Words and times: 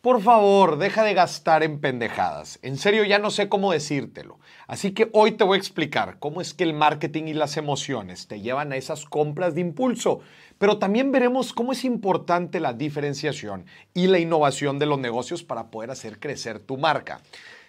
Por 0.00 0.22
favor, 0.22 0.78
deja 0.78 1.04
de 1.04 1.12
gastar 1.12 1.62
en 1.62 1.78
pendejadas. 1.78 2.58
En 2.62 2.78
serio, 2.78 3.04
ya 3.04 3.18
no 3.18 3.30
sé 3.30 3.50
cómo 3.50 3.70
decírtelo. 3.70 4.38
Así 4.66 4.92
que 4.92 5.10
hoy 5.12 5.32
te 5.32 5.44
voy 5.44 5.56
a 5.56 5.58
explicar 5.58 6.16
cómo 6.18 6.40
es 6.40 6.54
que 6.54 6.64
el 6.64 6.72
marketing 6.72 7.24
y 7.24 7.34
las 7.34 7.58
emociones 7.58 8.26
te 8.26 8.40
llevan 8.40 8.72
a 8.72 8.76
esas 8.76 9.04
compras 9.04 9.54
de 9.54 9.60
impulso. 9.60 10.20
Pero 10.56 10.78
también 10.78 11.12
veremos 11.12 11.52
cómo 11.52 11.72
es 11.72 11.84
importante 11.84 12.60
la 12.60 12.72
diferenciación 12.72 13.66
y 13.92 14.06
la 14.06 14.18
innovación 14.18 14.78
de 14.78 14.86
los 14.86 14.98
negocios 14.98 15.42
para 15.42 15.70
poder 15.70 15.90
hacer 15.90 16.18
crecer 16.18 16.60
tu 16.60 16.78
marca. 16.78 17.20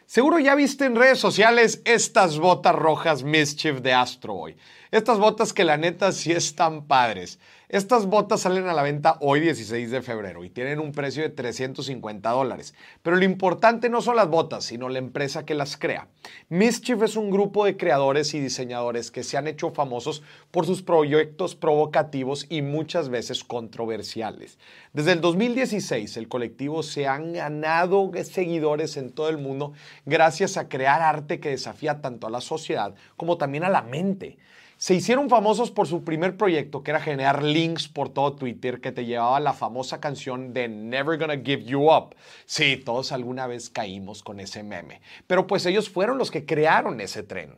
Seguro 0.06 0.40
ya 0.40 0.56
viste 0.56 0.86
en 0.86 0.96
redes 0.96 1.20
sociales 1.20 1.82
estas 1.84 2.40
botas 2.40 2.76
rojas 2.76 3.24
Mischief 3.24 3.82
de 3.82 3.92
Astro 3.92 4.36
Boy. 4.36 4.56
Estas 4.92 5.20
botas 5.20 5.54
que 5.54 5.64
la 5.64 5.78
neta 5.78 6.12
sí 6.12 6.34
están 6.34 6.86
padres. 6.86 7.40
Estas 7.70 8.08
botas 8.08 8.42
salen 8.42 8.68
a 8.68 8.74
la 8.74 8.84
venta 8.84 9.16
hoy 9.22 9.40
16 9.40 9.90
de 9.90 10.02
febrero 10.02 10.44
y 10.44 10.50
tienen 10.50 10.82
un 10.82 10.92
precio 10.92 11.24
de 11.24 11.30
350 11.30 12.30
dólares. 12.30 12.74
Pero 13.02 13.16
lo 13.16 13.24
importante 13.24 13.88
no 13.88 14.02
son 14.02 14.18
las 14.18 14.28
botas, 14.28 14.66
sino 14.66 14.90
la 14.90 15.00
empresa 15.00 15.46
que 15.46 15.56
las 15.56 15.78
crea. 15.78 16.10
Mischief 16.50 17.02
es 17.04 17.16
un 17.16 17.32
grupo 17.32 17.64
de 17.64 17.78
creadores 17.78 18.34
y 18.34 18.42
diseñadores 18.42 19.12
que 19.12 19.24
se 19.24 19.38
han 19.38 19.48
hecho 19.48 19.72
famosos 19.72 20.24
por 20.52 20.66
sus 20.66 20.82
proyectos 20.82 21.56
provocativos 21.56 22.46
y 22.50 22.62
muchas 22.62 23.08
veces 23.08 23.46
controversiales. 23.46 24.60
Desde 24.92 25.14
el 25.14 25.22
2016 25.22 26.18
el 26.18 26.28
colectivo 26.28 26.84
se 26.84 27.08
han 27.08 27.32
ganado 27.32 28.12
seguidores 28.26 28.98
en 28.98 29.14
todo 29.14 29.30
el 29.30 29.38
mundo 29.38 29.72
gracias 30.06 30.58
a 30.58 30.68
crear 30.68 31.02
arte 31.02 31.40
que 31.40 31.52
desafía 31.52 32.02
tanto 32.02 32.28
a 32.28 32.30
la 32.30 32.42
sociedad 32.42 32.94
como 33.16 33.38
también 33.38 33.64
a 33.64 33.70
la 33.70 33.84
mente. 33.84 34.38
Se 34.82 34.96
hicieron 34.96 35.30
famosos 35.30 35.70
por 35.70 35.86
su 35.86 36.04
primer 36.04 36.38
proyecto, 36.38 36.82
que 36.82 36.90
era 36.90 37.00
generar 37.00 37.44
links 37.44 37.88
por 37.88 38.10
todo 38.10 38.34
Twitter 38.34 38.82
que 38.82 38.92
te 38.92 39.06
llevaba 39.06 39.40
la 39.40 39.54
famosa 39.54 40.00
canción 40.00 40.56
de 40.56 40.70
Never 40.70 41.20
Gonna 41.20 41.38
Give 41.38 41.64
You 41.66 41.92
Up. 41.92 42.16
Sí, 42.48 42.78
todos 42.78 43.12
alguna 43.12 43.46
vez 43.46 43.70
caímos 43.70 44.24
con 44.24 44.40
ese 44.40 44.64
meme. 44.64 45.02
Pero 45.28 45.46
pues 45.46 45.68
ellos 45.68 45.88
fueron 45.88 46.18
los 46.18 46.32
que 46.32 46.48
crearon 46.48 47.00
ese 47.00 47.22
tren. 47.22 47.58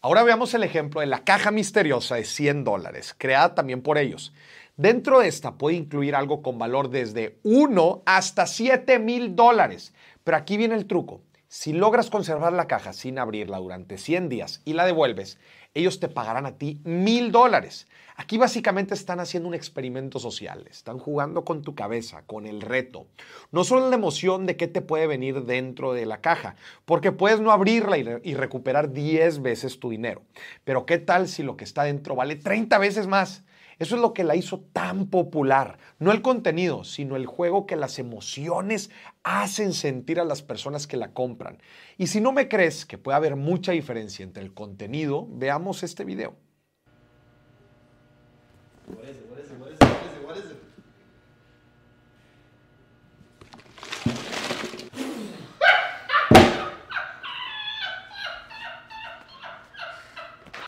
Ahora 0.00 0.24
veamos 0.24 0.52
el 0.54 0.64
ejemplo 0.64 1.00
de 1.00 1.06
la 1.06 1.22
caja 1.22 1.52
misteriosa 1.52 2.16
de 2.16 2.24
100 2.24 2.64
dólares, 2.64 3.14
creada 3.16 3.54
también 3.54 3.82
por 3.82 3.98
ellos. 3.98 4.32
Dentro 4.76 5.20
de 5.20 5.28
esta 5.28 5.54
puede 5.54 5.76
incluir 5.76 6.16
algo 6.16 6.42
con 6.42 6.58
valor 6.58 6.90
desde 6.90 7.38
1 7.44 8.02
hasta 8.04 8.48
7 8.48 8.98
mil 8.98 9.36
dólares. 9.36 9.94
Pero 10.24 10.36
aquí 10.36 10.56
viene 10.56 10.74
el 10.74 10.86
truco. 10.86 11.20
Si 11.54 11.74
logras 11.74 12.08
conservar 12.08 12.54
la 12.54 12.66
caja 12.66 12.94
sin 12.94 13.18
abrirla 13.18 13.58
durante 13.58 13.98
100 13.98 14.30
días 14.30 14.62
y 14.64 14.72
la 14.72 14.86
devuelves, 14.86 15.38
ellos 15.74 16.00
te 16.00 16.08
pagarán 16.08 16.46
a 16.46 16.56
ti 16.56 16.80
mil 16.82 17.30
dólares. 17.30 17.88
Aquí 18.16 18.38
básicamente 18.38 18.94
están 18.94 19.20
haciendo 19.20 19.50
un 19.50 19.54
experimento 19.54 20.18
social, 20.18 20.66
están 20.70 20.98
jugando 20.98 21.44
con 21.44 21.60
tu 21.60 21.74
cabeza, 21.74 22.22
con 22.22 22.46
el 22.46 22.62
reto. 22.62 23.06
No 23.50 23.64
solo 23.64 23.90
la 23.90 23.96
emoción 23.96 24.46
de 24.46 24.56
qué 24.56 24.66
te 24.66 24.80
puede 24.80 25.06
venir 25.06 25.42
dentro 25.42 25.92
de 25.92 26.06
la 26.06 26.22
caja, 26.22 26.56
porque 26.86 27.12
puedes 27.12 27.40
no 27.40 27.52
abrirla 27.52 27.98
y, 27.98 28.32
recuperar 28.32 28.90
10 28.90 29.42
veces 29.42 29.78
tu 29.78 29.90
dinero. 29.90 30.22
Pero 30.64 30.86
qué 30.86 30.96
tal 30.96 31.28
si 31.28 31.42
lo 31.42 31.58
que 31.58 31.64
está 31.64 31.84
dentro 31.84 32.16
vale 32.16 32.36
30 32.36 32.78
veces 32.78 33.06
más. 33.06 33.44
Eso 33.82 33.96
es 33.96 34.00
lo 34.00 34.14
que 34.14 34.22
la 34.22 34.36
hizo 34.36 34.60
tan 34.72 35.06
popular. 35.06 35.76
No 35.98 36.12
el 36.12 36.22
contenido, 36.22 36.84
sino 36.84 37.16
el 37.16 37.26
juego 37.26 37.66
que 37.66 37.74
las 37.74 37.98
emociones 37.98 38.90
hacen 39.24 39.72
sentir 39.72 40.20
a 40.20 40.24
las 40.24 40.40
personas 40.40 40.86
que 40.86 40.96
la 40.96 41.12
compran. 41.12 41.58
Y 41.98 42.06
si 42.06 42.20
no 42.20 42.30
me 42.30 42.46
crees 42.46 42.86
que 42.86 42.96
puede 42.96 43.16
haber 43.16 43.34
mucha 43.34 43.72
diferencia 43.72 44.22
entre 44.22 44.44
el 44.44 44.54
contenido, 44.54 45.26
veamos 45.28 45.82
este 45.82 46.04
video. 46.04 46.36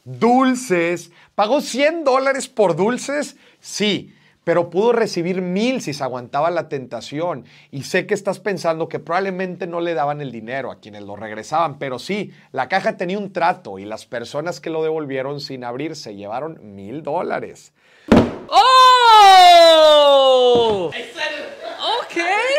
Dulces. 0.04 1.12
¿Pagó 1.34 1.60
100 1.60 2.04
dólares 2.04 2.46
por 2.46 2.76
dulces? 2.76 3.36
Sí, 3.58 4.14
pero 4.44 4.70
pudo 4.70 4.92
recibir 4.92 5.42
mil 5.42 5.80
si 5.80 5.92
se 5.92 6.04
aguantaba 6.04 6.48
la 6.50 6.68
tentación. 6.68 7.44
Y 7.72 7.82
sé 7.82 8.06
que 8.06 8.14
estás 8.14 8.38
pensando 8.38 8.88
que 8.88 9.00
probablemente 9.00 9.66
no 9.66 9.80
le 9.80 9.94
daban 9.94 10.20
el 10.20 10.30
dinero 10.30 10.70
a 10.70 10.78
quienes 10.78 11.02
lo 11.02 11.16
regresaban, 11.16 11.80
pero 11.80 11.98
sí, 11.98 12.32
la 12.52 12.68
caja 12.68 12.96
tenía 12.96 13.18
un 13.18 13.32
trato 13.32 13.80
y 13.80 13.84
las 13.84 14.06
personas 14.06 14.60
que 14.60 14.70
lo 14.70 14.84
devolvieron 14.84 15.40
sin 15.40 15.64
abrir 15.64 15.96
se 15.96 16.14
llevaron 16.14 16.76
mil 16.76 17.02
dólares. 17.02 17.72
¡Oh! 18.48 19.32
Okay. 22.04 22.54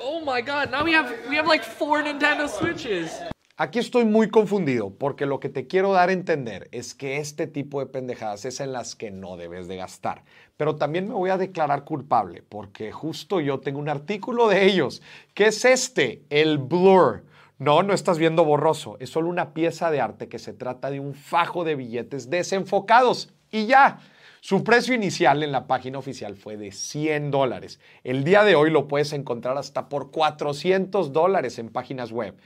Oh 0.00 0.20
my 0.20 0.40
god, 0.40 0.70
now 0.70 0.84
we 0.84 0.92
have 0.92 1.12
we 1.28 1.36
have 1.36 1.48
like 1.48 1.64
four 1.64 2.00
Nintendo 2.00 2.48
Switches. 2.48 3.33
Aquí 3.56 3.78
estoy 3.78 4.04
muy 4.04 4.30
confundido 4.30 4.90
porque 4.98 5.26
lo 5.26 5.38
que 5.38 5.48
te 5.48 5.68
quiero 5.68 5.92
dar 5.92 6.08
a 6.08 6.12
entender 6.12 6.66
es 6.72 6.92
que 6.92 7.18
este 7.18 7.46
tipo 7.46 7.78
de 7.78 7.86
pendejadas 7.86 8.44
es 8.46 8.58
en 8.58 8.72
las 8.72 8.96
que 8.96 9.12
no 9.12 9.36
debes 9.36 9.68
de 9.68 9.76
gastar. 9.76 10.24
Pero 10.56 10.74
también 10.74 11.06
me 11.06 11.14
voy 11.14 11.30
a 11.30 11.38
declarar 11.38 11.84
culpable 11.84 12.42
porque 12.42 12.90
justo 12.90 13.38
yo 13.38 13.60
tengo 13.60 13.78
un 13.78 13.88
artículo 13.88 14.48
de 14.48 14.64
ellos. 14.64 15.02
¿Qué 15.34 15.46
es 15.46 15.64
este? 15.64 16.24
El 16.30 16.58
blur. 16.58 17.26
No, 17.60 17.84
no 17.84 17.94
estás 17.94 18.18
viendo 18.18 18.44
borroso. 18.44 18.96
Es 18.98 19.10
solo 19.10 19.28
una 19.28 19.54
pieza 19.54 19.92
de 19.92 20.00
arte 20.00 20.28
que 20.28 20.40
se 20.40 20.52
trata 20.52 20.90
de 20.90 20.98
un 20.98 21.14
fajo 21.14 21.62
de 21.62 21.76
billetes 21.76 22.30
desenfocados. 22.30 23.32
Y 23.52 23.66
ya. 23.66 24.00
Su 24.40 24.64
precio 24.64 24.94
inicial 24.94 25.44
en 25.44 25.52
la 25.52 25.68
página 25.68 25.98
oficial 25.98 26.36
fue 26.36 26.56
de 26.56 26.72
100 26.72 27.30
dólares. 27.30 27.78
El 28.02 28.24
día 28.24 28.42
de 28.42 28.56
hoy 28.56 28.70
lo 28.70 28.88
puedes 28.88 29.12
encontrar 29.12 29.56
hasta 29.56 29.88
por 29.88 30.10
400 30.10 31.12
dólares 31.12 31.58
en 31.60 31.70
páginas 31.70 32.10
web. 32.10 32.36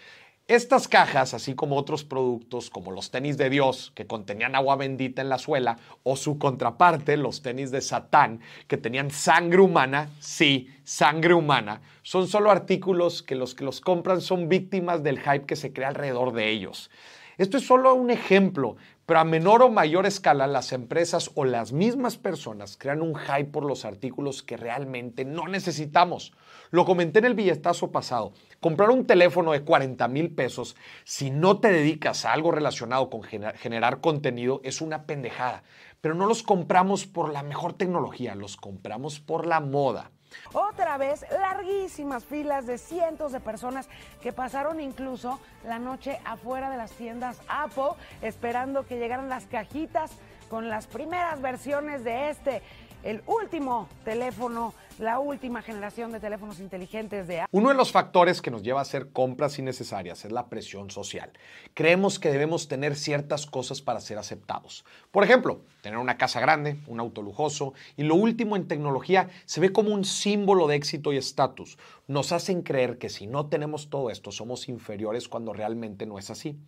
Estas 0.48 0.88
cajas, 0.88 1.34
así 1.34 1.54
como 1.54 1.76
otros 1.76 2.04
productos 2.04 2.70
como 2.70 2.91
los 2.91 3.10
tenis 3.10 3.36
de 3.36 3.50
Dios, 3.50 3.92
que 3.94 4.06
contenían 4.06 4.54
agua 4.54 4.76
bendita 4.76 5.20
en 5.20 5.28
la 5.28 5.36
suela, 5.36 5.76
o 6.04 6.16
su 6.16 6.38
contraparte, 6.38 7.19
los 7.19 7.42
tenis 7.42 7.70
de 7.70 7.82
Satán, 7.82 8.41
que 8.66 8.78
tenían 8.78 9.10
sangre 9.10 9.60
humana, 9.60 10.09
sí, 10.20 10.70
sangre 10.84 11.34
humana, 11.34 11.82
son 12.03 12.28
solo 12.28 12.50
artículos 12.50 13.22
que 13.22 13.34
los 13.34 13.54
que 13.54 13.62
los 13.62 13.82
compran 13.82 14.22
son 14.22 14.48
víctimas 14.48 15.03
del 15.03 15.20
hype 15.20 15.44
que 15.44 15.54
se 15.54 15.75
crea 15.75 15.88
alrededor 15.88 16.32
de 16.32 16.48
ellos. 16.48 16.91
Esto 17.38 17.56
es 17.56 17.65
solo 17.65 17.94
un 17.94 18.10
ejemplo, 18.10 18.75
pero 19.06 19.21
a 19.21 19.25
menor 19.25 19.62
o 19.62 19.71
mayor 19.71 20.06
escala 20.06 20.49
las 20.49 20.72
empresas 20.72 21.31
o 21.37 21.44
las 21.44 21.72
mismas 21.72 22.16
personas 22.16 22.76
crean 22.76 23.00
un 23.00 23.15
hype 23.15 23.44
por 23.44 23.65
los 23.65 23.84
artículos 23.84 24.43
que 24.43 24.56
realmente 24.56 25.25
no 25.25 25.47
necesitamos. 25.47 26.32
Lo 26.71 26.84
comenté 26.84 27.21
en 27.21 27.27
el 27.27 27.34
billetazo 27.34 27.93
pasado. 27.93 28.32
Comprar 28.59 28.91
un 28.91 29.06
teléfono 29.06 29.53
de 29.53 29.62
40 29.62 30.09
mil 30.09 30.34
pesos 30.34 30.75
si 31.04 31.31
no 31.31 31.60
te 31.60 31.71
dedicas 31.71 32.25
a 32.25 32.32
algo 32.32 32.50
relacionado 32.50 33.09
con 33.09 33.22
generar 33.22 34.00
contenido 34.00 34.60
es 34.65 34.81
una 34.81 35.04
pendejada. 35.06 35.62
Pero 36.00 36.16
no 36.16 36.27
los 36.27 36.43
compramos 36.43 37.06
por 37.06 37.32
la 37.32 37.44
mejor 37.44 37.75
tecnología, 37.75 38.34
los 38.34 38.56
compramos 38.56 39.21
por 39.21 39.47
la 39.47 39.60
moda. 39.60 40.10
Otra 40.53 40.99
vez, 40.99 41.25
larguísimas 41.31 42.25
filas 42.25 42.66
de 42.66 42.78
cientos 42.78 43.33
de 43.33 43.41
personas 43.41 43.89
que 44.22 44.33
pasaron 44.33 44.81
incluso 44.81 45.41
la 45.65 45.78
noche 45.78 46.21
afuera 46.25 46.71
de 46.71 46.77
las 46.77 46.93
tiendas 46.93 47.41
Apple 47.49 47.93
esperando 48.22 48.87
que 48.87 48.99
llegaran 48.99 49.28
las 49.28 49.47
cajitas 49.47 50.11
con 50.49 50.69
las 50.69 50.87
primeras 50.87 51.41
versiones 51.41 52.05
de 52.05 52.31
este, 52.31 52.62
el 53.08 53.22
último 53.26 53.88
teléfono 54.04 54.74
la 54.98 55.20
última 55.20 55.62
generación 55.62 56.12
de 56.12 56.20
teléfonos 56.20 56.58
inteligentes 56.58 57.26
de. 57.28 57.44
Uno 57.52 57.69
de 57.69 57.74
los 57.74 57.92
factores 57.92 58.42
que 58.42 58.50
nos 58.50 58.62
lleva 58.62 58.80
a 58.80 58.82
hacer 58.82 59.10
compras 59.12 59.58
innecesarias 59.58 60.24
es 60.24 60.32
la 60.32 60.48
presión 60.48 60.91
social. 60.91 61.30
Creemos 61.74 62.18
que 62.18 62.30
debemos 62.30 62.68
tener 62.68 62.97
ciertas 62.97 63.47
cosas 63.47 63.80
para 63.80 64.00
ser 64.00 64.18
aceptados. 64.18 64.84
Por 65.10 65.24
ejemplo, 65.24 65.60
tener 65.82 65.98
una 65.98 66.16
casa 66.16 66.41
grande, 66.41 66.80
un 66.86 67.00
auto 67.00 67.22
lujoso 67.22 67.74
y 67.97 68.02
lo 68.02 68.16
último 68.16 68.56
en 68.56 68.66
tecnología 68.66 69.28
se 69.44 69.60
ve 69.60 69.72
como 69.72 69.94
un 69.94 70.04
símbolo 70.04 70.66
de 70.66 70.76
éxito 70.76 71.12
y 71.12 71.16
estatus. 71.16 71.78
Nos 72.09 72.33
hacen 72.33 72.62
creer 72.62 72.98
que 72.98 73.09
si 73.09 73.27
no 73.27 73.47
tenemos 73.47 73.91
todo 73.91 74.10
esto 74.10 74.33
somos 74.33 74.68
inferiores 74.68 75.28
cuando 75.28 75.53
realmente 75.53 76.06
no 76.06 76.18
es 76.18 76.30
así. 76.30 76.59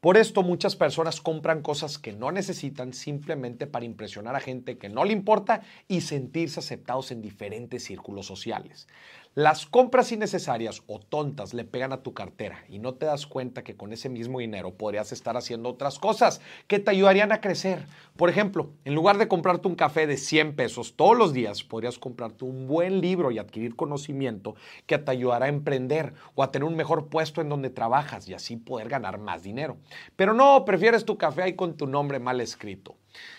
Por 0.00 0.16
esto 0.16 0.42
muchas 0.42 0.76
personas 0.76 1.20
compran 1.20 1.60
cosas 1.60 1.98
que 1.98 2.14
no 2.14 2.32
necesitan 2.32 2.94
simplemente 2.94 3.66
para 3.66 3.84
impresionar 3.84 4.34
a 4.34 4.40
gente 4.40 4.78
que 4.78 4.88
no 4.88 5.04
le 5.04 5.12
importa 5.12 5.60
y 5.88 6.00
sentirse 6.00 6.60
aceptados 6.60 7.10
en 7.10 7.20
diferentes 7.20 7.84
círculos 7.84 8.24
sociales. 8.24 8.88
Las 9.36 9.64
compras 9.64 10.10
innecesarias 10.10 10.82
o 10.88 10.98
tontas 10.98 11.54
le 11.54 11.64
pegan 11.64 11.92
a 11.92 12.02
tu 12.02 12.14
cartera 12.14 12.64
y 12.68 12.80
no 12.80 12.94
te 12.94 13.06
das 13.06 13.28
cuenta 13.28 13.62
que 13.62 13.76
con 13.76 13.92
ese 13.92 14.08
mismo 14.08 14.40
dinero 14.40 14.74
podrías 14.74 15.12
estar 15.12 15.36
haciendo 15.36 15.68
otras 15.68 16.00
cosas 16.00 16.40
que 16.66 16.80
te 16.80 16.90
ayudarían 16.90 17.30
a 17.30 17.40
crecer. 17.40 17.86
Por 18.16 18.28
ejemplo, 18.28 18.72
en 18.84 18.96
lugar 18.96 19.18
de 19.18 19.28
comprarte 19.28 19.68
un 19.68 19.76
café 19.76 20.08
de 20.08 20.16
100 20.16 20.56
pesos 20.56 20.96
todos 20.96 21.16
los 21.16 21.32
días, 21.32 21.62
podrías 21.62 21.96
comprarte 21.96 22.44
un 22.44 22.66
buen 22.66 23.00
libro 23.00 23.30
y 23.30 23.38
adquirir 23.38 23.76
conocimiento 23.76 24.56
que 24.86 24.98
te 24.98 25.12
ayudará 25.12 25.46
a 25.46 25.50
emprender 25.50 26.12
o 26.34 26.42
a 26.42 26.50
tener 26.50 26.66
un 26.66 26.74
mejor 26.74 27.06
puesto 27.06 27.40
en 27.40 27.50
donde 27.50 27.70
trabajas 27.70 28.28
y 28.28 28.34
así 28.34 28.56
poder 28.56 28.88
ganar 28.88 29.18
más 29.18 29.44
dinero. 29.44 29.76
Pero 30.16 30.34
no, 30.34 30.64
prefieres 30.64 31.04
tu 31.04 31.16
café 31.16 31.44
ahí 31.44 31.52
con 31.54 31.76
tu 31.76 31.86
nombre 31.86 32.18
mal 32.18 32.40
escrito. 32.40 32.96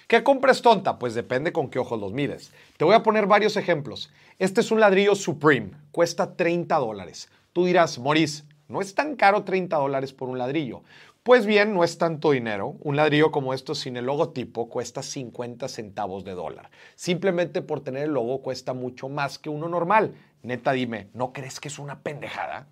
¿Qué 0.07 0.23
compra 0.23 0.51
es 0.51 0.61
tonta? 0.61 0.99
Pues 0.99 1.13
depende 1.13 1.53
con 1.53 1.69
qué 1.69 1.79
ojos 1.79 1.99
los 1.99 2.11
mires. 2.11 2.53
Te 2.77 2.85
voy 2.85 2.95
a 2.95 3.03
poner 3.03 3.27
varios 3.27 3.55
ejemplos. 3.55 4.11
Este 4.41 4.61
es 4.61 4.71
un 4.71 4.79
ladrillo 4.79 5.13
Supreme, 5.13 5.69
cuesta 5.91 6.35
30 6.35 6.75
dólares. 6.77 7.29
Tú 7.53 7.65
dirás, 7.65 7.99
Maurice, 7.99 8.43
no 8.67 8.81
es 8.81 8.95
tan 8.95 9.15
caro 9.15 9.43
30 9.43 9.77
dólares 9.77 10.13
por 10.13 10.29
un 10.29 10.39
ladrillo. 10.39 10.81
Pues 11.21 11.45
bien, 11.45 11.75
no 11.75 11.83
es 11.83 11.99
tanto 11.99 12.31
dinero. 12.31 12.75
Un 12.79 12.95
ladrillo 12.95 13.31
como 13.31 13.53
esto 13.53 13.75
sin 13.75 13.97
el 13.97 14.05
logotipo 14.05 14.67
cuesta 14.67 15.03
50 15.03 15.67
centavos 15.67 16.23
de 16.23 16.31
dólar. 16.31 16.71
Simplemente 16.95 17.61
por 17.61 17.81
tener 17.81 18.05
el 18.05 18.13
logo 18.13 18.41
cuesta 18.41 18.73
mucho 18.73 19.09
más 19.09 19.38
que 19.38 19.51
uno 19.51 19.69
normal. 19.69 20.15
Neta, 20.41 20.71
dime, 20.71 21.09
¿no 21.13 21.33
crees 21.33 21.59
que 21.59 21.67
es 21.67 21.77
una 21.77 21.99
pendejada? 21.99 22.65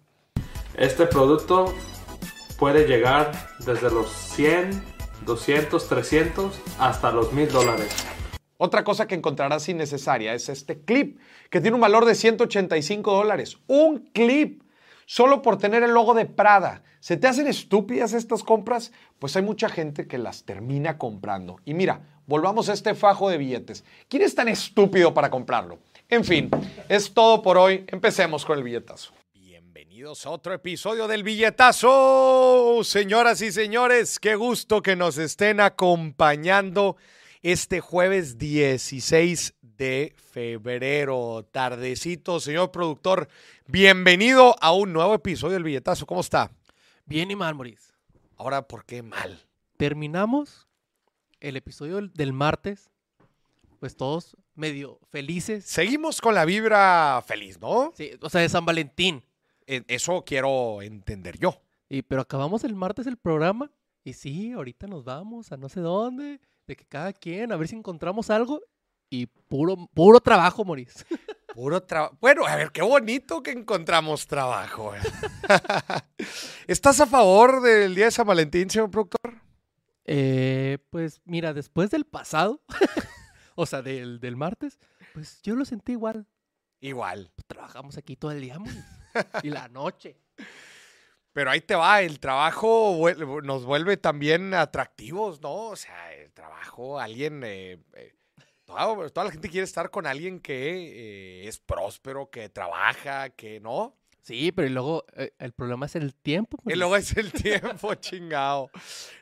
Este 0.75 1.06
producto 1.06 1.71
puede 2.57 2.88
llegar 2.88 3.31
desde 3.60 3.92
los 3.92 4.10
100, 4.10 4.71
200, 5.24 5.88
300 5.88 6.60
hasta 6.80 7.12
los 7.12 7.31
1000 7.31 7.51
dólares. 7.51 8.19
Otra 8.62 8.84
cosa 8.84 9.08
que 9.08 9.16
encontrarás 9.16 9.70
innecesaria 9.70 10.34
es 10.34 10.50
este 10.50 10.82
clip, 10.82 11.18
que 11.50 11.62
tiene 11.62 11.76
un 11.76 11.82
valor 11.82 12.04
de 12.04 12.14
185 12.14 13.14
dólares. 13.14 13.58
Un 13.68 14.10
clip 14.12 14.64
solo 15.06 15.42
por 15.42 15.58
tener 15.58 15.82
el 15.82 15.92
logo 15.92 16.14
de 16.14 16.26
Prada. 16.26 16.84
¿Se 17.00 17.16
te 17.16 17.28
hacen 17.28 17.48
estúpidas 17.48 18.12
estas 18.12 18.44
compras? 18.44 18.92
Pues 19.18 19.38
hay 19.38 19.44
mucha 19.44 19.70
gente 19.70 20.08
que 20.08 20.18
las 20.18 20.44
termina 20.44 20.98
comprando. 20.98 21.62
Y 21.64 21.74
mira, 21.74 22.02
volvamos 22.26 22.68
a 22.68 22.74
este 22.74 22.96
fajo 22.96 23.30
de 23.30 23.38
billetes. 23.38 23.86
¿Quién 24.10 24.24
es 24.24 24.36
tan 24.36 24.50
estúpido 24.50 25.14
para 25.14 25.30
comprarlo? 25.30 25.80
En 26.10 26.26
fin, 26.26 26.52
es 26.90 27.14
todo 27.14 27.42
por 27.42 27.58
hoy. 27.58 27.86
Empecemos 27.88 28.44
con 28.44 28.58
el 28.58 28.66
billetazo. 28.66 29.14
Bienvenidos 29.34 30.26
a 30.26 30.32
otro 30.32 30.54
episodio 30.54 31.08
del 31.08 31.24
billetazo. 31.24 32.82
Señoras 32.84 33.42
y 33.42 33.54
señores, 33.54 34.20
qué 34.20 34.36
gusto 34.36 34.82
que 34.82 34.98
nos 34.98 35.18
estén 35.18 35.62
acompañando 35.62 36.98
este 37.42 37.80
jueves 37.80 38.38
16 38.38 39.54
de 39.62 40.14
febrero. 40.18 41.48
Tardecito, 41.52 42.40
señor 42.40 42.72
productor. 42.72 43.28
Bienvenido 43.68 44.56
a 44.62 44.74
un 44.74 44.92
nuevo 44.94 45.14
episodio 45.14 45.54
del 45.54 45.64
billetazo. 45.64 46.06
¿Cómo 46.06 46.22
está? 46.22 46.52
Bien 47.06 47.32
y 47.32 47.36
mal, 47.36 47.56
Maurice. 47.56 47.94
Ahora, 48.38 48.68
¿por 48.68 48.86
qué 48.86 49.02
mal? 49.02 49.46
Terminamos 49.78 50.68
el 51.40 51.56
episodio 51.56 51.96
del- 51.96 52.14
del 52.14 52.34
martes, 52.34 52.90
pues 53.80 53.96
todos 53.96 54.36
medio 54.56 55.00
felices. 55.10 55.64
Seguimos 55.66 56.20
con 56.20 56.36
la 56.36 56.44
vibra 56.46 57.24
feliz, 57.26 57.60
¿no? 57.60 57.94
Sí, 57.96 58.12
o 58.22 58.30
sea, 58.30 58.42
de 58.42 58.50
San 58.50 58.66
Valentín. 58.66 59.24
E- 59.66 59.84
Eso 59.88 60.24
quiero 60.26 60.82
entender 60.82 61.38
yo. 61.40 61.62
Y, 61.88 62.02
pero 62.02 62.22
acabamos 62.22 62.64
el 62.66 62.76
martes 62.76 63.08
el 63.08 63.18
programa 63.18 63.72
y 64.04 64.14
sí, 64.14 64.52
ahorita 64.52 64.88
nos 64.88 65.04
vamos 65.06 65.52
a 65.52 65.58
no 65.58 65.70
sé 65.70 65.80
dónde, 65.80 66.40
de 66.69 66.75
que 66.75 66.86
cada 66.86 67.12
quien, 67.12 67.51
a 67.51 67.57
ver 67.57 67.68
si 67.68 67.75
encontramos 67.75 68.30
algo 68.30 68.62
y 69.10 69.25
puro, 69.25 69.75
puro 69.94 70.19
trabajo, 70.21 70.63
Maurice. 70.63 71.04
Puro 71.56 71.81
trabajo. 71.81 72.16
Bueno, 72.21 72.45
a 72.45 72.56
ver, 72.56 72.71
qué 72.71 72.83
bonito 72.83 73.42
que 73.42 73.50
encontramos 73.50 74.27
trabajo. 74.27 74.94
¿eh? 74.95 75.00
¿Estás 76.68 77.01
a 77.01 77.07
favor 77.07 77.62
del 77.63 77.95
Día 77.95 78.06
de 78.06 78.12
San 78.12 78.27
Valentín, 78.27 78.69
señor 78.69 78.92
productor? 78.92 79.42
Eh, 80.06 80.77
pues 80.92 81.21
mira, 81.25 81.51
después 81.56 81.89
del 81.89 82.06
pasado, 82.06 82.62
o 83.56 83.66
sea, 83.66 83.81
del, 83.81 84.19
del 84.19 84.36
martes, 84.36 84.77
pues 85.12 85.42
yo 85.42 85.56
lo 85.56 85.66
sentí 85.66 85.94
igual. 85.94 86.27
Igual. 86.81 87.31
Trabajamos 87.48 87.98
aquí 87.98 88.16
todo 88.16 88.30
el 88.30 88.42
día, 88.42 88.60
Maurice. 88.60 88.86
y 89.42 89.50
la 89.50 89.68
noche. 89.69 90.21
Pero 91.34 91.52
ahí 91.52 91.62
te 91.62 91.76
va, 91.76 92.02
el 92.02 92.20
trabajo 92.20 92.98
nos 93.44 93.66
vuelve 93.66 93.98
también 93.98 94.54
atractivos, 94.54 95.42
¿no? 95.42 95.68
O 95.68 95.76
sea, 95.76 96.14
el 96.16 96.31
trabajo, 96.31 97.00
alguien, 97.00 97.44
eh, 97.44 97.78
eh, 97.94 98.14
toda, 98.66 99.10
toda 99.10 99.26
la 99.26 99.31
gente 99.31 99.50
quiere 99.50 99.66
estar 99.66 99.92
con 99.92 100.08
alguien 100.08 100.40
que 100.40 101.44
eh, 101.44 101.48
es 101.48 101.60
próspero, 101.60 102.30
que 102.30 102.50
trabaja, 102.50 103.30
que 103.30 103.60
no. 103.60 103.96
Sí, 104.22 104.52
pero 104.52 104.68
y 104.68 104.72
luego 104.72 105.06
el 105.40 105.54
problema 105.54 105.86
es 105.86 105.96
el 105.96 106.14
tiempo. 106.14 106.58
Y 106.66 106.76
Maurice. 106.76 106.78
luego 106.78 106.96
es 106.98 107.18
el 107.18 107.31
tiempo, 107.31 107.96
chingado. 107.96 108.70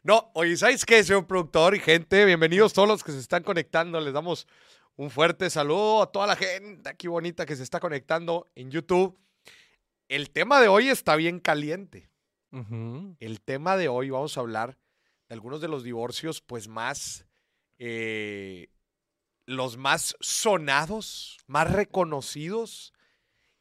No, 0.03 0.31
oye, 0.33 0.57
¿sabes 0.57 0.85
qué, 0.85 1.03
señor 1.03 1.27
productor 1.27 1.75
y 1.75 1.79
gente? 1.79 2.25
Bienvenidos 2.25 2.73
todos 2.73 2.87
los 2.87 3.03
que 3.03 3.11
se 3.11 3.19
están 3.19 3.43
conectando. 3.43 4.01
Les 4.01 4.13
damos 4.13 4.47
un 4.95 5.09
fuerte 5.09 5.49
saludo 5.49 6.01
a 6.01 6.11
toda 6.11 6.25
la 6.25 6.35
gente 6.35 6.89
aquí 6.89 7.07
bonita 7.07 7.45
que 7.45 7.55
se 7.55 7.63
está 7.63 7.79
conectando 7.79 8.47
en 8.55 8.71
YouTube. 8.71 9.17
El 10.07 10.29
tema 10.31 10.61
de 10.61 10.67
hoy 10.67 10.89
está 10.89 11.15
bien 11.15 11.39
caliente. 11.39 12.09
El 13.19 13.41
tema 13.41 13.77
de 13.77 13.87
hoy 13.87 14.09
vamos 14.09 14.37
a 14.37 14.39
hablar 14.39 14.77
de 15.27 15.35
algunos 15.35 15.61
de 15.61 15.67
los 15.67 15.83
divorcios, 15.83 16.41
pues 16.41 16.67
más, 16.67 17.25
eh, 17.77 18.69
los 19.45 19.77
más 19.77 20.15
sonados, 20.21 21.37
más 21.45 21.69
reconocidos 21.71 22.93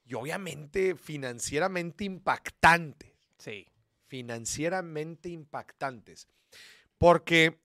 y 0.05 0.15
obviamente 0.15 0.95
financieramente 0.95 2.05
impactantes 2.05 3.13
Sí. 3.39 3.67
financieramente 4.07 5.29
impactantes. 5.29 6.29
Porque 6.97 7.61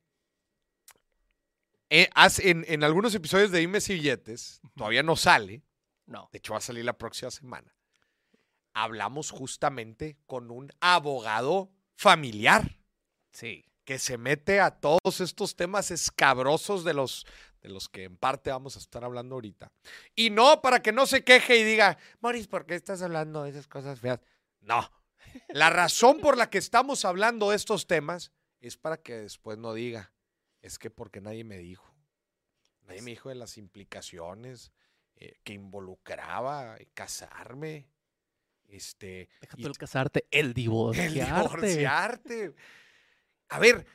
eh, 1.89 2.09
en, 2.39 2.65
en 2.67 2.83
algunos 2.83 3.13
episodios 3.15 3.51
de 3.51 3.59
Dimes 3.59 3.89
y 3.89 3.93
Billetes, 3.93 4.59
todavía 4.75 5.03
no 5.03 5.15
sale, 5.15 5.61
No. 6.07 6.27
de 6.31 6.39
hecho 6.39 6.53
va 6.53 6.57
a 6.57 6.61
salir 6.61 6.83
la 6.83 6.97
próxima 6.97 7.29
semana, 7.31 7.73
hablamos 8.73 9.31
justamente 9.31 10.17
con 10.25 10.51
un 10.51 10.71
abogado 10.79 11.71
familiar 11.95 12.77
Sí. 13.31 13.65
que 13.85 13.99
se 13.99 14.17
mete 14.17 14.59
a 14.59 14.71
todos 14.79 15.21
estos 15.21 15.55
temas 15.55 15.91
escabrosos 15.91 16.83
de 16.83 16.93
los, 16.93 17.25
de 17.61 17.69
los 17.69 17.89
que 17.89 18.03
en 18.05 18.17
parte 18.17 18.49
vamos 18.51 18.75
a 18.75 18.79
estar 18.79 19.03
hablando 19.03 19.35
ahorita. 19.35 19.71
Y 20.15 20.29
no 20.29 20.61
para 20.61 20.81
que 20.81 20.91
no 20.91 21.05
se 21.05 21.23
queje 21.23 21.57
y 21.57 21.63
diga, 21.63 21.97
Maurice, 22.19 22.47
¿por 22.47 22.65
qué 22.65 22.75
estás 22.75 23.01
hablando 23.01 23.43
de 23.43 23.51
esas 23.51 23.67
cosas 23.67 23.99
feas? 23.99 24.19
No. 24.59 24.89
La 25.49 25.69
razón 25.69 26.19
por 26.19 26.37
la 26.37 26.49
que 26.49 26.57
estamos 26.57 27.05
hablando 27.05 27.49
de 27.49 27.55
estos 27.55 27.87
temas 27.87 28.31
es 28.59 28.77
para 28.77 28.97
que 28.97 29.15
después 29.17 29.57
no 29.57 29.73
diga, 29.73 30.11
es 30.61 30.77
que 30.77 30.89
porque 30.89 31.21
nadie 31.21 31.43
me 31.43 31.57
dijo. 31.57 31.93
Nadie 32.83 33.01
me 33.01 33.11
dijo 33.11 33.29
de 33.29 33.35
las 33.35 33.57
implicaciones 33.57 34.71
eh, 35.15 35.39
que 35.43 35.53
involucraba 35.53 36.77
casarme. 36.93 37.87
Este, 38.71 39.27
Deja 39.41 39.55
y 39.57 39.63
tú 39.63 39.67
el 39.67 39.77
casarte, 39.77 40.25
el 40.31 40.47
el 40.47 40.53
divorciarte. 40.53 41.13
divorciarte. 41.25 42.55
A 43.49 43.59
ver, 43.59 43.85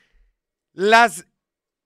las, 0.73 1.27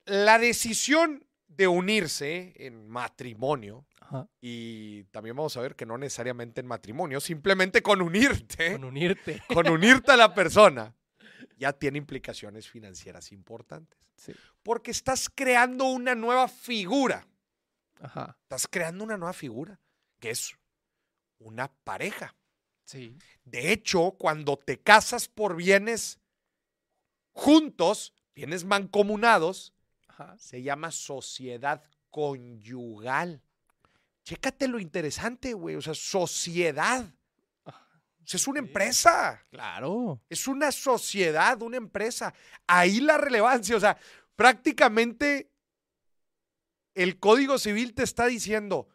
la 0.06 0.38
decisión 0.40 1.24
de 1.46 1.68
unirse 1.68 2.52
en 2.56 2.88
matrimonio, 2.88 3.86
Ajá. 4.00 4.28
y 4.40 5.04
también 5.04 5.36
vamos 5.36 5.56
a 5.56 5.60
ver 5.60 5.76
que 5.76 5.86
no 5.86 5.98
necesariamente 5.98 6.60
en 6.60 6.66
matrimonio, 6.66 7.20
simplemente 7.20 7.80
con 7.80 8.02
unirte, 8.02 8.72
Con 8.72 8.82
unirte. 8.84 9.40
con 9.54 9.68
unirte 9.68 10.10
a 10.10 10.16
la 10.16 10.34
persona, 10.34 10.92
ya 11.56 11.72
tiene 11.72 11.98
implicaciones 11.98 12.68
financieras 12.68 13.30
importantes. 13.30 14.00
Sí. 14.16 14.32
Porque 14.64 14.90
estás 14.90 15.28
creando 15.32 15.84
una 15.84 16.16
nueva 16.16 16.48
figura. 16.48 17.24
Ajá. 18.00 18.36
Estás 18.42 18.66
creando 18.68 19.04
una 19.04 19.16
nueva 19.16 19.32
figura, 19.32 19.78
que 20.18 20.30
es 20.30 20.56
una 21.38 21.68
pareja. 21.84 22.34
Sí. 22.90 23.16
De 23.44 23.70
hecho, 23.72 24.12
cuando 24.18 24.56
te 24.56 24.80
casas 24.80 25.28
por 25.28 25.54
bienes 25.54 26.18
juntos, 27.32 28.12
bienes 28.34 28.64
mancomunados, 28.64 29.72
Ajá. 30.08 30.36
se 30.38 30.62
llama 30.62 30.90
sociedad 30.90 31.82
conyugal. 32.10 33.42
Chécate 34.24 34.66
lo 34.68 34.80
interesante, 34.80 35.54
güey. 35.54 35.76
O 35.76 35.82
sea, 35.82 35.94
sociedad. 35.94 37.06
O 37.64 37.72
sea, 38.26 38.36
es 38.38 38.46
una 38.48 38.60
Sí. 38.60 38.66
empresa. 38.66 39.44
Claro. 39.50 40.20
Es 40.28 40.48
una 40.48 40.72
sociedad, 40.72 41.62
una 41.62 41.76
empresa. 41.76 42.34
Ahí 42.66 43.00
la 43.00 43.18
relevancia. 43.18 43.76
O 43.76 43.80
sea, 43.80 43.96
prácticamente 44.36 45.50
el 46.94 47.18
Código 47.18 47.56
Civil 47.58 47.94
te 47.94 48.02
está 48.02 48.26
diciendo, 48.26 48.88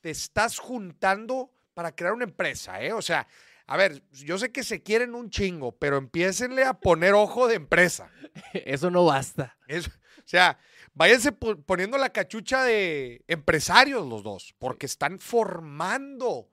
te 0.00 0.10
estás 0.10 0.58
juntando 0.58 1.52
para 1.74 1.94
crear 1.94 2.12
una 2.12 2.24
empresa, 2.24 2.82
¿eh? 2.82 2.92
O 2.92 3.02
sea, 3.02 3.26
a 3.66 3.76
ver, 3.76 4.02
yo 4.10 4.36
sé 4.38 4.50
que 4.50 4.64
se 4.64 4.82
quieren 4.82 5.14
un 5.14 5.30
chingo, 5.30 5.72
pero 5.72 5.96
empiecenle 5.96 6.64
a 6.64 6.74
poner 6.74 7.14
ojo 7.14 7.46
de 7.48 7.54
empresa. 7.54 8.10
Eso 8.52 8.90
no 8.90 9.04
basta. 9.04 9.56
O 9.68 10.22
sea, 10.30 10.58
váyanse 10.92 11.32
po- 11.32 11.56
poniendo 11.62 11.96
la 11.98 12.10
cachucha 12.12 12.64
de 12.64 13.24
empresarios 13.28 14.06
los 14.06 14.22
dos, 14.22 14.54
porque 14.58 14.86
están 14.86 15.18
formando 15.20 16.50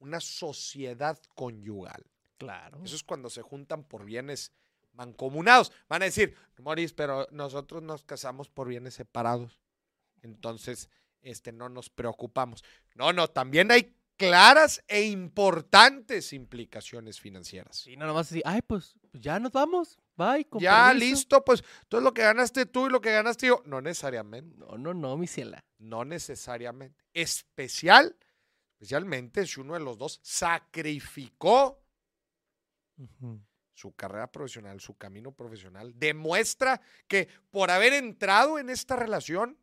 una 0.00 0.20
sociedad 0.20 1.18
conyugal. 1.34 2.04
Claro. 2.38 2.80
Eso 2.84 2.94
es 2.96 3.02
cuando 3.02 3.30
se 3.30 3.42
juntan 3.42 3.82
por 3.84 4.04
bienes 4.04 4.52
mancomunados. 4.92 5.72
Van 5.88 6.02
a 6.02 6.06
decir, 6.06 6.36
Moris, 6.58 6.92
pero 6.92 7.26
nosotros 7.30 7.82
nos 7.82 8.04
casamos 8.04 8.48
por 8.48 8.68
bienes 8.68 8.94
separados. 8.94 9.60
Entonces, 10.22 10.88
este, 11.22 11.52
no 11.52 11.68
nos 11.68 11.90
preocupamos. 11.90 12.62
No, 12.94 13.12
no, 13.12 13.28
también 13.28 13.70
hay 13.72 13.96
claras 14.18 14.82
e 14.88 15.04
importantes 15.04 16.34
implicaciones 16.34 17.18
financieras. 17.20 17.76
Sí, 17.78 17.96
no 17.96 18.06
nomás 18.06 18.30
así, 18.30 18.42
ay, 18.44 18.60
pues 18.60 18.94
Pues 19.10 19.22
ya 19.22 19.38
nos 19.40 19.52
vamos. 19.52 19.98
Bye. 20.16 20.44
con 20.46 20.60
Ya, 20.60 20.88
permiso. 20.88 21.06
listo, 21.06 21.44
pues 21.44 21.62
todo 21.88 22.00
lo 22.00 22.12
que 22.12 22.22
ganaste 22.22 22.66
tú 22.66 22.88
y 22.88 22.90
lo 22.90 23.00
que 23.00 23.12
ganaste 23.12 23.46
yo. 23.46 23.62
No 23.64 23.80
necesariamente. 23.80 24.56
No, 24.58 24.76
no, 24.76 24.92
no, 24.92 25.16
mi 25.16 25.28
ciela. 25.28 25.64
No 25.78 26.04
necesariamente. 26.04 27.02
Especial, 27.14 28.16
especialmente 28.72 29.46
si 29.46 29.60
uno 29.60 29.74
de 29.74 29.80
los 29.80 29.96
dos 29.96 30.18
sacrificó 30.22 31.80
su 33.72 33.92
carrera 33.94 34.30
profesional, 34.32 34.80
su 34.80 34.96
camino 34.98 35.30
profesional, 35.30 35.92
demuestra 35.96 36.80
que 37.06 37.28
por 37.50 37.70
haber 37.70 37.92
entrado 37.92 38.58
en 38.58 38.70
esta 38.70 38.96
relación, 38.96 39.56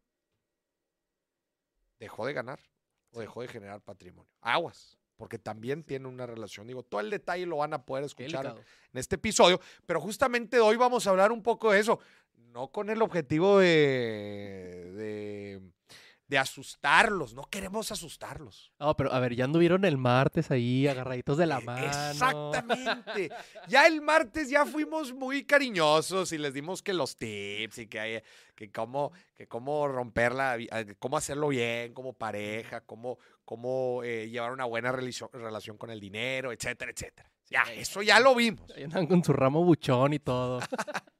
dejó 1.99 2.25
de 2.25 2.31
ganar 2.31 2.61
o 3.15 3.21
dejó 3.21 3.41
de 3.41 3.47
generar 3.47 3.81
patrimonio. 3.81 4.29
Aguas, 4.41 4.97
porque 5.15 5.39
también 5.39 5.83
tiene 5.83 6.07
una 6.07 6.25
relación. 6.25 6.67
Digo, 6.67 6.83
todo 6.83 7.01
el 7.01 7.09
detalle 7.09 7.45
lo 7.45 7.57
van 7.57 7.73
a 7.73 7.85
poder 7.85 8.03
escuchar 8.03 8.45
en 8.47 8.99
este 8.99 9.15
episodio, 9.15 9.59
pero 9.85 10.01
justamente 10.01 10.59
hoy 10.59 10.75
vamos 10.75 11.07
a 11.07 11.09
hablar 11.09 11.31
un 11.31 11.41
poco 11.41 11.71
de 11.71 11.79
eso, 11.79 11.99
no 12.51 12.67
con 12.71 12.89
el 12.89 13.01
objetivo 13.01 13.59
de, 13.59 14.91
de, 14.95 15.61
de 16.27 16.37
asustarlos, 16.39 17.33
no 17.35 17.43
queremos 17.43 17.91
asustarlos. 17.91 18.71
No, 18.79 18.95
pero 18.97 19.13
a 19.13 19.19
ver, 19.19 19.35
ya 19.35 19.45
anduvieron 19.45 19.85
el 19.85 19.97
martes 19.97 20.49
ahí 20.49 20.87
agarraditos 20.87 21.37
de 21.37 21.45
la 21.45 21.59
E- 21.59 21.63
mano. 21.63 21.85
Exactamente. 21.85 23.29
Ya 23.67 23.85
el 23.85 24.01
martes 24.01 24.49
ya 24.49 24.65
fuimos 24.65 25.13
muy 25.13 25.45
cariñosos 25.45 26.31
y 26.31 26.37
les 26.39 26.53
dimos 26.53 26.81
que 26.81 26.93
los 26.93 27.15
tips 27.15 27.77
y 27.77 27.87
que, 27.87 27.99
hay- 27.99 28.21
que 28.55 28.71
cómo, 28.71 29.11
que 29.35 29.47
cómo 29.47 29.87
romperla, 29.87 30.57
eh, 30.57 30.95
cómo 30.97 31.17
hacerlo 31.17 31.49
bien 31.49 31.93
como 31.93 32.13
pareja, 32.13 32.81
cómo, 32.81 33.19
cómo 33.43 34.01
eh, 34.03 34.27
llevar 34.29 34.51
una 34.51 34.65
buena 34.65 34.91
relación 34.91 35.77
con 35.77 35.91
el 35.91 35.99
dinero, 35.99 36.51
etcétera, 36.51 36.91
etcétera. 36.91 37.31
Ya, 37.51 37.61
eso 37.73 38.01
ya 38.01 38.19
lo 38.19 38.33
vimos. 38.33 38.71
Ahí 38.75 38.83
andan 38.83 39.05
con 39.05 39.23
su 39.23 39.31
ramo 39.31 39.63
buchón 39.63 40.13
y 40.13 40.19
todo. 40.19 40.59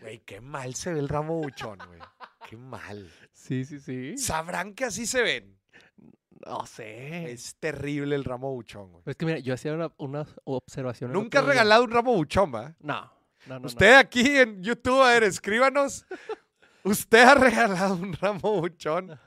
Güey, 0.00 0.20
qué 0.20 0.40
mal 0.40 0.74
se 0.74 0.92
ve 0.94 0.98
el 0.98 1.08
ramo 1.10 1.36
buchón, 1.38 1.78
güey. 1.86 2.00
Qué 2.48 2.56
mal. 2.56 3.10
Sí, 3.32 3.64
sí, 3.64 3.78
sí. 3.80 4.16
Sabrán 4.18 4.74
que 4.74 4.84
así 4.84 5.06
se 5.06 5.22
ven. 5.22 5.58
No 6.46 6.66
sé. 6.66 7.30
Es 7.32 7.54
terrible 7.56 8.14
el 8.16 8.24
ramo 8.24 8.52
buchón, 8.52 8.90
güey. 8.92 9.04
Pues 9.04 9.16
que 9.16 9.26
mira, 9.26 9.38
yo 9.38 9.54
hacía 9.54 9.74
una, 9.74 9.92
una 9.98 10.26
observación. 10.44 11.12
Nunca 11.12 11.40
has 11.40 11.44
regalado 11.44 11.84
un 11.84 11.90
ramo 11.90 12.14
buchón, 12.14 12.54
¿va? 12.54 12.74
No, 12.80 13.02
no, 13.46 13.54
no. 13.54 13.60
no. 13.60 13.66
Usted 13.66 13.94
aquí 13.94 14.38
en 14.38 14.62
YouTube, 14.62 15.02
a 15.02 15.10
ver, 15.10 15.24
escríbanos. 15.24 16.06
¿Usted 16.84 17.18
ha 17.18 17.34
regalado 17.34 17.94
un 17.94 18.14
ramo 18.14 18.60
buchón? 18.60 19.18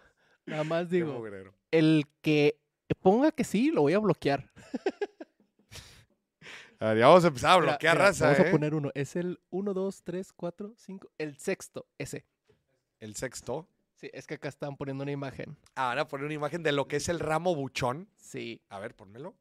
Nada 0.46 0.64
más 0.64 0.90
digo, 0.90 1.24
el 1.72 2.06
que 2.22 2.60
ponga 3.00 3.32
que 3.32 3.44
sí, 3.44 3.72
lo 3.72 3.82
voy 3.82 3.94
a 3.94 4.00
bloquear. 4.00 4.52
A 6.80 6.88
ver, 6.88 6.98
ya 6.98 7.08
vamos 7.08 7.24
a 7.24 7.28
empezar 7.28 7.52
a 7.52 7.60
Mira, 7.62 7.72
bloquear 7.72 7.96
mira, 7.96 8.06
raza, 8.08 8.26
Vamos 8.26 8.40
¿eh? 8.40 8.48
a 8.48 8.52
poner 8.52 8.76
uno. 8.76 8.92
Es 8.94 9.16
el 9.16 9.40
1, 9.52 9.74
2, 9.74 10.04
3, 10.04 10.34
4, 10.34 10.74
5. 10.76 11.12
El 11.18 11.38
sexto, 11.38 11.88
ese. 11.98 12.26
El 13.04 13.18
sexto. 13.18 13.68
Sí, 13.96 14.10
es 14.14 14.26
que 14.28 14.36
acá 14.36 14.48
están 14.48 14.78
poniendo 14.78 15.04
una 15.04 15.12
imagen. 15.12 15.58
Ah, 15.76 15.88
van 15.88 16.00
a 16.00 16.08
poner 16.08 16.24
una 16.24 16.36
imagen 16.36 16.64
de 16.64 16.72
lo 16.72 16.88
que 16.88 16.96
es 16.96 17.10
el 17.10 17.20
ramo 17.20 17.54
buchón. 17.54 18.08
Sí. 18.16 18.62
A 18.70 18.80
ver, 18.80 18.96
pónmelo. 18.96 19.36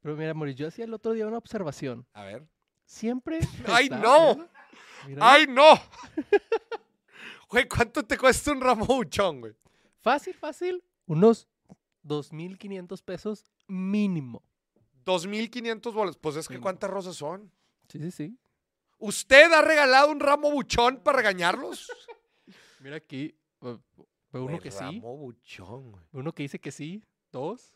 Pero 0.00 0.16
mira, 0.16 0.32
Mauricio, 0.32 0.64
yo 0.64 0.68
hacía 0.68 0.86
el 0.86 0.94
otro 0.94 1.12
día 1.12 1.26
una 1.26 1.36
observación. 1.36 2.06
A 2.14 2.24
ver. 2.24 2.46
Siempre. 2.86 3.40
¡Ay, 3.66 3.84
está- 3.84 3.98
no! 3.98 4.48
¡Ay, 5.20 5.46
no! 5.46 5.74
Güey, 7.50 7.68
¿cuánto 7.68 8.02
te 8.02 8.16
cuesta 8.16 8.52
un 8.52 8.60
ramo 8.62 8.86
buchón, 8.86 9.40
güey? 9.42 9.54
Fácil, 10.00 10.34
fácil. 10.34 10.82
Unos 11.06 11.46
2.500 12.04 13.02
pesos 13.02 13.44
mínimo. 13.68 14.42
2.500 15.04 15.92
bolas. 15.92 16.16
Pues 16.16 16.36
es 16.36 16.48
que. 16.48 16.58
¿cuántas 16.58 16.88
rosas 16.88 17.16
son? 17.16 17.52
Sí, 17.88 17.98
sí, 17.98 18.10
sí. 18.10 18.38
¿Usted 18.98 19.52
ha 19.52 19.60
regalado 19.60 20.10
un 20.10 20.20
ramo 20.20 20.50
buchón 20.50 21.02
para 21.04 21.18
regañarlos? 21.18 21.92
Mira 22.84 22.96
aquí. 22.96 23.34
Veo 23.62 24.44
uno 24.44 24.60
que 24.60 24.70
sí. 24.70 25.00
Buchón. 25.00 25.96
Uno 26.12 26.32
que 26.34 26.42
dice 26.42 26.58
que 26.60 26.70
sí. 26.70 27.02
Dos. 27.32 27.74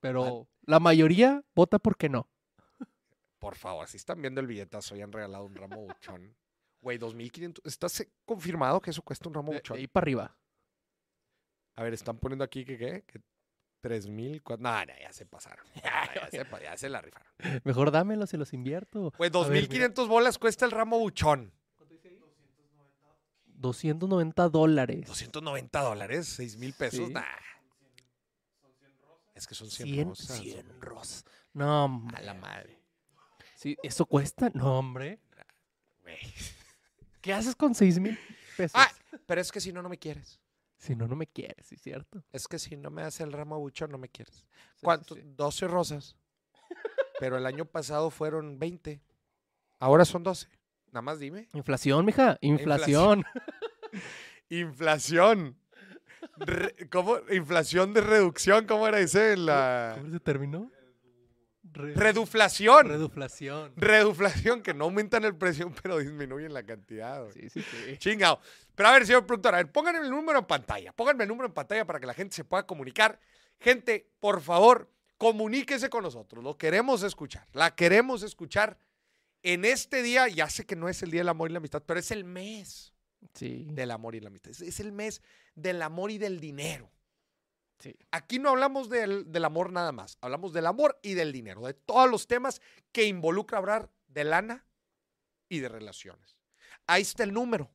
Pero 0.00 0.48
la 0.62 0.80
mayoría 0.80 1.44
vota 1.54 1.78
porque 1.78 2.08
no. 2.08 2.28
Por 3.38 3.54
favor, 3.54 3.86
si 3.86 3.96
están 3.96 4.20
viendo 4.20 4.40
el 4.40 4.48
billetazo 4.48 4.96
y 4.96 5.02
han 5.02 5.12
regalado 5.12 5.44
un 5.44 5.54
ramo 5.54 5.82
buchón. 5.86 6.34
Güey, 6.82 6.98
2.500. 6.98 7.60
¿Estás 7.64 8.04
confirmado 8.24 8.80
que 8.80 8.90
eso 8.90 9.02
cuesta 9.02 9.28
un 9.28 9.34
ramo 9.34 9.50
De, 9.52 9.54
de 9.54 9.60
buchón? 9.60 9.76
ahí 9.76 9.86
para 9.86 10.02
arriba. 10.04 10.36
A 11.76 11.84
ver, 11.84 11.94
están 11.94 12.18
poniendo 12.18 12.44
aquí 12.44 12.64
que 12.64 12.76
qué? 12.76 13.04
Que 13.06 13.20
3.000. 13.84 14.42
cua- 14.42 14.58
No, 14.58 14.84
no, 14.84 14.92
ya 15.00 15.12
se 15.12 15.26
pasaron. 15.26 15.64
Ya, 15.84 16.10
ya 16.14 16.28
se, 16.28 16.44
pa- 16.44 16.60
ya 16.60 16.76
se 16.76 16.88
la 16.88 17.00
rifaron. 17.02 17.28
Mejor 17.62 17.92
dámelos 17.92 18.34
y 18.34 18.36
los 18.36 18.52
invierto. 18.52 19.12
Ver, 19.16 19.30
2.500 19.30 20.08
bolas 20.08 20.38
cuesta 20.38 20.64
el 20.64 20.72
ramo 20.72 20.98
buchón. 20.98 21.52
290 23.60 24.48
dólares. 24.48 25.06
290 25.06 25.82
dólares, 25.82 26.26
6 26.28 26.56
mil 26.56 26.72
pesos. 26.72 27.06
Sí. 27.06 27.12
Nah. 27.12 27.24
Es 29.34 29.46
que 29.46 29.54
son 29.54 29.70
100, 29.70 29.88
100, 29.88 30.08
rosas. 30.08 30.38
100 30.38 30.80
rosas. 30.80 31.24
No, 31.52 31.84
hombre. 31.84 32.16
A 32.16 32.22
la 32.22 32.34
madre. 32.34 32.78
Sí, 33.54 33.76
¿Eso 33.82 34.06
cuesta? 34.06 34.50
No, 34.54 34.78
hombre. 34.78 35.20
¿Qué 37.20 37.32
haces 37.32 37.54
con 37.54 37.74
6 37.74 37.98
mil 38.00 38.18
pesos? 38.56 38.80
Ah, 38.80 38.90
pero 39.26 39.40
es 39.40 39.52
que 39.52 39.60
si 39.60 39.72
no, 39.72 39.82
no 39.82 39.88
me 39.88 39.98
quieres. 39.98 40.40
Si 40.78 40.96
no, 40.96 41.06
no 41.06 41.14
me 41.14 41.26
quieres, 41.26 41.66
¿sí 41.66 41.76
cierto? 41.76 42.24
Es 42.32 42.48
que 42.48 42.58
si 42.58 42.74
no 42.76 42.90
me 42.90 43.02
das 43.02 43.20
el 43.20 43.32
ramo 43.32 43.58
buchón, 43.58 43.90
no 43.90 43.98
me 43.98 44.08
quieres. 44.08 44.46
Sí, 44.76 44.80
¿Cuánto? 44.82 45.14
sí. 45.14 45.20
12 45.24 45.68
rosas. 45.68 46.16
Pero 47.18 47.36
el 47.36 47.44
año 47.44 47.66
pasado 47.66 48.10
fueron 48.10 48.58
20. 48.58 49.02
Ahora 49.78 50.06
son 50.06 50.22
12. 50.22 50.48
Nada 50.92 51.02
más 51.02 51.18
dime. 51.18 51.48
Inflación, 51.52 52.04
mija. 52.04 52.36
Inflación. 52.40 53.24
Inflación. 54.48 55.56
Re- 56.36 56.74
¿Cómo? 56.90 57.18
Inflación 57.30 57.92
de 57.94 58.00
reducción, 58.00 58.66
¿cómo 58.66 58.86
era 58.88 58.98
ese? 59.00 59.36
La... 59.36 59.94
¿Cómo 59.98 60.10
se 60.12 60.20
terminó? 60.20 60.70
Re- 61.72 61.94
Reduflación. 61.94 62.88
Reduflación. 62.88 63.72
Reduflación, 63.76 64.62
que 64.62 64.74
no 64.74 64.84
aumentan 64.84 65.24
el 65.24 65.36
precio, 65.36 65.72
pero 65.82 65.98
disminuyen 65.98 66.52
la 66.52 66.64
cantidad. 66.64 67.22
güey. 67.22 67.32
Sí, 67.32 67.48
sí, 67.50 67.62
sí. 67.62 67.96
Chingado. 67.98 68.40
Pero 68.74 68.88
a 68.88 68.92
ver, 68.92 69.06
señor 69.06 69.26
productor, 69.26 69.54
a 69.54 69.58
ver, 69.58 69.70
pónganme 69.70 70.00
el 70.00 70.10
número 70.10 70.38
en 70.40 70.46
pantalla. 70.46 70.92
Pónganme 70.92 71.24
el 71.24 71.28
número 71.28 71.46
en 71.46 71.54
pantalla 71.54 71.84
para 71.84 72.00
que 72.00 72.06
la 72.06 72.14
gente 72.14 72.34
se 72.34 72.44
pueda 72.44 72.66
comunicar. 72.66 73.20
Gente, 73.60 74.08
por 74.20 74.40
favor, 74.40 74.90
comuníquese 75.18 75.90
con 75.90 76.02
nosotros. 76.02 76.42
Lo 76.42 76.56
queremos 76.56 77.02
escuchar. 77.02 77.46
La 77.52 77.74
queremos 77.74 78.22
escuchar 78.22 78.78
en 79.42 79.64
este 79.64 80.02
día. 80.02 80.28
Ya 80.28 80.48
sé 80.50 80.66
que 80.66 80.76
no 80.76 80.88
es 80.88 81.02
el 81.02 81.10
día 81.10 81.20
del 81.20 81.28
amor 81.28 81.50
y 81.50 81.52
la 81.52 81.58
amistad, 81.58 81.82
pero 81.86 82.00
es 82.00 82.10
el 82.10 82.24
mes 82.24 82.94
Sí. 83.34 83.66
del 83.70 83.90
amor 83.90 84.14
y 84.14 84.20
la 84.20 84.28
amistad. 84.28 84.50
Es, 84.50 84.60
es 84.62 84.80
el 84.80 84.92
mes 84.92 85.22
del 85.54 85.82
amor 85.82 86.10
y 86.10 86.18
del 86.18 86.40
dinero. 86.40 86.90
Sí. 87.78 87.94
Aquí 88.10 88.38
no 88.38 88.50
hablamos 88.50 88.88
del, 88.90 89.30
del 89.30 89.44
amor 89.44 89.72
nada 89.72 89.92
más. 89.92 90.18
Hablamos 90.20 90.52
del 90.52 90.66
amor 90.66 90.98
y 91.02 91.14
del 91.14 91.32
dinero. 91.32 91.62
De 91.66 91.74
todos 91.74 92.10
los 92.10 92.26
temas 92.26 92.60
que 92.92 93.04
involucra 93.04 93.58
hablar 93.58 93.90
de 94.08 94.24
lana 94.24 94.66
y 95.48 95.60
de 95.60 95.68
relaciones. 95.68 96.36
Ahí 96.86 97.02
está 97.02 97.24
el 97.24 97.32
número. 97.32 97.70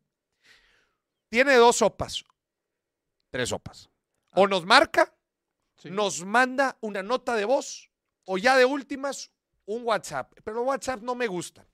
Tiene 1.29 1.55
dos 1.55 1.77
sopas. 1.77 2.23
Tres 3.29 3.49
sopas. 3.49 3.89
O 4.33 4.45
Ah. 4.45 4.47
nos 4.47 4.65
marca, 4.65 5.13
Sí. 5.77 5.89
nos 5.89 6.23
manda 6.23 6.77
una 6.81 7.03
nota 7.03 7.35
de 7.35 7.45
voz, 7.45 7.89
o 8.25 8.37
ya 8.37 8.55
de 8.57 8.65
últimas, 8.65 9.31
un 9.65 9.83
WhatsApp. 9.83 10.33
Pero 10.43 10.63
WhatsApp 10.63 11.01
no 11.01 11.15
me 11.15 11.27
gustan, 11.27 11.67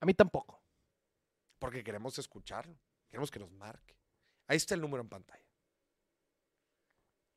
A 0.00 0.06
mí 0.06 0.14
tampoco. 0.14 0.60
porque 1.58 1.82
queremos 1.84 2.18
escucharlo. 2.18 2.76
Queremos 3.08 3.30
que 3.30 3.38
nos 3.38 3.50
marque. 3.52 3.96
Ahí 4.48 4.56
está 4.56 4.74
el 4.74 4.80
número 4.80 5.02
en 5.02 5.08
pantalla. 5.08 5.44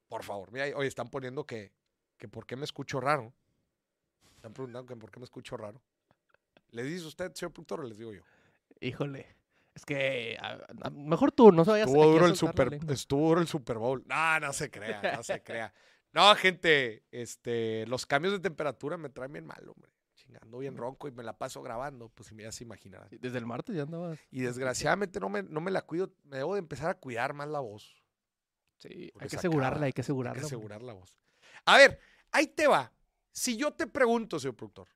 Por 0.07 0.23
favor, 0.23 0.51
mira, 0.51 0.65
hoy 0.75 0.87
están 0.87 1.09
poniendo 1.09 1.45
que, 1.45 1.73
que 2.17 2.27
por 2.27 2.45
qué 2.45 2.55
me 2.55 2.63
escucho 2.65 2.99
raro. 2.99 3.33
Están 4.35 4.53
preguntando 4.53 4.85
que 4.87 4.95
por 4.95 5.11
qué 5.11 5.19
me 5.19 5.25
escucho 5.25 5.57
raro. 5.57 5.81
¿Le 6.69 6.83
dice 6.83 7.05
usted, 7.05 7.33
señor 7.33 7.51
productor, 7.53 7.81
o 7.81 7.83
les 7.83 7.97
digo 7.97 8.13
yo? 8.13 8.23
Híjole. 8.79 9.35
Es 9.73 9.83
que 9.85 10.37
a- 10.41 10.59
a- 10.83 10.89
mejor 10.91 11.31
tú, 11.31 11.51
no 11.51 11.65
vayas 11.65 11.87
Estuvo 11.87 12.05
duro 12.05 12.25
el 12.27 12.35
super, 12.35 12.79
estuvo 12.89 13.27
duro 13.29 13.41
el 13.41 13.47
Super 13.47 13.77
Bowl. 13.77 14.03
No, 14.07 14.39
no 14.39 14.53
se 14.53 14.71
crea, 14.71 15.01
no 15.17 15.23
se 15.23 15.41
crea. 15.43 15.73
No, 16.15 16.33
gente, 16.35 17.03
este, 17.11 17.85
los 17.87 18.05
cambios 18.05 18.33
de 18.33 18.39
temperatura 18.39 18.97
me 18.97 19.09
traen 19.09 19.33
bien 19.33 19.45
mal, 19.45 19.67
hombre. 19.69 19.91
Chingando 20.15 20.57
bien 20.59 20.77
ronco 20.77 21.07
y 21.09 21.11
me 21.11 21.23
la 21.23 21.37
paso 21.37 21.61
grabando, 21.61 22.09
pues 22.09 22.31
ya 22.35 22.51
se 22.51 22.63
imaginarán. 22.63 23.09
Desde 23.11 23.37
el 23.37 23.45
martes 23.45 23.75
ya 23.75 23.83
andabas. 23.83 24.17
Y 24.31 24.39
desgraciadamente 24.41 25.19
no 25.19 25.27
me, 25.29 25.43
no 25.43 25.59
me 25.59 25.69
la 25.71 25.81
cuido, 25.81 26.15
me 26.23 26.37
debo 26.37 26.53
de 26.55 26.59
empezar 26.59 26.89
a 26.89 26.93
cuidar 26.95 27.33
más 27.33 27.49
la 27.49 27.59
voz. 27.59 28.01
Sí, 28.77 28.87
hay 28.89 29.11
que 29.19 29.29
se 29.29 29.37
asegurarla, 29.37 29.67
acaba. 29.75 29.85
hay 29.87 29.91
que 29.93 30.01
Hay 30.01 30.03
asegurarla. 30.03 30.39
que 30.39 30.45
hombre. 30.45 30.55
asegurar 30.55 30.81
la 30.81 30.93
voz. 30.93 31.19
A 31.65 31.77
ver, 31.77 31.99
ahí 32.31 32.47
te 32.47 32.65
va. 32.67 32.91
Si 33.33 33.57
yo 33.57 33.73
te 33.73 33.85
pregunto, 33.85 34.39
señor 34.39 34.55
productor, 34.55 34.87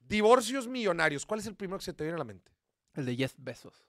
divorcios 0.00 0.66
millonarios, 0.66 1.26
¿cuál 1.26 1.40
es 1.40 1.46
el 1.46 1.54
primero 1.54 1.78
que 1.78 1.84
se 1.84 1.92
te 1.92 2.04
viene 2.04 2.14
a 2.16 2.18
la 2.18 2.24
mente? 2.24 2.50
El 2.94 3.04
de 3.04 3.14
Jeff 3.14 3.34
Bezos. 3.36 3.86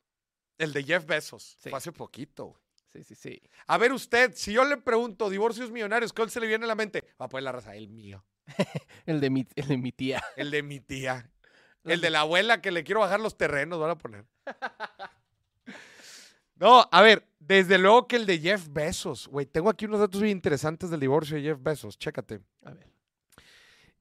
El 0.58 0.74
de 0.74 0.84
Jeff 0.84 1.06
Bezos. 1.06 1.56
Sí. 1.60 1.70
Fue 1.70 1.78
hace 1.78 1.92
poquito, 1.94 2.48
güey. 2.48 2.62
Sí, 2.94 3.04
sí, 3.04 3.16
sí. 3.16 3.42
A 3.68 3.78
ver 3.78 3.94
usted, 3.94 4.34
si 4.36 4.52
yo 4.52 4.66
le 4.66 4.78
pregunto 4.78 5.30
divorcios 5.30 5.72
millonarios, 5.72 6.12
¿cuál 6.12 6.32
se 6.32 6.40
le 6.40 6.48
viene 6.48 6.66
a 6.66 6.68
la 6.68 6.76
mente? 6.76 7.04
Va 7.22 7.26
a 7.26 7.30
poner 7.30 7.44
la 7.44 7.52
raza, 7.52 7.76
el 7.76 7.88
mío, 7.90 8.26
El 9.06 9.20
de 9.22 9.30
mi, 9.30 9.48
el 9.56 9.68
de 9.68 9.78
mi 9.78 9.92
tía. 9.92 10.24
el 10.36 10.52
de 10.52 10.64
mi 10.64 10.80
tía. 10.80 11.30
El 11.86 12.02
de 12.02 12.10
la 12.10 12.20
abuela 12.22 12.62
que 12.62 12.72
le 12.72 12.84
quiero 12.84 13.00
bajar 13.00 13.22
los 13.22 13.38
terrenos, 13.38 13.80
van 13.80 13.92
a 13.92 13.98
poner. 13.98 14.26
No, 16.56 16.90
a 16.92 17.02
ver, 17.02 17.26
desde 17.40 17.78
luego 17.78 18.06
que 18.06 18.18
el 18.18 18.26
de 18.26 18.38
Jeff 18.38 18.68
Bezos, 18.70 19.30
güey. 19.30 19.46
Tengo 19.46 19.70
aquí 19.70 19.86
unos 19.86 20.02
datos 20.02 20.20
bien 20.22 20.36
interesantes 20.36 20.90
del 20.90 21.00
divorcio 21.00 21.38
de 21.38 21.44
Jeff 21.44 21.58
Bezos. 21.62 21.98
Chécate. 21.98 22.42
A 22.66 22.72
ver. 22.72 22.86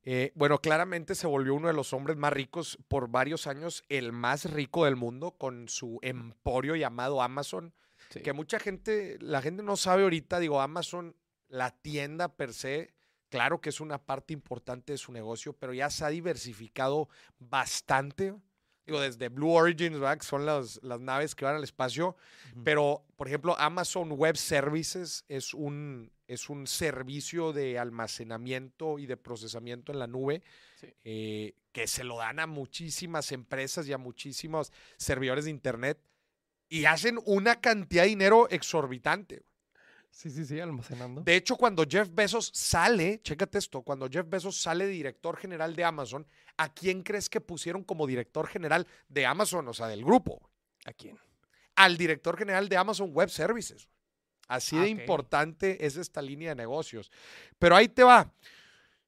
Eh, 0.03 0.33
bueno, 0.35 0.59
claramente 0.61 1.15
se 1.15 1.29
volvió 1.29 1.55
uno 1.55 1.69
de 1.69 1.75
los 1.75 1.93
hombres 1.93 2.17
más 2.17 2.33
ricos 2.33 2.77
por 2.89 3.09
varios 3.11 3.47
años, 3.47 3.85
el 3.89 4.13
más 4.13 4.51
rico 4.51 4.87
del 4.87 4.97
mundo, 4.97 5.33
con 5.39 5.69
su 5.69 6.01
emporio 6.03 6.75
llamado 6.75 7.23
Amazon. 7.23 7.73
Sí. 8.11 8.21
Que 8.21 8.33
mucha 8.33 8.59
gente, 8.59 9.19
la 9.21 9.43
gente 9.43 9.63
no 9.63 9.77
sabe 9.77 10.03
ahorita, 10.05 10.39
digo, 10.39 10.61
Amazon, 10.61 11.15
la 11.49 11.71
tienda 11.71 12.29
per 12.37 12.53
se, 12.55 12.95
claro 13.29 13.61
que 13.61 13.69
es 13.69 13.81
una 13.81 13.99
parte 13.99 14.33
importante 14.33 14.93
de 14.93 14.99
su 14.99 15.13
negocio, 15.13 15.53
pero 15.53 15.73
ya 15.75 15.91
se 15.91 16.05
ha 16.05 16.09
diversificado 16.09 17.09
bastante. 17.39 18.35
Digo, 18.87 19.01
desde 19.01 19.29
Blue 19.29 19.53
Origins, 19.53 19.99
¿verdad? 19.99 20.17
que 20.17 20.25
son 20.25 20.47
las, 20.47 20.81
las 20.83 20.99
naves 20.99 21.35
que 21.35 21.45
van 21.45 21.57
al 21.57 21.65
espacio, 21.65 22.17
pero, 22.65 23.05
por 23.17 23.29
ejemplo, 23.29 23.55
Amazon 23.59 24.13
Web 24.13 24.39
Services 24.39 25.27
es 25.29 25.53
un, 25.53 26.11
es 26.27 26.49
un 26.49 26.67
servicio 26.67 27.53
de 27.53 27.79
almacenamiento 27.79 28.99
y 28.99 29.05
de 29.05 29.19
procesamiento 29.19 29.93
en 29.93 29.99
la 29.99 30.07
nube 30.07 30.43
Sí. 30.81 30.87
eh, 31.03 31.55
que 31.73 31.89
se 31.89 32.05
lo 32.05 32.19
dan 32.19 32.39
a 32.39 32.47
muchísimas 32.47 33.33
empresas 33.33 33.89
y 33.89 33.93
a 33.93 33.99
muchísimos 33.99 34.73
servidores 34.97 35.45
de 35.47 35.51
Internet 35.51 35.99
y 36.69 36.85
hacen 36.85 37.19
una 37.25 37.61
cantidad 37.61 38.03
de 38.03 38.09
dinero 38.11 38.49
exorbitante. 38.51 39.43
Sí, 40.11 40.31
sí, 40.31 40.45
sí, 40.45 40.59
almacenando. 40.59 41.21
De 41.23 41.37
hecho, 41.37 41.57
cuando 41.57 41.85
Jeff 41.89 42.09
Bezos 42.13 42.51
sale, 42.53 43.21
chécate 43.23 43.59
esto, 43.59 43.83
cuando 43.83 44.09
Jeff 44.11 44.27
Bezos 44.29 44.61
sale 44.61 44.87
de 44.87 44.93
director 44.93 45.37
general 45.37 45.77
de 45.77 45.85
Amazon, 45.85 46.27
¿a 46.57 46.73
quién 46.73 47.03
crees 47.03 47.29
que 47.29 47.41
pusieron 47.41 47.85
como 47.85 48.07
director 48.07 48.49
general 48.49 48.87
de 49.09 49.27
Amazon, 49.27 49.69
o 49.69 49.75
sea, 49.75 49.87
del 49.87 50.05
grupo? 50.05 50.51
¿A 50.87 50.93
quién? 50.93 51.19
Al 51.77 51.97
director 51.97 52.37
general 52.37 52.69
de 52.69 52.77
Amazon 52.77 53.11
Web 53.13 53.29
Services. 53.31 53.89
Así 54.49 54.77
Ah, 54.77 54.81
de 54.81 54.93
ok. 54.93 55.01
importante 55.01 55.87
es 55.87 55.97
esta 55.97 56.23
línea 56.23 56.49
de 56.51 56.55
negocios. 56.57 57.13
Pero 57.59 57.77
ahí 57.77 57.87
te 57.89 58.03
va. 58.03 58.33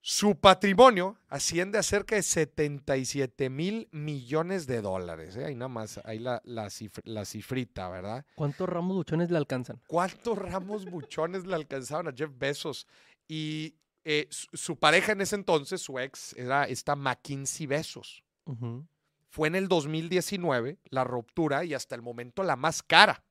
Su 0.02 0.34
patrimonio 0.36 1.18
asciende 1.28 1.76
a 1.76 1.82
cerca 1.82 2.14
de 2.16 2.22
77 2.22 3.50
mil 3.50 3.86
millones 3.92 4.66
de 4.66 4.80
dólares. 4.80 5.36
¿eh? 5.36 5.44
Ahí 5.44 5.54
nada 5.54 5.68
más, 5.68 6.00
ahí 6.04 6.18
la, 6.18 6.40
la, 6.44 6.66
cif- 6.66 7.02
la 7.04 7.24
cifrita, 7.26 7.88
¿verdad? 7.90 8.24
¿Cuántos 8.34 8.66
ramos 8.68 8.96
buchones 8.96 9.30
le 9.30 9.36
alcanzan? 9.36 9.80
¿Cuántos 9.86 10.38
ramos 10.38 10.86
buchones 10.86 11.44
le 11.44 11.54
alcanzaban 11.54 12.08
a 12.08 12.12
Jeff 12.16 12.30
Bezos? 12.34 12.86
Y 13.28 13.74
eh, 14.04 14.26
su, 14.30 14.46
su 14.54 14.76
pareja 14.78 15.12
en 15.12 15.20
ese 15.20 15.36
entonces, 15.36 15.82
su 15.82 15.98
ex, 15.98 16.32
era 16.34 16.64
esta 16.64 16.96
McKinsey 16.96 17.66
Bezos. 17.66 18.24
Ujú. 18.46 18.86
Fue 19.28 19.48
en 19.48 19.54
el 19.54 19.68
2019 19.68 20.78
la 20.88 21.04
ruptura 21.04 21.62
y 21.64 21.74
hasta 21.74 21.94
el 21.94 22.00
momento 22.02 22.42
la 22.42 22.56
más 22.56 22.82
cara. 22.82 23.22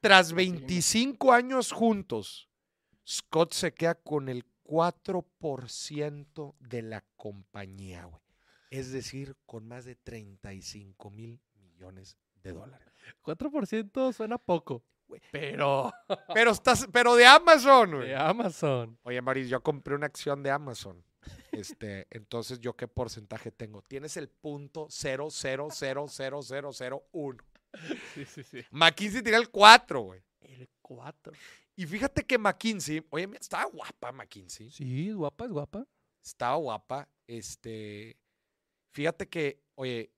Tras 0.00 0.32
25 0.32 1.32
años 1.32 1.70
juntos, 1.70 2.48
Scott 3.06 3.52
se 3.52 3.72
queda 3.74 3.94
con 3.94 4.28
el 4.30 4.44
4% 4.64 6.54
de 6.60 6.82
la 6.82 7.04
compañía, 7.16 8.04
güey. 8.04 8.22
Es 8.70 8.90
decir, 8.90 9.36
con 9.46 9.68
más 9.68 9.84
de 9.84 9.96
35 9.96 11.10
mil 11.10 11.40
millones 11.56 12.16
de 12.42 12.52
dólares. 12.52 12.88
4% 13.22 14.12
suena 14.12 14.38
poco. 14.38 14.82
Güey. 15.08 15.20
Pero 15.30 15.92
Pero, 16.34 16.50
estás, 16.52 16.86
pero 16.90 17.14
de 17.14 17.26
Amazon, 17.26 17.90
güey. 17.96 18.08
de 18.08 18.16
Amazon. 18.16 18.98
Oye, 19.02 19.20
Maris, 19.20 19.48
yo 19.48 19.62
compré 19.62 19.94
una 19.94 20.06
acción 20.06 20.42
de 20.42 20.50
Amazon. 20.50 21.04
Este, 21.50 22.06
entonces, 22.10 22.60
¿yo 22.60 22.74
qué 22.74 22.88
porcentaje 22.88 23.50
tengo? 23.50 23.82
Tienes 23.82 24.16
el 24.16 24.28
punto 24.28 24.86
0.0000001. 24.88 27.42
Sí, 28.14 28.24
sí, 28.24 28.42
sí. 28.42 28.64
McKinsey 28.70 29.22
tenía 29.22 29.38
el 29.38 29.50
4, 29.50 30.00
güey. 30.00 30.22
El 30.40 30.68
4. 30.80 31.32
Y 31.82 31.86
fíjate 31.86 32.24
que 32.24 32.38
McKinsey, 32.38 33.04
oye, 33.10 33.26
mira, 33.26 33.40
estaba 33.40 33.64
guapa 33.64 34.12
McKinsey. 34.12 34.70
Sí, 34.70 35.08
es 35.08 35.16
guapa, 35.16 35.46
es 35.46 35.50
guapa. 35.50 35.84
Estaba 36.24 36.54
guapa. 36.54 37.08
Este, 37.26 38.16
fíjate 38.92 39.28
que, 39.28 39.64
oye, 39.74 40.12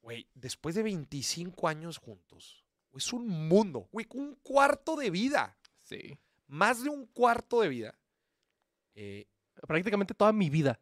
güey, 0.00 0.26
después 0.32 0.74
de 0.74 0.82
25 0.82 1.68
años 1.68 1.98
juntos, 1.98 2.64
es 2.94 3.12
un 3.12 3.28
mundo, 3.28 3.90
güey, 3.92 4.06
un 4.14 4.36
cuarto 4.36 4.96
de 4.96 5.10
vida, 5.10 5.58
Sí. 5.82 6.18
más 6.46 6.82
de 6.82 6.88
un 6.88 7.04
cuarto 7.08 7.60
de 7.60 7.68
vida. 7.68 7.98
Eh, 8.94 9.26
Prácticamente 9.68 10.14
toda 10.14 10.32
mi 10.32 10.48
vida 10.48 10.80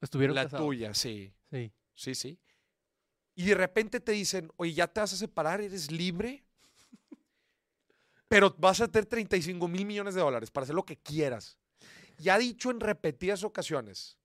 estuvieron 0.00 0.36
la 0.36 0.44
casados. 0.44 0.64
tuya, 0.64 0.94
sí, 0.94 1.34
Sí. 1.50 1.72
sí, 1.94 2.14
sí. 2.14 2.38
Y 3.34 3.46
de 3.46 3.54
repente 3.54 3.98
te 4.00 4.12
dicen, 4.12 4.48
oye, 4.56 4.72
ya 4.74 4.86
te 4.86 5.00
vas 5.00 5.12
a 5.12 5.16
separar, 5.16 5.60
eres 5.60 5.90
libre, 5.90 6.45
pero 8.28 8.54
vas 8.58 8.80
a 8.80 8.88
tener 8.88 9.06
35 9.06 9.68
mil 9.68 9.84
millones 9.86 10.14
de 10.14 10.20
dólares 10.20 10.50
para 10.50 10.64
hacer 10.64 10.74
lo 10.74 10.84
que 10.84 10.96
quieras. 10.96 11.58
Y 12.18 12.28
ha 12.30 12.38
dicho 12.38 12.70
en 12.70 12.80
repetidas 12.80 13.44
ocasiones 13.44 14.18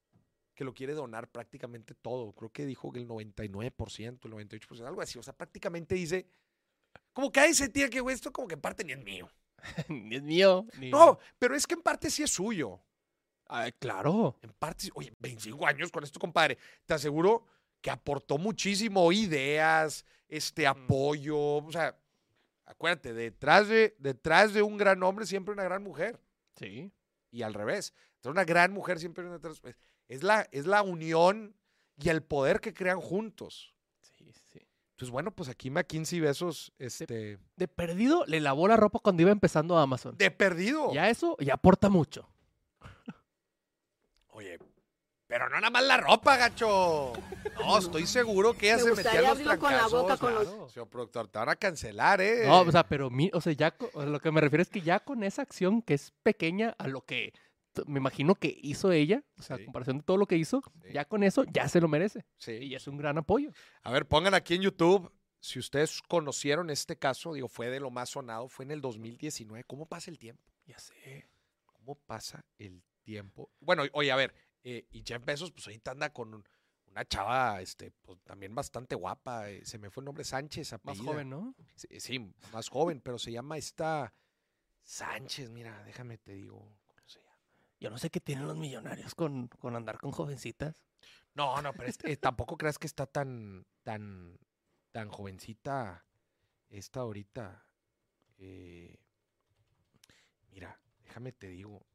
que 0.56 0.64
lo 0.64 0.74
quiere 0.74 0.94
donar 0.94 1.28
prácticamente 1.30 1.94
todo. 1.96 2.32
Creo 2.34 2.50
que 2.52 2.66
dijo 2.66 2.92
que 2.92 3.00
el 3.00 3.08
99%, 3.08 4.26
el 4.26 4.32
98%, 4.32 4.86
algo 4.88 5.02
así. 5.02 5.20
O 5.20 5.24
sea, 5.24 5.34
prácticamente 5.34 5.96
dice, 5.96 6.28
como 7.14 7.32
que 7.32 7.40
ahí 7.40 7.54
se 7.54 7.70
tira 7.70 7.90
que 7.90 8.00
güey, 8.00 8.16
esto 8.16 8.32
como 8.32 8.48
que 8.48 8.56
en 8.56 8.62
parte 8.62 8.84
ni 8.84 8.94
es 8.94 9.04
mío. 9.04 9.30
ni 9.90 10.16
es 10.16 10.24
mío. 10.24 10.66
ni- 10.80 10.90
No, 10.92 11.20
pero 11.38 11.56
es 11.56 11.68
que 11.68 11.74
en 11.76 11.82
parte 11.82 12.10
sí 12.10 12.24
es 12.24 12.32
suyo. 12.32 12.80
Ay, 13.48 13.74
claro. 13.74 14.38
En 14.42 14.54
parte, 14.54 14.90
oye, 14.94 15.14
25 15.20 15.66
años 15.68 15.92
con 15.92 16.04
esto, 16.04 16.20
compadre. 16.20 16.58
Te 16.86 16.94
aseguro 16.94 17.46
que 17.82 17.90
aportó 17.92 18.38
muchísimo 18.38 19.12
ideas, 19.12 20.06
este 20.30 20.66
apoyo. 20.66 21.38
O 21.58 21.72
sea, 21.72 21.98
acuérdate, 22.72 23.14
detrás 23.14 23.68
de, 23.68 23.96
detrás 24.00 24.54
de 24.54 24.62
un 24.62 24.78
gran 24.78 25.02
hombre 25.04 25.26
siempre 25.26 25.54
una 25.54 25.64
gran 25.64 25.84
mujer. 25.84 26.20
Sí. 26.56 26.92
Y 27.32 27.44
al 27.44 27.54
revés. 27.54 27.94
De 28.24 28.30
una 28.30 28.44
gran 28.46 28.72
mujer 28.72 29.00
siempre 29.00 29.24
una 29.26 29.38
detrás- 29.40 29.62
es- 30.08 30.24
la, 30.24 30.48
es 30.52 30.66
la 30.66 30.82
unión 30.82 31.56
y 31.98 32.10
el 32.10 32.22
poder 32.24 32.60
que 32.60 32.74
crean 32.74 33.00
juntos. 33.00 33.74
Sí, 34.02 34.32
sí. 34.52 34.60
Entonces, 34.92 35.12
bueno, 35.12 35.32
pues 35.32 35.50
aquí 35.50 35.70
McKinsey 35.72 36.20
Besos, 36.20 36.74
este, 36.78 37.40
De 37.56 37.68
perdido, 37.68 38.24
le 38.28 38.40
lavó 38.40 38.68
la 38.68 38.78
ropa 38.78 39.00
cuando 39.00 39.22
iba 39.24 39.32
empezando 39.32 39.78
Amazon. 39.78 40.16
de 40.18 40.30
perdido. 40.32 40.94
Ya 40.94 41.10
eso 41.10 41.36
ya 41.40 41.56
aporta 41.56 41.90
mucho. 41.90 42.28
Oye, 44.28 44.58
pero 45.32 45.48
no 45.48 45.56
nada 45.56 45.70
más 45.70 45.84
la 45.86 45.96
ropa, 45.96 46.36
gacho. 46.36 47.14
No, 47.58 47.78
estoy 47.78 48.06
seguro 48.06 48.52
que 48.54 48.66
ella 48.68 48.84
Me 48.84 48.96
se 48.96 48.96
metía 49.04 49.22
los 49.22 49.58
con 49.58 49.72
la 49.72 49.88
boca, 49.88 50.18
con 50.18 50.34
los- 50.36 50.44
Claro. 50.46 50.68
Señor 50.70 50.90
productor, 50.90 51.30
te 51.30 51.40
van 51.40 51.48
a 51.48 51.56
cancelar, 51.56 52.20
¿eh? 52.20 52.44
No, 52.46 52.60
o 52.62 52.72
sea, 52.72 52.86
pero 52.86 53.10
mi, 53.10 53.32
o 53.34 53.40
sea, 53.40 53.54
ya, 53.54 53.74
o 53.94 54.02
sea, 54.02 54.10
lo 54.10 54.20
que 54.20 54.30
me 54.30 54.42
refiero 54.42 54.62
es 54.62 54.68
que 54.68 54.82
ya 54.82 55.00
con 55.00 55.24
esa 55.24 55.42
acción 55.42 55.82
que 55.84 55.94
es 55.94 56.12
pequeña 56.22 56.76
a 56.78 56.90
lo 56.90 57.06
que 57.06 57.32
me 57.88 58.00
imagino 58.00 58.36
que 58.36 58.54
hizo 58.62 58.92
ella, 58.92 59.24
o 59.38 59.42
sea, 59.42 59.56
Sí. 59.56 59.62
a 59.62 59.66
comparación 59.68 60.00
de 60.00 60.04
todo 60.04 60.18
lo 60.18 60.26
que 60.26 60.36
hizo, 60.36 60.62
Sí. 60.84 60.92
ya 60.94 61.06
con 61.06 61.24
eso 61.24 61.46
ya 61.46 61.70
se 61.70 61.80
lo 61.80 61.88
merece. 61.88 62.26
Sí. 62.38 62.52
Y 62.52 62.76
es 62.76 62.86
un 62.88 62.98
gran 62.98 63.18
apoyo. 63.18 63.52
A 63.84 63.92
ver, 63.92 64.06
pongan 64.10 64.34
aquí 64.34 64.56
en 64.56 64.64
YouTube. 64.64 65.10
Si 65.40 65.60
ustedes 65.60 66.02
conocieron 66.10 66.70
este 66.70 66.98
caso, 66.98 67.34
digo, 67.34 67.48
fue 67.48 67.70
de 67.70 67.80
lo 67.80 67.90
más 67.90 68.10
sonado, 68.10 68.50
fue 68.50 68.66
en 68.66 68.72
el 68.72 68.82
2019. 68.82 69.64
¿Cómo 69.64 69.86
pasa 69.88 70.12
el 70.12 70.20
tiempo? 70.20 70.44
Ya 70.66 70.78
sé. 70.78 71.30
¿Cómo 71.66 71.96
pasa 71.96 72.44
el 72.58 72.84
tiempo? 73.02 73.50
Bueno, 73.62 73.84
oye, 73.94 74.12
a 74.12 74.16
ver, 74.18 74.36
eh, 74.64 74.86
y 74.92 75.04
Jeff 75.06 75.24
Bezos, 75.26 75.52
pues 75.52 75.68
ahorita 75.68 75.92
anda 75.92 76.12
con 76.12 76.34
un- 76.34 76.48
una 76.88 77.06
chava, 77.06 77.62
este, 77.62 77.92
pues 77.92 78.20
también 78.24 78.54
bastante 78.54 78.96
guapa. 78.96 79.50
eh, 79.50 79.64
se 79.66 79.78
me 79.78 79.90
fue 79.90 80.02
el 80.02 80.06
nombre 80.06 80.24
Sánchez, 80.24 80.74
Más 80.84 81.00
joven, 81.00 81.30
¿no? 81.30 81.56
Sí, 81.76 82.00
sí, 82.00 82.34
más 82.52 82.68
joven, 82.70 83.00
pero 83.02 83.18
se 83.18 83.32
llama 83.32 83.58
esta 83.58 84.14
Sánchez, 84.84 85.50
mira, 85.50 85.84
déjame 85.86 86.18
te 86.18 86.34
digo. 86.34 86.60
¿Cómo 86.88 87.08
se 87.08 87.20
llama? 87.20 87.38
Yo 87.80 87.90
no 87.90 87.98
sé 87.98 88.10
qué 88.10 88.20
tienen 88.20 88.46
los 88.48 88.58
millonarios 88.58 89.16
con, 89.16 89.48
con 89.48 89.76
andar 89.76 90.00
con 90.00 90.12
jovencitas. 90.12 90.76
No, 91.34 91.62
no, 91.62 91.72
pero 91.74 91.88
este- 91.90 92.12
eh, 92.12 92.18
tampoco 92.18 92.58
creas 92.58 92.78
que 92.78 92.88
está 92.88 93.06
tan, 93.06 93.66
tan, 93.84 94.38
tan 94.92 95.10
jovencita 95.10 96.06
esta 96.70 97.00
ahorita. 97.02 97.66
Eh, 98.38 99.00
mira, 100.52 100.80
déjame 101.04 101.32
te 101.32 101.48
digo. 101.48 101.86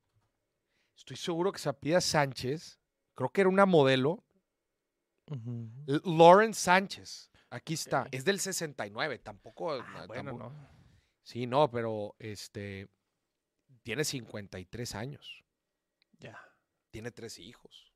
Estoy 0.97 1.17
seguro 1.17 1.53
que 1.53 1.59
se 1.59 1.69
apellida 1.69 2.01
Sánchez. 2.01 2.81
Creo 3.15 3.31
que 3.31 3.43
era 3.43 3.51
una 3.51 3.67
modelo. 3.67 4.25
L- 5.87 6.01
Lauren 6.05 6.55
Sánchez. 6.55 7.31
Aquí 7.51 7.75
está. 7.75 8.07
Es 8.11 8.25
del 8.25 8.41
69. 8.41 9.19
Tampoco. 9.19 9.73
Ah, 9.73 9.87
no, 10.01 10.07
bueno, 10.07 10.31
tampoco- 10.33 10.51
no. 10.51 10.69
Sí, 11.23 11.47
no, 11.47 11.71
pero 11.71 12.15
este. 12.19 12.89
Tiene 13.83 14.05
53 14.05 14.95
años. 14.95 15.45
Ya. 16.19 16.39
Tiene 16.91 17.11
tres 17.11 17.39
hijos. 17.39 17.93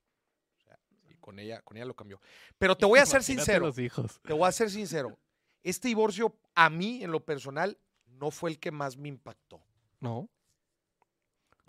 O 0.58 0.60
sea, 0.62 0.78
y 1.08 1.14
con 1.16 1.38
ella, 1.38 1.62
con 1.62 1.76
ella 1.76 1.86
lo 1.86 1.94
cambió. 1.96 2.20
Pero 2.58 2.76
te 2.76 2.86
voy 2.86 2.98
a 3.00 3.06
ser 3.06 3.22
sincero. 3.58 3.66
los 3.66 3.78
hijos. 3.78 4.20
Te 4.22 4.32
voy 4.32 4.46
a 4.48 4.52
ser 4.52 4.70
sincero. 4.70 5.18
Este 5.62 5.88
divorcio, 5.88 6.38
a 6.54 6.70
mí, 6.70 7.02
en 7.02 7.10
lo 7.12 7.24
personal, 7.24 7.78
no 8.06 8.30
fue 8.30 8.50
el 8.50 8.58
que 8.58 8.70
más 8.70 8.96
me 8.96 9.08
impactó. 9.08 9.62
No. 10.00 10.28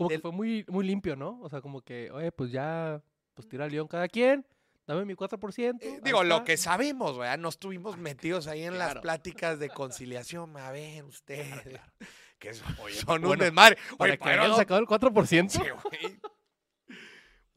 Como 0.02 0.10
que 0.10 0.20
fue 0.20 0.32
muy, 0.32 0.66
muy 0.68 0.86
limpio, 0.86 1.16
¿no? 1.16 1.40
O 1.42 1.50
sea, 1.50 1.62
como 1.62 1.82
que, 1.82 2.10
oye, 2.12 2.32
pues 2.32 2.52
ya, 2.52 3.02
pues 3.34 3.48
tira 3.48 3.66
al 3.66 3.72
león 3.72 3.88
cada 3.88 4.08
quien, 4.08 4.46
dame 4.88 5.06
mi 5.06 5.16
4%. 5.16 5.78
Eh, 5.82 6.00
digo, 6.04 6.24
lo 6.24 6.44
que 6.44 6.58
sabemos, 6.58 7.18
¿verdad? 7.18 7.38
No 7.38 7.50
estuvimos 7.50 7.98
metidos 7.98 8.48
ahí 8.48 8.64
en 8.64 8.78
las 8.78 8.96
pláticas 8.96 9.60
de 9.60 9.70
conciliación. 9.70 10.58
A 10.58 10.72
ver, 10.72 11.04
ustedes. 11.06 11.50
Que 12.42 12.56
son, 12.56 12.76
son 13.06 13.24
un 13.24 13.38
desmadre. 13.38 13.78
Para 14.00 14.14
Oye, 14.14 14.18
que 14.18 14.30
hayan 14.30 14.56
sacado 14.56 14.80
el 14.80 14.88
4%. 14.88 15.48
Sí, 15.48 15.60
güey. 15.60 16.20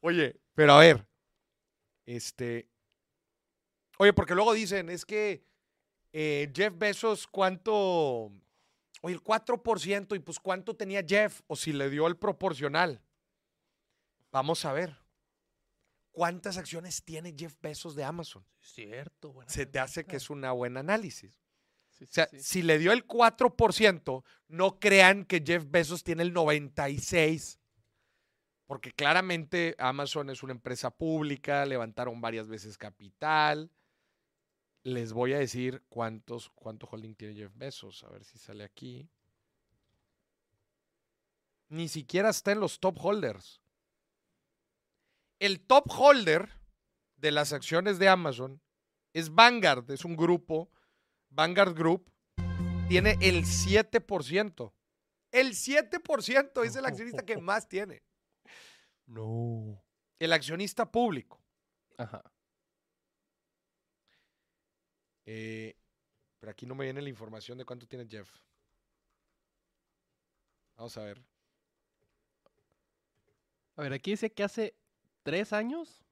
Oye, 0.01 0.39
pero 0.53 0.73
a 0.73 0.79
ver. 0.79 1.07
Este. 2.05 2.69
Oye, 3.97 4.13
porque 4.13 4.35
luego 4.35 4.53
dicen, 4.53 4.91
es 4.91 5.03
que 5.03 5.43
eh, 6.13 6.51
Jeff 6.55 6.71
Bezos, 6.77 7.25
¿cuánto? 7.25 8.31
Oye, 9.05 9.13
el 9.13 9.23
4%, 9.23 10.15
y 10.15 10.19
pues 10.19 10.39
¿cuánto 10.39 10.75
tenía 10.75 11.03
Jeff? 11.07 11.41
O 11.45 11.55
si 11.55 11.71
le 11.71 11.91
dio 11.91 12.07
el 12.07 12.17
proporcional. 12.17 13.03
Vamos 14.31 14.65
a 14.65 14.73
ver. 14.73 14.97
¿Cuántas 16.11 16.57
acciones 16.57 17.03
tiene 17.03 17.35
Jeff 17.37 17.55
Bezos 17.61 17.93
de 17.93 18.03
Amazon? 18.03 18.43
Cierto, 18.59 19.31
buena 19.31 19.51
Se 19.51 19.67
te 19.67 19.77
hace 19.77 20.05
que 20.05 20.15
es 20.15 20.31
un 20.31 20.41
buen 20.55 20.75
análisis. 20.75 21.39
Sí, 21.91 22.05
O 22.05 22.07
sea, 22.09 22.27
sí. 22.31 22.39
si 22.39 22.61
le 22.63 22.79
dio 22.79 22.93
el 22.93 23.05
4%, 23.05 24.23
no 24.47 24.79
crean 24.79 25.23
que 25.25 25.43
Jeff 25.45 25.65
Bezos 25.67 26.03
tiene 26.03 26.23
el 26.23 26.33
96%. 26.33 27.59
Porque 28.65 28.91
claramente 28.91 29.75
Amazon 29.77 30.31
es 30.31 30.41
una 30.41 30.53
empresa 30.53 30.89
pública, 30.89 31.63
levantaron 31.63 32.19
varias 32.21 32.47
veces 32.47 32.75
capital. 32.75 33.69
Les 34.85 35.13
voy 35.13 35.33
a 35.33 35.39
decir 35.39 35.83
cuántos, 35.89 36.51
cuánto 36.51 36.85
holding 36.85 37.15
tiene 37.15 37.33
Jeff 37.33 37.51
Bezos. 37.55 38.03
A 38.03 38.09
ver 38.09 38.23
si 38.23 38.37
sale 38.37 38.63
aquí. 38.63 39.09
Ni 41.69 41.89
siquiera 41.89 42.29
está 42.29 42.51
en 42.51 42.59
los 42.59 42.79
top 42.79 42.99
holders. 43.01 43.61
El 45.39 45.65
top 45.65 45.89
holder 45.89 46.49
de 47.17 47.31
las 47.31 47.51
acciones 47.51 47.97
de 47.97 48.09
Amazon 48.09 48.61
es 49.11 49.33
Vanguard, 49.33 49.89
es 49.89 50.05
un 50.05 50.15
grupo 50.15 50.69
Vanguard 51.29 51.73
Group 51.73 52.11
tiene 52.87 53.17
el 53.21 53.43
7%. 53.43 54.71
El 55.31 55.53
7% 55.53 56.63
es 56.63 56.75
el 56.75 56.85
accionista 56.85 57.25
que 57.25 57.37
más 57.41 57.67
tiene. 57.67 58.03
No. 59.07 59.83
El 60.19 60.31
accionista 60.31 60.91
público. 60.91 61.43
Ajá. 61.97 62.23
Eh, 65.25 65.75
pero 66.39 66.51
aquí 66.51 66.65
no 66.65 66.75
me 66.75 66.85
viene 66.85 67.01
la 67.01 67.09
información 67.09 67.57
de 67.57 67.65
cuánto 67.65 67.87
tiene 67.87 68.07
Jeff. 68.07 68.29
Vamos 70.75 70.95
a 70.97 71.03
ver. 71.03 71.21
A 73.75 73.81
ver, 73.81 73.93
aquí 73.93 74.11
dice 74.11 74.31
que 74.31 74.43
hace 74.43 74.75
tres 75.23 75.53
años 75.53 76.05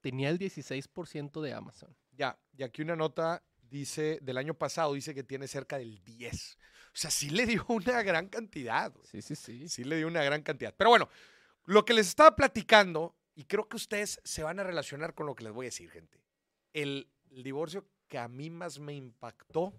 tenía 0.00 0.28
el 0.28 0.38
16% 0.38 1.40
de 1.40 1.52
Amazon. 1.52 1.96
Ya, 2.12 2.38
y 2.56 2.62
aquí 2.62 2.82
una 2.82 2.96
nota 2.96 3.42
dice, 3.62 4.18
del 4.22 4.38
año 4.38 4.54
pasado, 4.54 4.94
dice 4.94 5.14
que 5.14 5.22
tiene 5.22 5.48
cerca 5.48 5.78
del 5.78 6.02
10. 6.04 6.58
O 6.96 6.98
sea, 6.98 7.10
sí 7.10 7.30
le 7.30 7.46
dio 7.46 7.64
una 7.68 8.02
gran 8.02 8.28
cantidad. 8.28 8.94
Sí, 9.04 9.22
sí, 9.22 9.36
sí. 9.36 9.68
Sí 9.68 9.84
le 9.84 9.96
dio 9.96 10.06
una 10.06 10.24
gran 10.24 10.42
cantidad. 10.42 10.74
Pero 10.76 10.90
bueno, 10.90 11.08
lo 11.64 11.84
que 11.84 11.94
les 11.94 12.08
estaba 12.08 12.36
platicando, 12.36 13.16
y 13.34 13.44
creo 13.44 13.68
que 13.68 13.76
ustedes 13.76 14.20
se 14.24 14.42
van 14.42 14.58
a 14.60 14.64
relacionar 14.64 15.14
con 15.14 15.26
lo 15.26 15.34
que 15.34 15.44
les 15.44 15.52
voy 15.52 15.66
a 15.66 15.68
decir, 15.68 15.90
gente. 15.90 16.22
El, 16.72 17.10
el 17.30 17.42
divorcio 17.42 17.86
que 18.08 18.18
a 18.18 18.28
mí 18.28 18.50
más 18.50 18.78
me 18.78 18.94
impactó 18.94 19.72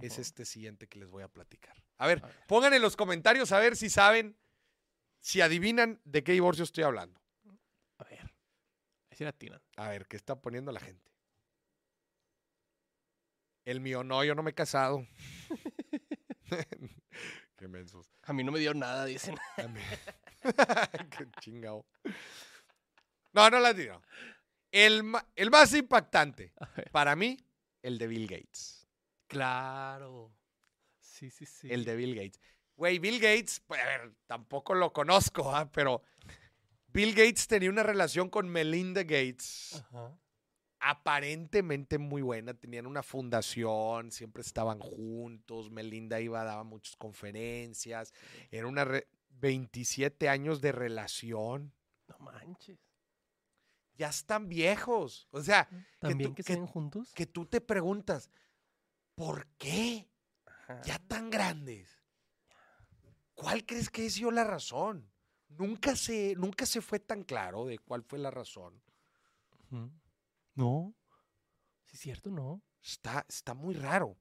es 0.00 0.18
este 0.18 0.44
siguiente 0.44 0.88
que 0.88 0.98
les 0.98 1.10
voy 1.10 1.22
a 1.22 1.28
platicar. 1.28 1.76
A 1.98 2.06
ver, 2.06 2.22
A 2.24 2.28
ver. 2.28 2.46
pongan 2.46 2.72
en 2.74 2.82
los 2.82 2.96
comentarios 2.96 3.52
a 3.52 3.58
ver 3.58 3.76
si 3.76 3.90
saben, 3.90 4.36
si 5.20 5.40
adivinan 5.42 6.00
de 6.04 6.24
qué 6.24 6.32
divorcio 6.32 6.64
estoy 6.64 6.84
hablando. 6.84 7.20
A 7.98 8.04
ver. 8.04 8.32
La 9.18 9.28
atinan. 9.28 9.60
A 9.76 9.88
ver, 9.90 10.06
¿qué 10.06 10.16
está 10.16 10.40
poniendo 10.40 10.72
la 10.72 10.80
gente? 10.80 11.12
El 13.66 13.80
mío 13.80 14.02
no, 14.02 14.24
yo 14.24 14.34
no 14.34 14.42
me 14.42 14.52
he 14.52 14.54
casado. 14.54 15.06
qué 17.56 17.68
mensos. 17.68 18.10
A 18.22 18.32
mí 18.32 18.42
no 18.42 18.50
me 18.52 18.58
dio 18.58 18.72
nada, 18.74 19.04
dicen. 19.04 19.36
A 19.58 19.68
mí- 19.68 19.80
Qué 21.18 21.30
chingado. 21.40 21.84
No, 23.32 23.50
no 23.50 23.60
la 23.60 23.74
tiro. 23.74 24.02
El, 24.72 25.02
el 25.36 25.50
más 25.50 25.72
impactante, 25.74 26.52
para 26.90 27.14
mí, 27.14 27.36
el 27.82 27.98
de 27.98 28.06
Bill 28.06 28.26
Gates. 28.26 28.86
Claro. 29.26 30.32
Sí, 30.98 31.30
sí, 31.30 31.46
sí. 31.46 31.68
El 31.70 31.84
de 31.84 31.96
Bill 31.96 32.14
Gates. 32.14 32.40
Güey, 32.76 32.98
Bill 32.98 33.20
Gates, 33.20 33.60
pues, 33.66 33.80
a 33.80 33.84
ver, 33.86 34.12
tampoco 34.26 34.74
lo 34.74 34.92
conozco, 34.92 35.54
¿ah? 35.54 35.70
pero 35.70 36.02
Bill 36.88 37.10
Gates 37.14 37.46
tenía 37.46 37.68
una 37.70 37.82
relación 37.82 38.30
con 38.30 38.48
Melinda 38.48 39.02
Gates 39.02 39.82
Ajá. 39.90 40.18
aparentemente 40.80 41.98
muy 41.98 42.22
buena. 42.22 42.54
Tenían 42.54 42.86
una 42.86 43.02
fundación, 43.02 44.10
siempre 44.10 44.42
estaban 44.42 44.78
juntos. 44.80 45.70
Melinda 45.70 46.20
iba, 46.20 46.42
daba 46.44 46.64
muchas 46.64 46.96
conferencias. 46.96 48.12
Era 48.50 48.66
una 48.66 48.84
re- 48.84 49.06
27 49.40 50.28
años 50.28 50.60
de 50.60 50.72
relación. 50.72 51.72
No 52.08 52.18
manches. 52.18 52.78
Ya 54.00 54.08
están 54.08 54.48
viejos. 54.48 55.28
O 55.30 55.42
sea, 55.42 55.68
¿También 55.98 56.34
tú- 56.34 56.42
que, 56.42 56.54
ven 56.54 56.66
juntos? 56.66 57.12
que 57.14 57.26
tú 57.26 57.44
te 57.44 57.60
preguntas, 57.60 58.30
¿por 59.14 59.46
qué? 59.58 60.08
Ajá. 60.46 60.80
Ya 60.86 60.98
tan 61.00 61.28
grandes. 61.28 62.00
¿Cuál 63.34 63.66
crees 63.66 63.90
que 63.90 64.06
es 64.06 64.14
yo 64.14 64.30
la 64.30 64.44
razón? 64.44 65.12
Nunca 65.48 65.96
se, 65.96 66.34
nunca 66.36 66.64
se 66.64 66.80
fue 66.80 66.98
tan 66.98 67.24
claro 67.24 67.66
de 67.66 67.78
cuál 67.78 68.02
fue 68.02 68.18
la 68.18 68.30
razón. 68.30 68.80
No. 70.54 70.94
Sí, 71.84 71.96
es 71.96 72.00
cierto, 72.00 72.30
no. 72.30 72.62
Está, 72.82 73.26
está 73.28 73.52
muy 73.52 73.74
raro. 73.74 74.16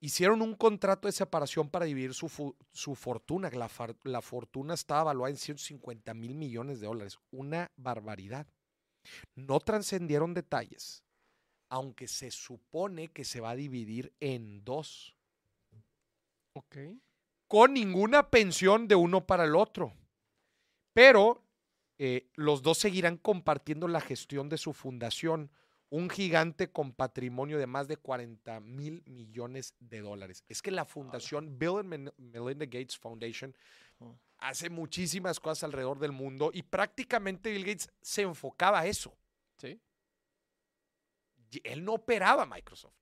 Hicieron 0.00 0.42
un 0.42 0.56
contrato 0.56 1.06
de 1.06 1.12
separación 1.12 1.70
para 1.70 1.84
dividir 1.84 2.14
su, 2.14 2.28
fu- 2.28 2.56
su 2.72 2.96
fortuna. 2.96 3.48
La, 3.50 3.70
la 4.02 4.20
fortuna 4.22 4.74
estaba 4.74 5.02
evaluada 5.02 5.30
en 5.30 5.36
150 5.36 6.14
mil 6.14 6.34
millones 6.34 6.80
de 6.80 6.86
dólares. 6.88 7.18
Una 7.30 7.70
barbaridad. 7.76 8.48
No 9.34 9.60
trascendieron 9.60 10.34
detalles, 10.34 11.02
aunque 11.68 12.08
se 12.08 12.30
supone 12.30 13.08
que 13.08 13.24
se 13.24 13.40
va 13.40 13.50
a 13.50 13.56
dividir 13.56 14.12
en 14.20 14.64
dos. 14.64 15.14
Ok. 16.54 16.76
con 17.48 17.74
ninguna 17.74 18.30
pensión 18.30 18.88
de 18.88 18.94
uno 18.94 19.26
para 19.26 19.44
el 19.44 19.54
otro. 19.54 19.92
Pero 20.94 21.44
eh, 21.98 22.30
los 22.34 22.62
dos 22.62 22.78
seguirán 22.78 23.18
compartiendo 23.18 23.88
la 23.88 24.00
gestión 24.00 24.48
de 24.48 24.58
su 24.58 24.72
fundación, 24.72 25.50
un 25.90 26.10
gigante 26.10 26.72
con 26.72 26.92
patrimonio 26.92 27.58
de 27.58 27.66
más 27.66 27.88
de 27.88 27.98
40 27.98 28.60
mil 28.60 29.02
millones 29.06 29.74
de 29.78 30.00
dólares. 30.00 30.44
Es 30.48 30.62
que 30.62 30.70
la 30.70 30.84
fundación 30.84 31.58
Bill 31.58 31.78
and 31.80 32.12
Melinda 32.16 32.64
Gates 32.64 32.98
Foundation 32.98 33.54
Ujú. 34.00 34.18
Hace 34.48 34.70
muchísimas 34.70 35.40
cosas 35.40 35.64
alrededor 35.64 35.98
del 35.98 36.12
mundo 36.12 36.50
y 36.52 36.62
prácticamente 36.62 37.50
Bill 37.50 37.64
Gates 37.64 37.90
se 38.00 38.22
enfocaba 38.22 38.80
a 38.80 38.86
eso. 38.86 39.16
Sí. 39.58 39.80
Y 41.50 41.60
Él 41.64 41.84
no 41.84 41.94
operaba 41.94 42.46
Microsoft. 42.46 42.94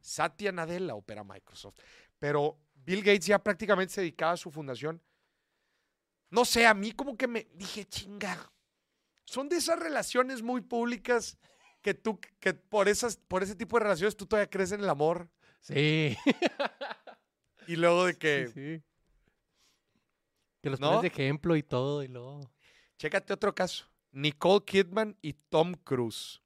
Satya 0.00 0.52
Nadella 0.52 0.94
opera 0.94 1.24
Microsoft. 1.24 1.78
Pero 2.18 2.58
Bill 2.74 3.02
Gates 3.02 3.26
ya 3.26 3.38
prácticamente 3.38 3.94
se 3.94 4.00
dedicaba 4.02 4.32
a 4.32 4.36
su 4.36 4.50
fundación. 4.50 5.00
No 6.30 6.44
sé, 6.44 6.66
a 6.66 6.74
mí 6.74 6.92
como 6.92 7.16
que 7.16 7.28
me 7.28 7.48
dije, 7.54 7.84
chinga. 7.86 8.52
Son 9.24 9.48
de 9.48 9.56
esas 9.56 9.78
relaciones 9.78 10.42
muy 10.42 10.60
públicas 10.60 11.38
que 11.80 11.94
tú, 11.94 12.20
que 12.40 12.52
por, 12.54 12.88
esas, 12.88 13.16
por 13.16 13.42
ese 13.42 13.54
tipo 13.54 13.78
de 13.78 13.84
relaciones 13.84 14.16
tú 14.16 14.26
todavía 14.26 14.50
crees 14.50 14.72
en 14.72 14.80
el 14.80 14.88
amor. 14.88 15.30
Sí. 15.60 16.16
Y 17.68 17.76
luego 17.76 18.06
de 18.06 18.14
que, 18.18 18.48
Sí, 18.48 18.52
sí. 18.52 18.82
Que 20.62 20.70
los 20.70 20.80
¿No? 20.80 20.88
pones 20.88 21.02
de 21.02 21.08
ejemplo 21.08 21.56
y 21.56 21.62
todo, 21.62 22.02
y 22.02 22.08
luego. 22.08 22.40
chécate 22.98 23.32
otro 23.32 23.54
caso. 23.54 23.86
Nicole 24.12 24.64
Kidman 24.64 25.16
y 25.20 25.32
Tom 25.32 25.74
Cruise. 25.74 26.40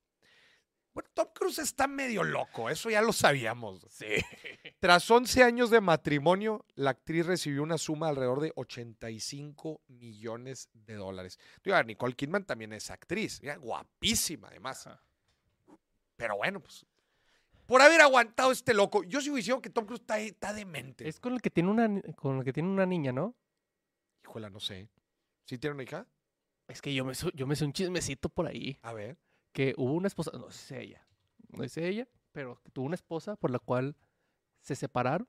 Bueno, 0.95 1.11
Tom 1.13 1.27
Cruise 1.35 1.59
está 1.59 1.87
medio 1.87 2.25
loco, 2.25 2.71
eso 2.71 2.89
ya 2.89 3.03
lo 3.03 3.13
sabíamos. 3.13 3.87
Sí. 3.91 4.07
Tras 4.81 5.11
11 5.11 5.43
años 5.43 5.69
de 5.69 5.83
matrimonio, 5.83 6.65
la 6.75 6.91
actriz 6.91 7.27
recibió 7.27 7.63
una 7.63 7.77
suma 7.77 8.07
de 8.07 8.11
alrededor 8.11 8.41
de 8.41 8.53
85 8.57 9.83
millones 9.89 10.71
de 10.73 10.95
dólares. 10.95 11.39
Digo, 11.63 11.75
a 11.75 11.81
ver, 11.81 11.87
Nicole 11.87 12.15
Kidman 12.15 12.45
también 12.45 12.73
es 12.73 12.91
actriz, 12.91 13.43
mira, 13.43 13.57
guapísima 13.57 14.49
además. 14.49 14.87
Ajá. 14.87 15.03
Pero 16.17 16.37
bueno, 16.37 16.61
pues, 16.61 16.87
por 17.67 17.83
haber 17.83 18.01
aguantado 18.01 18.53
este 18.53 18.75
loco, 18.75 19.03
yo 19.05 19.21
sigo 19.21 19.37
diciendo 19.37 19.61
que 19.61 19.71
Tom 19.71 19.85
Cruise 19.85 20.01
está, 20.01 20.19
está 20.19 20.53
demente. 20.53 21.07
Es 21.07 21.21
con 21.21 21.35
el 21.35 21.43
que 21.43 21.51
tiene 21.51 21.71
una 21.71 22.01
con 22.13 22.39
el 22.39 22.45
que 22.45 22.53
tiene 22.53 22.69
una 22.69 22.87
niña, 22.87 23.13
¿no? 23.13 23.35
No 24.35 24.61
sé. 24.61 24.89
¿Sí 25.45 25.59
tiene 25.59 25.75
una 25.75 25.83
hija? 25.83 26.07
Es 26.69 26.83
que 26.83 26.93
yo 26.95 27.05
me 27.05 27.13
yo 27.35 27.47
me 27.47 27.55
sé 27.57 27.65
un 27.65 27.73
chismecito 27.73 28.29
por 28.29 28.47
ahí. 28.47 28.79
A 28.83 28.93
ver. 28.93 29.17
Que 29.53 29.75
hubo 29.77 29.93
una 29.95 30.09
esposa, 30.09 30.33
no 30.35 30.51
sé 30.51 30.59
si 30.59 30.75
es 30.75 30.81
ella. 30.83 31.07
No 31.49 31.63
sé 31.63 31.69
si 31.69 31.81
es 31.81 31.87
ella, 31.87 32.09
pero 32.33 32.61
que 32.63 32.71
tuvo 32.71 32.87
una 32.87 32.97
esposa 32.97 33.37
por 33.37 33.51
la 33.51 33.59
cual 33.59 33.97
se 34.61 34.75
separaron. 34.75 35.29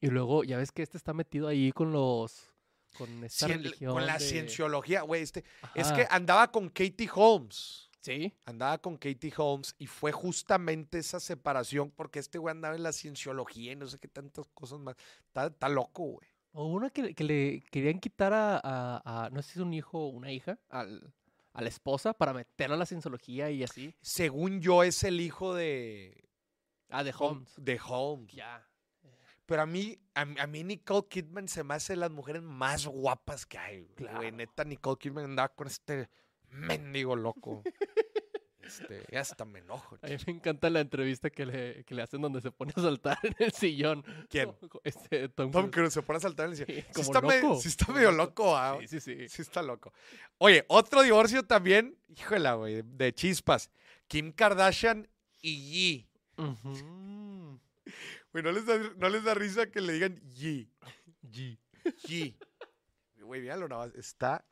Y 0.00 0.08
luego, 0.08 0.44
ya 0.44 0.56
ves 0.58 0.70
que 0.72 0.82
este 0.82 0.96
está 0.96 1.12
metido 1.12 1.48
ahí 1.48 1.72
con 1.72 1.92
los. 1.92 2.52
Con 2.96 3.22
esta 3.24 3.46
Cien- 3.46 3.62
religión. 3.62 3.92
con 3.92 4.06
la 4.06 4.14
de- 4.18 4.20
cienciología, 4.24 5.02
güey. 5.02 5.22
Este, 5.22 5.44
es 5.74 5.92
que 5.92 6.06
andaba 6.10 6.50
con 6.50 6.68
Katie 6.68 7.08
Holmes. 7.14 7.90
Sí. 8.00 8.32
Andaba 8.44 8.78
con 8.78 8.96
Katie 8.96 9.32
Holmes 9.36 9.74
y 9.78 9.86
fue 9.86 10.12
justamente 10.12 10.98
esa 10.98 11.20
separación 11.20 11.90
porque 11.90 12.18
este 12.20 12.38
güey 12.38 12.52
andaba 12.52 12.74
en 12.76 12.82
la 12.82 12.92
cienciología 12.92 13.72
y 13.72 13.76
no 13.76 13.86
sé 13.86 13.98
qué 13.98 14.08
tantas 14.08 14.46
cosas 14.54 14.78
más. 14.78 14.96
Está, 15.26 15.46
está 15.48 15.68
loco, 15.68 16.04
güey. 16.04 16.28
O 16.58 16.66
una 16.66 16.90
que, 16.90 17.14
que 17.14 17.22
le 17.22 17.62
querían 17.70 18.00
quitar 18.00 18.32
a, 18.32 18.56
a- 18.56 19.26
a- 19.26 19.30
no 19.30 19.42
sé 19.42 19.52
si 19.52 19.58
es 19.60 19.62
un 19.64 19.72
hijo 19.74 19.98
o 19.98 20.08
una 20.08 20.32
hija, 20.32 20.58
al- 20.68 21.12
a 21.52 21.62
la 21.62 21.68
esposa 21.68 22.12
para 22.14 22.32
meterla 22.34 22.74
a 22.74 22.78
la 22.78 22.86
cienciología 22.86 23.48
y 23.50 23.62
así. 23.62 23.94
Según 24.00 24.60
yo, 24.60 24.82
es 24.82 25.04
el 25.04 25.20
hijo 25.20 25.54
de, 25.54 26.24
Ah, 26.90 27.04
de 27.04 27.14
Holmes. 27.16 27.52
de 27.56 27.78
Holmes. 27.86 28.32
Ya. 28.34 28.66
Pero 29.46 29.62
a 29.62 29.66
mí, 29.66 29.98
a, 30.14 30.22
a 30.22 30.46
mí 30.48 30.64
Nicole 30.64 31.06
Kidman 31.08 31.46
se 31.46 31.62
me 31.62 31.74
hace 31.74 31.94
las 31.94 32.10
mujeres 32.10 32.42
más 32.42 32.86
guapas 32.86 33.46
que 33.46 33.56
hay. 33.58 33.86
Claro. 33.94 34.18
Güey, 34.18 34.32
neta, 34.32 34.64
Nicole 34.64 34.98
Kidman 34.98 35.24
andaba 35.26 35.48
con 35.50 35.68
este 35.68 36.10
mendigo 36.50 37.14
loco. 37.14 37.62
este, 38.68 39.04
ya 39.10 39.20
hasta 39.20 39.44
me 39.44 39.58
enojo. 39.60 39.98
A 40.02 40.06
mí 40.06 40.16
me 40.26 40.32
encanta 40.34 40.70
la 40.70 40.80
entrevista 40.80 41.30
que 41.30 41.44
le, 41.46 41.84
que 41.84 41.94
le 41.94 42.02
hacen 42.02 42.20
donde 42.20 42.40
se 42.40 42.50
pone 42.50 42.72
a 42.76 42.80
saltar 42.80 43.18
en 43.22 43.34
el 43.38 43.52
sillón. 43.52 44.04
¿Quién? 44.28 44.50
Este, 44.84 45.28
Tom, 45.30 45.50
Tom 45.50 45.62
Cruise. 45.70 45.72
Cruise 45.74 45.92
se 45.94 46.02
pone 46.02 46.16
a 46.18 46.20
saltar 46.20 46.46
en 46.46 46.52
el 46.52 46.56
cielo. 46.56 46.72
Sí, 46.94 47.00
está, 47.00 47.20
me- 47.20 47.40
loco, 47.40 47.60
sí 47.60 47.68
está 47.68 47.86
como 47.86 47.96
medio 47.96 48.12
loco. 48.12 48.56
ah. 48.56 48.78
Sí, 48.80 48.86
sí, 48.88 49.00
sí. 49.00 49.28
Sí 49.28 49.42
está 49.42 49.62
loco. 49.62 49.92
Oye, 50.38 50.64
otro 50.68 51.02
divorcio 51.02 51.42
también, 51.44 51.96
híjola, 52.08 52.54
güey, 52.54 52.82
de 52.84 53.12
chispas. 53.12 53.70
Kim 54.06 54.32
Kardashian 54.32 55.08
y 55.40 55.70
Yi. 55.72 56.08
Ujú. 56.36 57.60
Güey, 58.32 58.44
¿no 58.44 58.52
les, 58.52 58.66
da, 58.66 58.78
no 58.96 59.08
les 59.08 59.24
da 59.24 59.34
risa 59.34 59.70
que 59.70 59.80
le 59.80 59.92
digan 59.94 60.16
Yi. 60.34 60.70
G. 61.22 61.58
Yi. 62.06 62.36
Güey, 63.20 63.40
míralo 63.40 63.68
nada 63.68 63.86
más. 63.86 63.94
Está... 63.94 64.44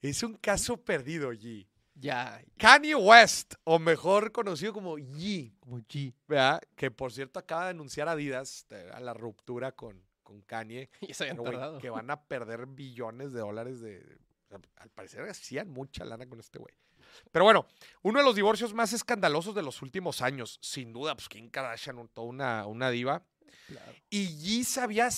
Es 0.00 0.22
un 0.22 0.34
caso 0.36 0.78
perdido, 0.78 1.32
Yi. 1.32 1.68
Ya, 2.00 2.42
Kanye 2.56 2.94
West, 2.94 3.54
o 3.64 3.78
mejor 3.78 4.32
conocido 4.32 4.72
como 4.72 4.96
como 5.60 5.78
G. 5.80 6.14
¿verdad? 6.26 6.62
Que 6.74 6.90
por 6.90 7.12
cierto 7.12 7.38
acaba 7.38 7.64
de 7.64 7.70
anunciar 7.70 8.08
Adidas 8.08 8.66
a 8.94 9.00
la 9.00 9.12
ruptura 9.12 9.72
con, 9.72 10.02
con 10.22 10.40
Kanye. 10.42 10.88
Y 11.02 11.12
se 11.12 11.26
Pero, 11.26 11.42
tardado. 11.42 11.78
que 11.78 11.90
van 11.90 12.10
a 12.10 12.22
perder 12.24 12.64
billones 12.66 13.32
de 13.32 13.40
dólares 13.40 13.80
de... 13.80 13.98
o 14.44 14.48
sea, 14.48 14.58
al 14.76 14.88
parecer 14.88 15.28
hacían 15.28 15.68
mucha 15.68 16.04
lana 16.06 16.26
con 16.26 16.40
este 16.40 16.58
güey. 16.58 16.74
Pero 17.32 17.44
bueno, 17.44 17.66
uno 18.02 18.20
de 18.20 18.24
los 18.24 18.34
divorcios 18.34 18.72
más 18.72 18.94
escandalosos 18.94 19.54
de 19.54 19.62
los 19.62 19.82
últimos 19.82 20.22
años, 20.22 20.58
sin 20.62 20.92
duda, 20.92 21.14
pues 21.14 21.28
Kim 21.28 21.50
Kardashian, 21.50 22.08
toda 22.08 22.26
una, 22.26 22.66
una 22.66 22.90
diva. 22.90 23.22
Claro. 23.66 23.92
Y 24.08 24.38
Yi 24.38 24.64
sabía, 24.64 25.08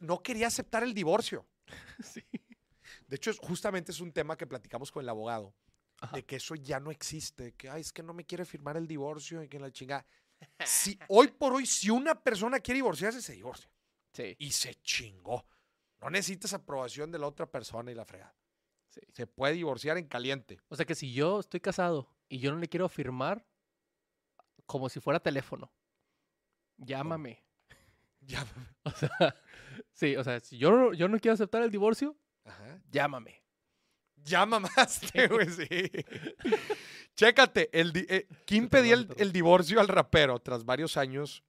no 0.00 0.22
quería 0.22 0.46
aceptar 0.46 0.82
el 0.82 0.94
divorcio. 0.94 1.46
Sí. 2.02 2.22
De 3.08 3.16
hecho, 3.16 3.32
justamente 3.40 3.90
es 3.90 4.00
un 4.00 4.12
tema 4.12 4.36
que 4.36 4.46
platicamos 4.46 4.92
con 4.92 5.02
el 5.02 5.08
abogado, 5.08 5.54
Ajá. 6.00 6.14
de 6.16 6.24
que 6.24 6.36
eso 6.36 6.54
ya 6.54 6.78
no 6.80 6.90
existe, 6.90 7.54
que 7.54 7.68
Ay, 7.68 7.80
es 7.80 7.92
que 7.92 8.02
no 8.02 8.12
me 8.14 8.24
quiere 8.24 8.44
firmar 8.44 8.76
el 8.76 8.86
divorcio 8.86 9.42
y 9.42 9.48
que 9.48 9.58
la 9.58 9.70
chinga. 9.72 10.04
Si, 10.64 10.96
hoy 11.08 11.28
por 11.28 11.52
hoy, 11.54 11.66
si 11.66 11.90
una 11.90 12.14
persona 12.22 12.60
quiere 12.60 12.78
divorciarse, 12.78 13.20
se 13.20 13.32
divorcia. 13.32 13.70
Sí. 14.12 14.36
Y 14.38 14.52
se 14.52 14.74
chingó. 14.76 15.44
No 16.00 16.10
necesitas 16.10 16.52
aprobación 16.54 17.10
de 17.10 17.18
la 17.18 17.26
otra 17.26 17.46
persona 17.50 17.90
y 17.90 17.94
la 17.94 18.04
fregada. 18.04 18.34
Sí. 18.90 19.00
Se 19.12 19.26
puede 19.26 19.54
divorciar 19.54 19.98
en 19.98 20.06
caliente. 20.06 20.60
O 20.68 20.76
sea 20.76 20.86
que 20.86 20.94
si 20.94 21.12
yo 21.12 21.40
estoy 21.40 21.60
casado 21.60 22.08
y 22.28 22.38
yo 22.38 22.52
no 22.52 22.58
le 22.58 22.68
quiero 22.68 22.88
firmar, 22.88 23.44
como 24.66 24.88
si 24.88 25.00
fuera 25.00 25.18
teléfono, 25.20 25.72
llámame. 26.76 27.42
Ya. 28.20 28.44
O 28.84 28.90
sea, 28.90 29.36
sí, 29.92 30.16
o 30.16 30.24
sea, 30.24 30.40
si 30.40 30.58
yo, 30.58 30.70
no- 30.72 30.92
yo 30.92 31.06
no 31.08 31.18
quiero 31.20 31.34
aceptar 31.34 31.62
el 31.62 31.70
divorcio, 31.70 32.16
Ajá. 32.44 32.80
llámame. 32.90 33.42
Ya 34.24 34.44
mamaste, 34.46 35.26
güey, 35.28 35.48
sí. 35.48 35.68
Chécate, 37.16 37.68
el 37.78 37.92
eh, 38.08 38.28
Kim 38.44 38.68
pedía 38.68 38.94
el, 38.94 39.08
el 39.16 39.32
divorcio 39.32 39.80
al 39.80 39.88
rapero 39.88 40.38
tras 40.40 40.64
varios 40.64 40.96
años 40.96 41.42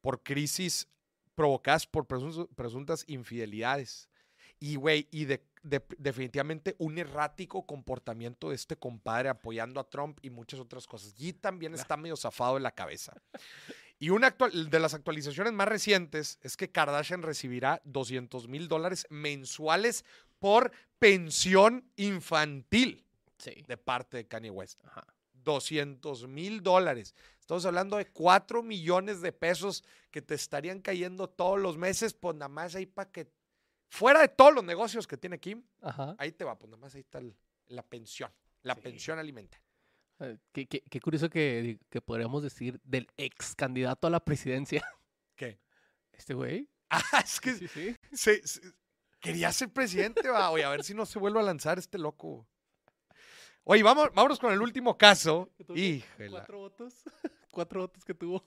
por 0.00 0.22
crisis 0.22 0.88
provocadas 1.34 1.86
por 1.86 2.06
presun- 2.06 2.48
presuntas 2.54 3.04
infidelidades. 3.06 4.08
Y, 4.58 4.76
güey, 4.76 5.06
y 5.10 5.26
de- 5.26 5.44
de- 5.62 5.84
definitivamente 5.98 6.74
un 6.78 6.98
errático 6.98 7.66
comportamiento 7.66 8.48
de 8.48 8.56
este 8.56 8.76
compadre 8.76 9.28
apoyando 9.28 9.78
a 9.80 9.88
Trump 9.88 10.18
y 10.22 10.30
muchas 10.30 10.58
otras 10.60 10.86
cosas. 10.86 11.14
Y 11.18 11.34
también 11.34 11.74
está 11.74 11.96
medio 11.96 12.16
zafado 12.16 12.54
de 12.54 12.60
la 12.60 12.70
cabeza. 12.72 13.12
Y 13.98 14.10
una 14.10 14.26
actual- 14.28 14.70
de 14.70 14.80
las 14.80 14.94
actualizaciones 14.94 15.52
más 15.52 15.68
recientes 15.68 16.38
es 16.42 16.56
que 16.56 16.70
Kardashian 16.72 17.22
recibirá 17.22 17.80
200 17.84 18.48
mil 18.48 18.66
dólares 18.68 19.06
mensuales 19.10 20.04
por 20.38 20.72
pensión 20.98 21.90
infantil 21.96 23.04
Sí. 23.38 23.62
de 23.66 23.76
parte 23.76 24.16
de 24.18 24.26
Kanye 24.26 24.50
West. 24.50 24.80
Ajá. 24.84 25.06
200 25.34 26.26
mil 26.26 26.62
dólares. 26.62 27.14
Estamos 27.40 27.64
hablando 27.66 27.96
de 27.98 28.06
4 28.06 28.62
millones 28.62 29.20
de 29.20 29.30
pesos 29.32 29.84
que 30.10 30.20
te 30.22 30.34
estarían 30.34 30.80
cayendo 30.80 31.28
todos 31.28 31.60
los 31.60 31.76
meses, 31.78 32.14
pues 32.14 32.34
nada 32.34 32.48
más 32.48 32.74
ahí 32.74 32.86
para 32.86 33.10
que, 33.12 33.30
fuera 33.88 34.20
de 34.20 34.28
todos 34.28 34.52
los 34.52 34.64
negocios 34.64 35.06
que 35.06 35.16
tiene 35.16 35.38
Kim, 35.38 35.62
Ajá. 35.82 36.16
ahí 36.18 36.32
te 36.32 36.44
va, 36.44 36.58
pues 36.58 36.70
nada 36.70 36.80
más 36.80 36.94
ahí 36.96 37.02
está 37.02 37.18
el- 37.18 37.36
la 37.68 37.82
pensión, 37.84 38.32
la 38.62 38.74
Sí. 38.74 38.80
pensión 38.80 39.18
alimentaria. 39.20 39.64
Eh, 40.18 40.38
Qué, 40.52 40.66
qué- 40.66 40.82
qué 40.90 41.00
curioso 41.00 41.28
que, 41.30 41.78
que 41.90 42.00
podríamos 42.00 42.42
decir 42.42 42.80
del 42.82 43.06
ex 43.16 43.54
candidato 43.54 44.06
a 44.06 44.10
la 44.10 44.24
presidencia. 44.24 44.82
¿Qué? 45.36 45.60
Este 46.12 46.34
güey. 46.34 46.68
Ah, 46.90 47.20
es 47.24 47.40
que 47.40 47.54
Sí, 47.54 47.68
sí. 47.68 47.96
se- 48.12 48.46
se- 48.46 48.60
quería 49.20 49.52
ser 49.52 49.70
presidente, 49.72 50.28
va. 50.28 50.50
Oye, 50.50 50.64
a 50.64 50.68
ver 50.70 50.84
si 50.84 50.94
no 50.94 51.06
se 51.06 51.18
vuelve 51.18 51.40
a 51.40 51.42
lanzar 51.42 51.78
este 51.78 51.98
loco. 51.98 52.46
Oye, 53.64 53.82
vamos, 53.82 54.10
vámonos 54.14 54.38
con 54.38 54.52
el 54.52 54.60
último 54.62 54.96
caso. 54.96 55.50
Híjela. 55.74 56.30
Cuatro 56.38 56.58
votos. 56.58 56.94
Cuatro 57.50 57.80
votos 57.80 58.04
que 58.04 58.14
tuvo. 58.14 58.44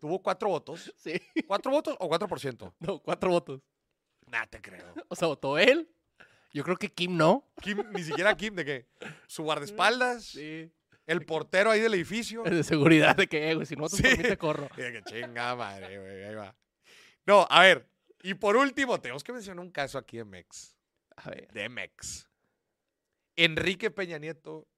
Tuvo 0.00 0.22
cuatro 0.22 0.48
votos. 0.50 0.94
Sí. 0.96 1.20
¿Cuatro 1.48 1.72
votos 1.72 1.96
o 1.98 2.06
cuatro 2.08 2.28
por 2.28 2.38
ciento? 2.38 2.72
No, 2.78 3.00
cuatro 3.00 3.28
votos. 3.30 3.60
Nah, 4.26 4.46
te 4.46 4.60
creo. 4.62 4.84
O 5.08 5.16
sea, 5.16 5.26
votó 5.26 5.58
él. 5.58 5.90
Yo 6.54 6.62
creo 6.62 6.76
que 6.76 6.88
Kim 6.88 7.16
no. 7.16 7.44
Kim, 7.60 7.82
ni 7.92 8.04
siquiera 8.04 8.36
Kim, 8.36 8.54
¿de 8.54 8.64
qué? 8.64 8.86
Su 9.26 9.42
guardaespaldas, 9.42 10.24
Sí. 10.26 10.72
el 11.06 11.26
portero 11.26 11.72
ahí 11.72 11.80
del 11.80 11.94
edificio. 11.94 12.44
Es 12.44 12.52
de 12.52 12.62
seguridad 12.62 13.16
de 13.16 13.26
que, 13.26 13.52
güey, 13.54 13.66
si 13.66 13.74
no 13.74 13.82
votas 13.82 14.00
por 14.00 14.10
Sí. 14.10 14.16
mí 14.16 14.22
te 14.22 14.38
corro. 14.38 14.68
Mira 14.76 14.92
que 14.92 15.02
chinga 15.02 15.56
madre, 15.56 15.98
güey, 15.98 16.24
ahí 16.24 16.34
va. 16.36 16.54
No, 17.26 17.46
a 17.50 17.62
ver, 17.62 17.90
y 18.30 18.34
por 18.34 18.56
último, 18.56 19.00
tenemos 19.00 19.24
que 19.24 19.32
mencionar 19.32 19.64
un 19.64 19.70
caso 19.70 19.98
aquí 19.98 20.16
de 20.18 20.24
Mex. 20.24 20.74
A 21.16 21.30
ver. 21.30 21.48
De 21.52 21.68
Mex. 21.68 22.28
Enrique 23.36 23.90
Peña 23.90 24.18
Nieto 24.18 24.68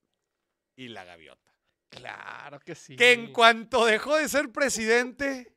y 0.77 0.89
la 0.89 1.05
gaviota. 1.05 1.53
Claro 1.89 2.61
que 2.61 2.75
sí. 2.75 2.97
Que 2.97 3.13
en 3.13 3.33
cuanto 3.33 3.85
dejó 3.87 4.17
de 4.17 4.29
ser 4.29 4.51
presidente, 4.53 5.53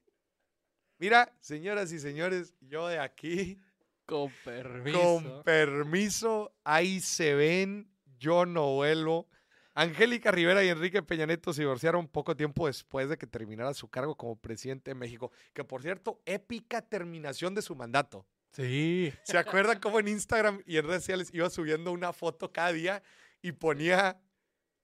mira, 0.97 1.36
señoras 1.39 1.91
y 1.91 1.99
señores, 1.99 2.53
yo 2.62 2.88
de 2.88 2.99
aquí, 2.99 3.60
Con 4.06 4.32
permiso. 4.43 4.99
con 4.99 5.43
permiso, 5.43 6.56
ahí 6.63 6.99
se 6.99 7.36
ven, 7.36 7.91
yo 8.17 8.45
no 8.45 8.73
vuelvo. 8.73 9.27
Angélica 9.75 10.31
Rivera 10.31 10.63
y 10.63 10.69
Enrique 10.69 11.01
Peña 11.01 11.25
Nieto 11.25 11.51
se 11.53 11.62
divorciaron 11.62 12.07
poco 12.07 12.36
tiempo 12.36 12.67
después 12.67 13.09
de 13.09 13.17
que 13.17 13.25
terminara 13.25 13.73
su 13.73 13.88
cargo 13.88 14.15
como 14.15 14.36
presidente 14.36 14.91
de 14.91 14.95
México. 14.95 15.31
Que 15.53 15.63
por 15.63 15.81
cierto, 15.81 16.21
épica 16.25 16.81
terminación 16.81 17.55
de 17.55 17.62
su 17.63 17.75
mandato. 17.75 18.25
Sí. 18.51 19.12
¿Se 19.23 19.38
acuerdan 19.38 19.79
cómo 19.79 19.99
en 19.99 20.07
Instagram 20.09 20.62
y 20.67 20.77
en 20.77 20.86
redes 20.86 21.01
sociales 21.01 21.29
iba 21.33 21.49
subiendo 21.49 21.91
una 21.91 22.13
foto 22.13 22.51
cada 22.51 22.71
día 22.71 23.01
y 23.41 23.51
ponía 23.51 24.21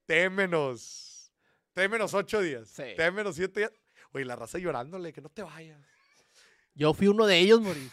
T 0.08 0.30
menos, 0.32 1.32
T 1.74 1.88
menos 1.88 2.16
ocho 2.16 2.42
días, 2.42 2.68
Sí. 2.70 2.96
T 2.98 3.12
menos 3.12 3.36
siete 3.36 3.60
días? 3.60 3.72
Oye, 4.12 4.26
la 4.26 4.36
raza 4.36 4.58
llorándole, 4.58 5.14
que 5.14 5.22
no 5.22 5.30
te 5.30 5.44
vayas. 5.44 5.80
Yo 6.74 6.96
fui 6.96 7.08
uno 7.08 7.28
de 7.28 7.38
ellos, 7.38 7.62
Mauricio. 7.62 7.92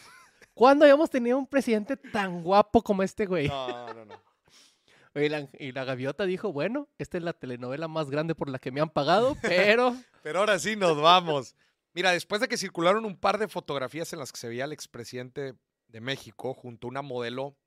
¿Cuándo 0.55 0.85
habíamos 0.85 1.11
tenido 1.11 1.37
un 1.37 1.45
presidente 1.45 1.95
tan 1.95 2.41
guapo 2.41 2.81
como 2.81 3.03
este 3.03 3.27
güey? 3.27 3.47
No, 3.47 3.93
no, 3.93 4.05
no. 4.05 4.26
Y 5.21 5.29
la, 5.29 5.47
y 5.59 5.71
la 5.71 5.83
gaviota 5.83 6.25
dijo, 6.25 6.51
bueno, 6.53 6.89
esta 6.97 7.17
es 7.17 7.23
la 7.23 7.33
telenovela 7.33 7.87
más 7.87 8.09
grande 8.09 8.35
por 8.35 8.49
la 8.49 8.59
que 8.59 8.71
me 8.71 8.81
han 8.81 8.89
pagado, 8.89 9.35
pero... 9.41 9.95
Pero 10.23 10.39
ahora 10.39 10.59
sí 10.59 10.75
nos 10.75 10.99
vamos. 11.01 11.55
Mira, 11.93 12.11
después 12.11 12.41
de 12.41 12.47
que 12.47 12.57
circularon 12.57 13.05
un 13.05 13.17
par 13.17 13.37
de 13.37 13.47
fotografías 13.47 14.11
en 14.13 14.19
las 14.19 14.31
que 14.31 14.37
se 14.39 14.47
veía 14.49 14.65
al 14.65 14.73
expresidente 14.73 15.55
de 15.87 16.01
México 16.01 16.53
junto 16.53 16.87
a 16.87 16.89
una 16.89 17.01
modelo 17.01 17.57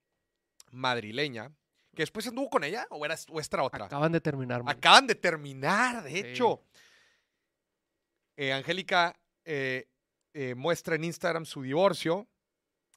madrileña, 0.71 1.53
que 1.95 2.03
después 2.03 2.27
anduvo 2.29 2.51
con 2.51 2.63
ella 2.65 2.87
o 2.91 3.05
era 3.05 3.17
o 3.31 3.41
esta 3.41 3.63
otra. 3.63 3.87
Acaban 3.87 4.13
de 4.13 4.21
terminar. 4.21 4.63
Mauricio. 4.63 4.79
Acaban 4.79 5.07
de 5.07 5.15
terminar, 5.17 6.03
de 6.05 6.11
Sí. 6.11 6.19
hecho. 6.19 6.63
Eh, 8.37 8.53
Angélica 8.53 9.19
eh, 9.45 9.89
eh, 10.33 10.55
muestra 10.55 10.95
en 10.95 11.05
Instagram 11.05 11.45
su 11.45 11.63
divorcio. 11.63 12.29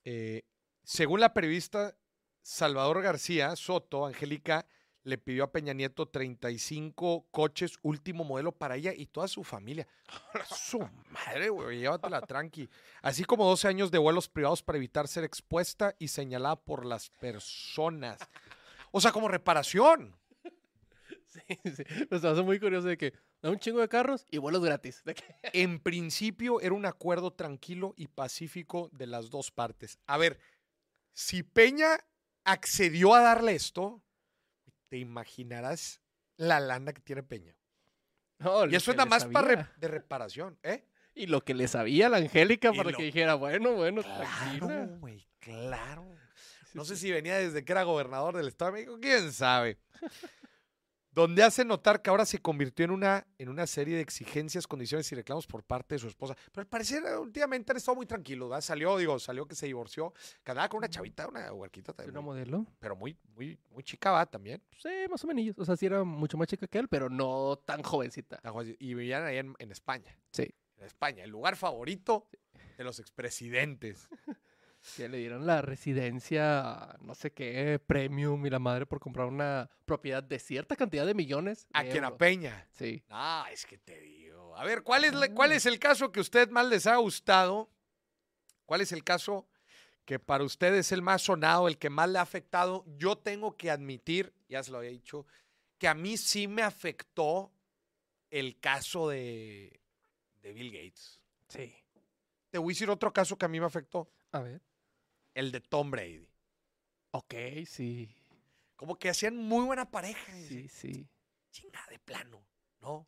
Eh, 0.05 0.43
según 0.83 1.19
la 1.19 1.33
periodista 1.33 1.95
Salvador 2.43 3.01
García 3.01 3.55
Soto, 3.55 4.05
Angélica 4.05 4.67
le 5.03 5.17
pidió 5.17 5.45
a 5.45 5.51
Peña 5.51 5.73
Nieto 5.73 6.07
35 6.07 7.27
coches 7.31 7.77
último 7.81 8.23
modelo 8.23 8.51
para 8.51 8.75
ella 8.75 8.93
y 8.95 9.05
toda 9.05 9.27
su 9.27 9.43
familia. 9.43 9.87
su 10.55 10.79
madre, 11.09 11.49
güey, 11.49 11.79
llévatela 11.79 12.21
tranqui. 12.21 12.69
Así 13.01 13.23
como 13.23 13.45
12 13.45 13.67
años 13.67 13.91
de 13.91 13.97
vuelos 13.97 14.29
privados 14.29 14.61
para 14.61 14.77
evitar 14.77 15.07
ser 15.07 15.23
expuesta 15.23 15.95
y 15.99 16.09
señalada 16.09 16.57
por 16.57 16.85
las 16.85 17.09
personas. 17.09 18.19
O 18.91 19.01
sea, 19.01 19.11
como 19.11 19.27
reparación. 19.27 20.15
Sí, 21.27 21.57
sí. 21.75 21.83
Nos 22.11 22.23
hace 22.23 22.43
muy 22.43 22.59
curioso 22.59 22.87
de 22.87 22.95
que 22.95 23.13
da 23.41 23.49
un 23.49 23.57
chingo 23.57 23.79
de 23.79 23.89
carros 23.89 24.25
y 24.29 24.37
vuelos 24.37 24.63
gratis. 24.63 25.01
De 25.03 25.15
En 25.53 25.79
principio 25.79 26.61
era 26.61 26.75
un 26.75 26.85
acuerdo 26.85 27.31
tranquilo 27.31 27.95
y 27.97 28.07
pacífico 28.07 28.89
de 28.93 29.07
las 29.07 29.31
dos 29.31 29.49
partes. 29.49 29.97
A 30.05 30.17
ver, 30.17 30.39
si 31.11 31.41
Peña 31.41 31.97
accedió 32.45 33.13
a 33.15 33.21
darle 33.21 33.55
esto, 33.55 34.03
te 34.89 34.97
imaginarás 34.97 36.01
la 36.37 36.59
lana 36.59 36.93
que 36.93 37.01
tiene 37.01 37.23
Peña. 37.23 37.55
No, 38.39 38.65
Y 38.67 38.75
eso 38.75 38.91
es 38.91 38.97
nada 38.97 39.09
más 39.09 39.25
para 39.25 39.47
re- 39.47 39.67
de 39.77 39.87
reparación, 39.87 40.59
¿eh? 40.63 40.85
Y 41.15 41.27
lo 41.27 41.43
que 41.45 41.53
le 41.53 41.67
sabía 41.67 42.09
la 42.09 42.17
Angélica 42.17 42.71
Y 42.73 42.77
para 42.77 42.91
lo- 42.91 42.97
que 42.97 43.03
dijera, 43.03 43.35
bueno, 43.35 43.73
bueno, 43.73 44.01
Claro, 44.01 44.87
güey, 44.99 45.27
claro. 45.39 46.05
No 46.73 46.83
sé 46.85 46.95
si 46.97 47.11
venía 47.11 47.37
desde 47.37 47.63
que 47.63 47.71
era 47.71 47.83
gobernador 47.83 48.35
del 48.35 48.47
Estado 48.47 48.71
de 48.71 48.77
México, 48.79 48.97
quién 48.99 49.31
sabe. 49.31 49.77
Donde 51.13 51.43
hace 51.43 51.63
notar 51.63 52.01
que 52.01 52.09
ahora 52.09 52.25
se 52.25 52.39
convirtió 52.39 52.85
en 52.85 52.91
una, 52.91 53.27
en 53.37 53.49
una 53.49 53.67
serie 53.67 53.95
de 53.95 54.01
exigencias, 54.01 54.65
condiciones 54.65 55.11
y 55.11 55.15
reclamos 55.15 55.45
por 55.45 55.63
parte 55.63 55.95
de 55.95 55.99
su 55.99 56.07
esposa. 56.07 56.35
Pero 56.51 56.61
al 56.63 56.67
parecer 56.67 57.03
eh, 57.05 57.17
últimamente 57.17 57.71
han 57.71 57.77
estado 57.77 57.95
muy 57.95 58.05
tranquilos, 58.05 58.49
¿verdad? 58.49 58.61
Salió, 58.61 58.97
digo, 58.97 59.19
salió 59.19 59.47
que 59.47 59.53
se 59.53 59.67
divorció. 59.67 60.13
Que 60.43 60.51
andaba 60.51 60.69
con 60.69 60.79
una 60.79 60.89
chavita, 60.89 61.27
una 61.27 61.53
huerquita 61.53 61.93
también. 61.93 62.17
Una 62.17 62.21
modelo. 62.21 62.65
pero 62.79 62.95
muy, 62.95 63.15
muy, 63.35 63.59
muy 63.69 63.83
chica, 63.83 64.11
va 64.11 64.25
también. 64.25 64.61
Sí, 64.77 64.89
más 65.09 65.23
o 65.23 65.27
menos. 65.27 65.55
O 65.57 65.65
sea, 65.65 65.75
sí 65.75 65.85
era 65.85 66.03
mucho 66.03 66.37
más 66.37 66.47
chica 66.47 66.65
que 66.67 66.79
él, 66.79 66.87
pero 66.87 67.09
no 67.09 67.57
tan 67.63 67.83
jovencita. 67.83 68.37
Tan. 68.37 68.53
Y 68.79 68.93
vivían 68.95 69.23
ahí 69.23 69.37
en, 69.37 69.55
en 69.59 69.71
España. 69.71 70.17
Sí. 70.31 70.53
En 70.77 70.85
España, 70.85 71.23
el 71.23 71.29
lugar 71.29 71.55
favorito 71.55 72.27
de 72.77 72.83
los 72.83 72.99
expresidentes. 72.99 74.07
Que 74.97 75.07
le 75.07 75.17
dieron 75.17 75.45
la 75.47 75.61
residencia, 75.61 76.97
no 77.01 77.15
sé 77.15 77.31
qué, 77.31 77.79
premium 77.85 78.45
y 78.45 78.49
la 78.49 78.59
madre 78.59 78.85
por 78.85 78.99
comprar 78.99 79.27
una 79.27 79.69
propiedad 79.85 80.21
de 80.21 80.39
cierta 80.39 80.75
cantidad 80.75 81.05
de 81.05 81.13
millones. 81.13 81.67
A 81.73 81.83
quien 81.85 82.03
a. 82.03 82.17
Peña. 82.17 82.67
Sí. 82.73 83.01
No, 83.09 83.45
es 83.47 83.65
que 83.65 83.77
te 83.77 83.99
digo. 83.99 84.55
A 84.57 84.65
ver, 84.65 84.83
¿cuál 84.83 85.05
es, 85.05 85.13
la- 85.13 85.33
¿cuál 85.33 85.51
es 85.53 85.65
el 85.65 85.79
caso 85.79 86.11
que 86.11 86.19
a 86.19 86.21
usted 86.21 86.49
más 86.49 86.67
les 86.67 86.85
ha 86.85 86.97
gustado? 86.97 87.69
¿Cuál 88.65 88.81
es 88.81 88.91
el 88.91 89.03
caso 89.03 89.47
que 90.05 90.19
para 90.19 90.43
usted 90.43 90.73
es 90.75 90.91
el 90.91 91.01
más 91.01 91.21
sonado, 91.21 91.67
el 91.69 91.77
que 91.77 91.89
más 91.89 92.09
le 92.09 92.19
ha 92.19 92.21
afectado? 92.21 92.83
Yo 92.97 93.17
tengo 93.17 93.55
que 93.55 93.71
admitir, 93.71 94.33
ya 94.49 94.61
se 94.63 94.71
lo 94.71 94.79
había 94.79 94.89
dicho, 94.91 95.25
que 95.77 95.87
a 95.87 95.93
mí 95.93 96.17
sí 96.17 96.47
me 96.47 96.61
afectó 96.61 97.51
el 98.29 98.59
caso 98.59 99.07
de, 99.09 99.79
de 100.41 100.51
Bill 100.53 100.71
Gates. 100.71 101.19
Sí. 101.47 101.73
Te 102.49 102.57
voy 102.57 102.73
a 102.73 102.75
decir 102.75 102.89
otro 102.89 103.11
caso 103.13 103.37
que 103.37 103.45
a 103.45 103.49
mí 103.49 103.59
me 103.61 103.65
afectó, 103.65 104.11
A 104.31 104.39
ver. 104.41 104.61
El 105.33 105.51
de 105.51 105.61
Tom 105.61 105.91
Brady. 105.91 106.27
Ok, 107.11 107.33
sí. 107.65 108.15
Como 108.75 108.97
que 108.97 109.09
hacían 109.09 109.37
muy 109.37 109.65
buena 109.65 109.89
pareja. 109.89 110.33
Sí, 110.47 110.67
sí. 110.67 111.07
Chinga 111.51 111.85
de 111.89 111.99
plano, 111.99 112.43
¿no? 112.81 113.07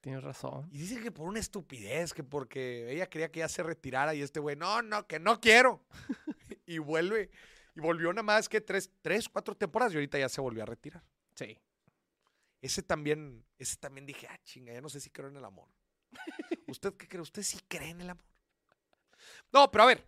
Tienes 0.00 0.24
razón. 0.24 0.68
Y 0.72 0.78
dice 0.78 1.00
que 1.00 1.12
por 1.12 1.28
una 1.28 1.38
estupidez, 1.38 2.12
que 2.12 2.24
porque 2.24 2.90
ella 2.92 3.08
quería 3.08 3.30
que 3.30 3.40
ya 3.40 3.48
se 3.48 3.62
retirara 3.62 4.14
y 4.14 4.22
este 4.22 4.40
güey, 4.40 4.56
no, 4.56 4.82
no, 4.82 5.06
que 5.06 5.20
no 5.20 5.40
quiero. 5.40 5.84
y 6.66 6.78
vuelve, 6.78 7.30
y 7.74 7.80
volvió 7.80 8.12
nada 8.12 8.22
más 8.22 8.48
que 8.48 8.60
tres, 8.60 8.90
tres, 9.00 9.28
cuatro 9.28 9.56
temporadas 9.56 9.92
y 9.92 9.96
ahorita 9.96 10.18
ya 10.18 10.28
se 10.28 10.40
volvió 10.40 10.62
a 10.62 10.66
retirar. 10.66 11.04
Sí. 11.34 11.58
Ese 12.60 12.82
también, 12.82 13.44
ese 13.58 13.76
también 13.76 14.06
dije, 14.06 14.26
ah, 14.28 14.38
chinga, 14.44 14.72
ya 14.72 14.80
no 14.80 14.88
sé 14.88 15.00
si 15.00 15.10
creo 15.10 15.28
en 15.28 15.36
el 15.36 15.44
amor. 15.44 15.68
¿Usted 16.66 16.94
qué 16.94 17.08
cree? 17.08 17.22
¿Usted 17.22 17.42
sí 17.42 17.58
cree 17.68 17.90
en 17.90 18.00
el 18.00 18.10
amor? 18.10 18.24
No, 19.52 19.70
pero 19.70 19.84
a 19.84 19.86
ver, 19.86 20.06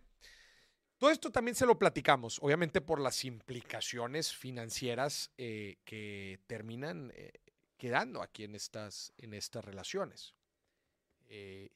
todo 0.97 1.11
esto 1.11 1.31
también 1.31 1.55
se 1.55 1.65
lo 1.65 1.77
platicamos, 1.77 2.39
obviamente 2.41 2.81
por 2.81 2.99
las 2.99 3.25
implicaciones 3.25 4.33
financieras 4.33 5.31
eh, 5.37 5.77
que 5.83 6.39
terminan 6.47 7.11
eh, 7.15 7.33
quedando 7.77 8.21
aquí 8.21 8.43
en 8.45 8.55
estas, 8.55 9.13
en 9.17 9.33
estas 9.33 9.65
relaciones. 9.65 10.33
Eh, 11.27 11.69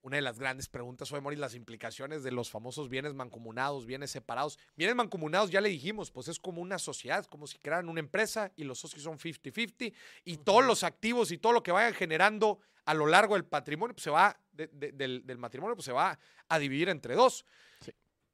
una 0.00 0.16
de 0.16 0.22
las 0.22 0.38
grandes 0.38 0.68
preguntas 0.68 1.12
hoy, 1.12 1.20
Moris, 1.20 1.38
las 1.38 1.54
implicaciones 1.54 2.22
de 2.22 2.30
los 2.30 2.50
famosos 2.50 2.88
bienes 2.88 3.14
mancomunados, 3.14 3.84
bienes 3.84 4.10
separados. 4.10 4.58
Bienes 4.76 4.96
mancomunados, 4.96 5.50
ya 5.50 5.60
le 5.60 5.68
dijimos, 5.68 6.10
pues 6.10 6.28
es 6.28 6.38
como 6.38 6.62
una 6.62 6.78
sociedad, 6.78 7.26
como 7.26 7.46
si 7.46 7.58
crearan 7.58 7.88
una 7.88 8.00
empresa 8.00 8.52
y 8.56 8.64
los 8.64 8.78
socios 8.78 9.02
son 9.02 9.18
50-50 9.18 9.92
y 10.24 10.36
todos 10.38 10.64
los 10.64 10.84
activos 10.84 11.32
y 11.32 11.38
todo 11.38 11.52
lo 11.52 11.62
que 11.62 11.72
vayan 11.72 11.94
generando 11.94 12.60
a 12.84 12.94
lo 12.94 13.06
largo 13.06 13.34
del 13.34 13.44
patrimonio, 13.44 13.94
pues 13.94 14.04
se 14.04 14.10
va, 14.10 14.40
de- 14.58 14.66
de- 14.72 14.92
del, 14.92 15.24
del 15.24 15.38
matrimonio, 15.38 15.76
pues 15.76 15.84
se 15.86 15.92
va 15.92 16.18
a 16.48 16.58
dividir 16.58 16.88
entre 16.88 17.14
dos. 17.14 17.44
Sí. 17.80 17.92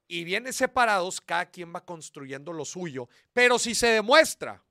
Y 0.09 0.25
bienes 0.25 0.57
separados, 0.57 1.21
cada 1.21 1.51
quien 1.51 1.73
va 1.75 1.85
construyendo 1.85 2.53
lo 2.53 2.65
suyo. 2.65 3.09
Pero 3.33 3.59
si 3.59 3.75
se 3.75 3.89
demuestra 3.89 4.63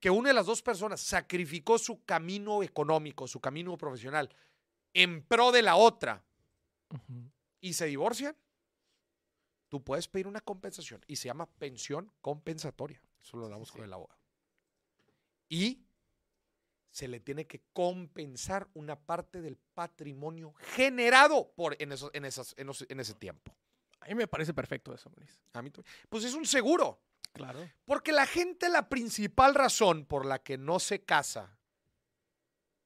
que 0.00 0.10
una 0.10 0.28
de 0.30 0.34
las 0.34 0.46
dos 0.46 0.62
personas 0.62 1.00
sacrificó 1.00 1.78
su 1.78 2.04
camino 2.04 2.62
económico, 2.62 3.26
su 3.26 3.40
camino 3.40 3.76
profesional, 3.78 4.28
en 4.92 5.22
pro 5.22 5.52
de 5.52 5.62
la 5.62 5.76
otra 5.76 6.22
y 7.60 7.72
se 7.74 7.86
divorcian, 7.86 8.36
tú 9.68 9.82
puedes 9.82 10.08
pedir 10.08 10.26
una 10.26 10.40
compensación 10.40 11.02
y 11.06 11.16
se 11.16 11.26
llama 11.26 11.46
pensión 11.46 12.12
compensatoria. 12.20 13.00
Eso 13.22 13.36
lo 13.36 13.44
hablamos 13.46 13.68
sí. 13.68 13.74
con 13.74 13.84
el 13.84 13.92
abogado. 13.92 14.20
Y 15.48 15.85
se 16.96 17.08
le 17.08 17.20
tiene 17.20 17.46
que 17.46 17.60
compensar 17.74 18.68
una 18.72 18.98
parte 18.98 19.42
del 19.42 19.58
patrimonio 19.74 20.54
generado 20.74 21.52
por, 21.54 21.76
en, 21.78 21.92
esos- 21.92 22.10
en, 22.14 22.24
esas, 22.24 22.54
en, 22.56 22.68
los- 22.68 22.86
en 22.88 23.00
ese 23.00 23.12
tiempo. 23.12 23.54
A 24.00 24.06
mí 24.06 24.14
me 24.14 24.26
parece 24.26 24.54
perfecto 24.54 24.94
eso, 24.94 25.10
Maurice. 25.10 25.38
A 25.52 25.60
mí 25.60 25.70
también. 25.70 25.94
pues 26.08 26.24
es 26.24 26.32
un 26.32 26.46
seguro. 26.46 26.98
Claro. 27.34 27.58
Porque 27.84 28.12
la 28.12 28.24
gente, 28.24 28.70
la 28.70 28.88
principal 28.88 29.54
razón 29.54 30.06
por 30.06 30.24
la 30.24 30.38
que 30.42 30.56
no 30.56 30.78
se 30.78 31.04
casa 31.04 31.58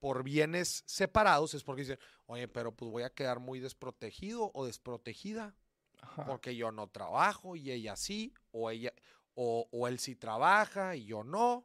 por 0.01 0.25
bienes 0.25 0.83
separados 0.87 1.55
es 1.55 1.63
porque 1.63 1.83
dicen, 1.83 1.99
oye, 2.27 2.49
pero 2.49 2.73
pues 2.75 2.91
voy 2.91 3.05
a 3.05 3.11
quedar 3.11 3.39
muy 3.39 3.61
desprotegido 3.61 4.51
o 4.55 4.67
desprotegida 4.67 5.55
Ajá. 6.01 6.25
porque 6.25 6.57
yo 6.57 6.73
no 6.73 6.89
trabajo 6.89 7.55
y 7.55 7.71
ella 7.71 7.95
sí, 7.95 8.35
o 8.51 8.71
ella, 8.73 8.93
o, 9.35 9.69
o 9.71 9.87
él 9.87 10.01
sí 10.01 10.17
trabaja 10.17 10.97
y 10.97 11.05
yo 11.05 11.23
no. 11.23 11.65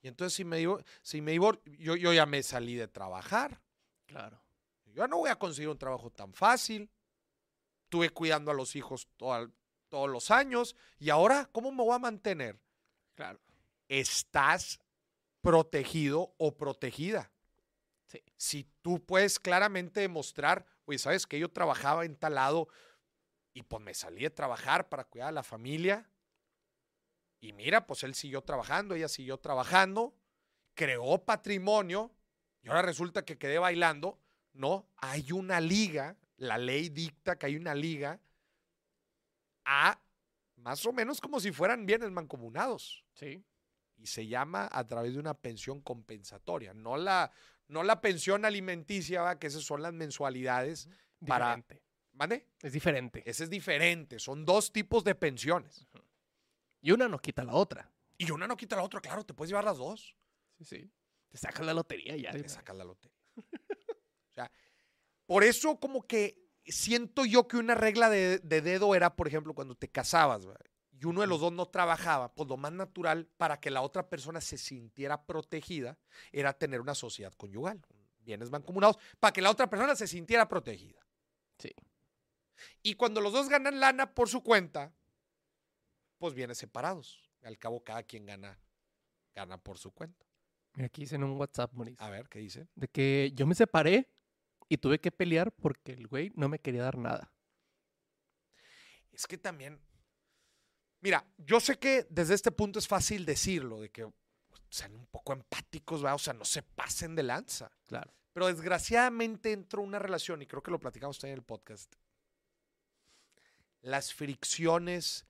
Y 0.00 0.08
entonces 0.08 0.34
si 0.34 0.44
me 0.44 0.64
si 1.02 1.20
me 1.20 1.34
yo, 1.34 1.96
yo 1.96 2.12
ya 2.12 2.26
me 2.26 2.42
salí 2.42 2.74
de 2.76 2.88
trabajar. 2.88 3.60
Claro. 4.06 4.42
Yo 4.86 5.06
no 5.06 5.18
voy 5.18 5.30
a 5.30 5.38
conseguir 5.38 5.68
un 5.68 5.78
trabajo 5.78 6.10
tan 6.10 6.32
fácil. 6.32 6.90
Estuve 7.84 8.10
cuidando 8.10 8.50
a 8.50 8.54
los 8.54 8.76
hijos 8.76 9.08
toda- 9.16 9.50
todos 9.88 10.08
los 10.08 10.30
años. 10.30 10.76
Y 10.98 11.10
ahora, 11.10 11.48
¿cómo 11.52 11.70
me 11.72 11.82
voy 11.82 11.94
a 11.94 11.98
mantener? 11.98 12.60
Claro. 13.14 13.40
Estás 13.88 14.78
protegido 15.40 16.34
o 16.38 16.56
protegida. 16.56 17.30
Sí. 18.06 18.22
Si 18.36 18.64
tú 18.82 19.04
puedes 19.04 19.38
claramente 19.38 20.00
demostrar, 20.00 20.64
oye, 20.84 20.98
¿sabes 20.98 21.26
que 21.26 21.38
yo 21.38 21.50
trabajaba 21.50 22.04
en 22.04 22.16
tal 22.16 22.34
lado 22.36 22.68
y 23.52 23.62
pues 23.62 23.82
me 23.82 23.94
salí 23.94 24.22
de 24.22 24.30
trabajar 24.30 24.88
para 24.88 25.04
cuidar 25.04 25.28
a 25.28 25.32
la 25.32 25.42
familia? 25.42 26.08
Y 27.40 27.52
mira, 27.52 27.86
pues 27.86 28.02
él 28.02 28.14
siguió 28.14 28.42
trabajando, 28.42 28.94
ella 28.94 29.08
siguió 29.08 29.38
trabajando, 29.38 30.14
creó 30.74 31.24
patrimonio 31.24 32.12
y 32.62 32.68
ahora 32.68 32.82
resulta 32.82 33.24
que 33.24 33.38
quedé 33.38 33.58
bailando. 33.58 34.18
No, 34.52 34.88
hay 34.96 35.30
una 35.32 35.60
liga, 35.60 36.16
la 36.36 36.58
ley 36.58 36.88
dicta 36.88 37.38
que 37.38 37.46
hay 37.46 37.56
una 37.56 37.74
liga 37.74 38.20
a 39.64 40.00
más 40.56 40.84
o 40.86 40.92
menos 40.92 41.20
como 41.20 41.38
si 41.40 41.52
fueran 41.52 41.86
bienes 41.86 42.10
mancomunados 42.10 43.04
Sí. 43.14 43.44
y 43.96 44.06
se 44.06 44.26
llama 44.26 44.68
a 44.72 44.84
través 44.86 45.12
de 45.14 45.20
una 45.20 45.34
pensión 45.34 45.80
compensatoria, 45.80 46.74
no 46.74 46.96
la, 46.96 47.30
no 47.68 47.82
la 47.84 48.00
pensión 48.00 48.44
alimenticia, 48.44 49.22
¿va? 49.22 49.38
que 49.38 49.46
esas 49.46 49.62
son 49.62 49.82
las 49.82 49.92
mensualidades. 49.92 50.88
Para- 51.26 51.46
Diferente. 51.56 51.82
¿Vale? 52.12 52.48
Es 52.62 52.72
diferente. 52.72 53.22
Ese 53.30 53.44
es 53.44 53.50
diferente, 53.50 54.18
son 54.18 54.44
dos 54.44 54.72
tipos 54.72 55.04
de 55.04 55.14
pensiones. 55.14 55.86
Y 56.80 56.92
una 56.92 57.08
no 57.08 57.18
quita 57.18 57.44
la 57.44 57.54
otra. 57.54 57.90
Y 58.16 58.30
una 58.30 58.46
no 58.46 58.56
quita 58.56 58.76
la 58.76 58.82
otra, 58.82 59.00
claro, 59.00 59.24
te 59.24 59.34
puedes 59.34 59.50
llevar 59.50 59.64
las 59.64 59.78
dos. 59.78 60.16
Sí, 60.58 60.64
sí. 60.64 60.90
Te 61.28 61.38
sacas 61.38 61.64
la 61.64 61.74
lotería 61.74 62.16
ya. 62.16 62.32
te 62.32 62.48
sacas 62.48 62.76
la 62.76 62.84
lotería. 62.84 63.16
o 63.36 64.34
sea, 64.34 64.50
por 65.26 65.44
eso 65.44 65.78
como 65.78 66.06
que 66.06 66.48
siento 66.64 67.24
yo 67.24 67.46
que 67.48 67.56
una 67.56 67.74
regla 67.74 68.10
de, 68.10 68.38
de 68.38 68.60
dedo 68.62 68.94
era, 68.94 69.14
por 69.14 69.28
ejemplo, 69.28 69.54
cuando 69.54 69.74
te 69.74 69.88
casabas 69.88 70.46
¿verdad? 70.46 70.64
y 71.00 71.04
uno 71.04 71.20
de 71.20 71.26
los 71.26 71.40
dos 71.40 71.52
no 71.52 71.66
trabajaba, 71.66 72.34
pues 72.34 72.48
lo 72.48 72.56
más 72.56 72.72
natural 72.72 73.26
para 73.36 73.60
que 73.60 73.70
la 73.70 73.82
otra 73.82 74.08
persona 74.08 74.40
se 74.40 74.58
sintiera 74.58 75.24
protegida 75.24 75.98
era 76.32 76.52
tener 76.52 76.80
una 76.80 76.94
sociedad 76.94 77.32
conyugal, 77.34 77.80
bienes 78.20 78.50
mancomunados, 78.50 78.98
para 79.20 79.32
que 79.32 79.42
la 79.42 79.50
otra 79.50 79.70
persona 79.70 79.94
se 79.94 80.08
sintiera 80.08 80.48
protegida. 80.48 81.00
Sí. 81.58 81.72
Y 82.82 82.94
cuando 82.94 83.20
los 83.20 83.32
dos 83.32 83.48
ganan 83.48 83.78
lana 83.78 84.12
por 84.14 84.28
su 84.28 84.42
cuenta, 84.42 84.92
pues 86.18 86.34
bienes 86.34 86.58
separados. 86.58 87.22
Al 87.42 87.58
cabo, 87.58 87.82
cada 87.82 88.02
quien 88.02 88.26
gana, 88.26 88.58
gana 89.34 89.58
por 89.58 89.78
su 89.78 89.92
cuenta. 89.92 90.26
Mira, 90.74 90.86
aquí 90.86 91.02
dicen 91.02 91.22
en 91.22 91.28
un 91.30 91.38
WhatsApp, 91.38 91.72
Maurice, 91.72 92.02
A 92.02 92.10
ver, 92.10 92.28
¿qué 92.28 92.40
dicen? 92.40 92.68
de 92.74 92.88
que 92.88 93.32
yo 93.34 93.46
me 93.46 93.54
separé 93.54 94.08
y 94.68 94.76
tuve 94.76 95.00
que 95.00 95.10
pelear 95.10 95.52
porque 95.52 95.92
el 95.92 96.06
güey 96.06 96.30
no 96.34 96.48
me 96.48 96.58
quería 96.58 96.82
dar 96.82 96.98
nada. 96.98 97.32
Es 99.12 99.26
que 99.26 99.38
también, 99.38 99.80
Mira, 101.00 101.24
yo 101.36 101.60
sé 101.60 101.78
que 101.78 102.06
desde 102.10 102.34
este 102.34 102.50
punto 102.50 102.78
es 102.78 102.88
fácil 102.88 103.24
decirlo, 103.24 103.80
de 103.80 103.90
que 103.90 104.10
sean 104.68 104.94
un 104.94 105.06
poco 105.06 105.32
empáticos, 105.32 106.04
¿va? 106.04 106.14
o 106.14 106.18
sea, 106.18 106.32
no 106.32 106.44
se 106.44 106.62
pasen 106.62 107.14
de 107.14 107.22
lanza. 107.22 107.70
Claro. 107.86 108.12
Pero 108.32 108.48
desgraciadamente 108.48 109.52
entró 109.52 109.82
una 109.82 109.98
relación, 109.98 110.42
y 110.42 110.46
creo 110.46 110.62
que 110.62 110.70
lo 110.70 110.80
platicamos 110.80 111.18
también 111.18 111.34
en 111.34 111.38
el 111.38 111.44
podcast. 111.44 111.94
Las 113.80 114.12
fricciones, 114.12 115.24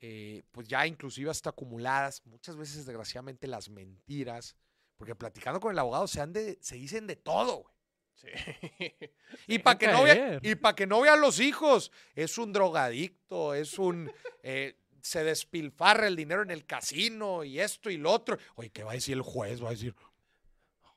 eh, 0.00 0.42
pues 0.52 0.68
ya 0.68 0.86
inclusive 0.86 1.30
hasta 1.30 1.50
acumuladas, 1.50 2.24
muchas 2.26 2.56
veces 2.56 2.86
desgraciadamente 2.86 3.46
las 3.46 3.68
mentiras, 3.68 4.56
porque 4.96 5.14
platicando 5.14 5.60
con 5.60 5.72
el 5.72 5.78
abogado 5.78 6.06
se, 6.08 6.20
han 6.20 6.32
de, 6.32 6.58
se 6.60 6.76
dicen 6.76 7.06
de 7.06 7.16
todo, 7.16 7.58
güey. 7.62 7.74
Sí. 8.14 8.28
Y 9.46 9.58
para 9.60 9.78
que, 9.78 9.86
no 9.88 10.02
vea- 10.02 10.14
caer. 10.14 10.40
y 10.42 10.54
pa' 10.56 10.74
que 10.74 10.86
no 10.86 11.00
vean 11.00 11.20
los 11.20 11.38
hijos, 11.40 11.92
es 12.14 12.36
un 12.38 12.52
drogadicto, 12.52 13.54
es 13.54 13.78
un... 13.78 14.10
eh, 14.42 14.76
se 15.00 15.22
despilfarra 15.22 16.06
el 16.08 16.16
dinero 16.16 16.42
en 16.42 16.50
el 16.50 16.66
casino 16.66 17.44
y 17.44 17.60
esto 17.60 17.88
y 17.90 17.96
lo 17.96 18.10
otro. 18.10 18.36
Oye, 18.56 18.70
¿qué 18.70 18.82
va 18.82 18.90
a 18.90 18.94
decir 18.94 19.14
el 19.14 19.22
juez? 19.22 19.62
Va 19.62 19.68
a 19.68 19.70
decir, 19.70 19.94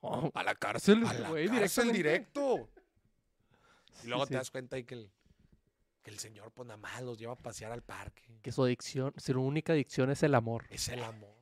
Oh, 0.01 0.31
a 0.33 0.43
la 0.43 0.55
cárcel, 0.55 1.05
a 1.05 1.13
la 1.13 1.29
cárcel 1.59 1.91
directo. 1.91 2.67
Y 4.03 4.07
luego 4.07 4.23
Sí, 4.25 4.29
te 4.29 4.33
sí. 4.33 4.37
das 4.39 4.49
cuenta 4.51 4.75
ahí 4.77 4.83
que 4.83 4.95
el, 4.95 5.11
que 6.01 6.09
el 6.11 6.19
señor, 6.19 6.51
pues 6.51 6.67
nada 6.67 6.77
más 6.77 7.01
los 7.03 7.17
lleva 7.17 7.33
a 7.33 7.37
pasear 7.37 7.71
al 7.71 7.83
parque. 7.83 8.39
Que 8.41 8.51
su 8.51 8.63
adicción, 8.63 9.13
su 9.17 9.39
única 9.41 9.73
adicción 9.73 10.09
es 10.11 10.23
el 10.23 10.33
amor. 10.35 10.65
Es 10.69 10.87
el 10.89 11.03
amor. 11.03 11.35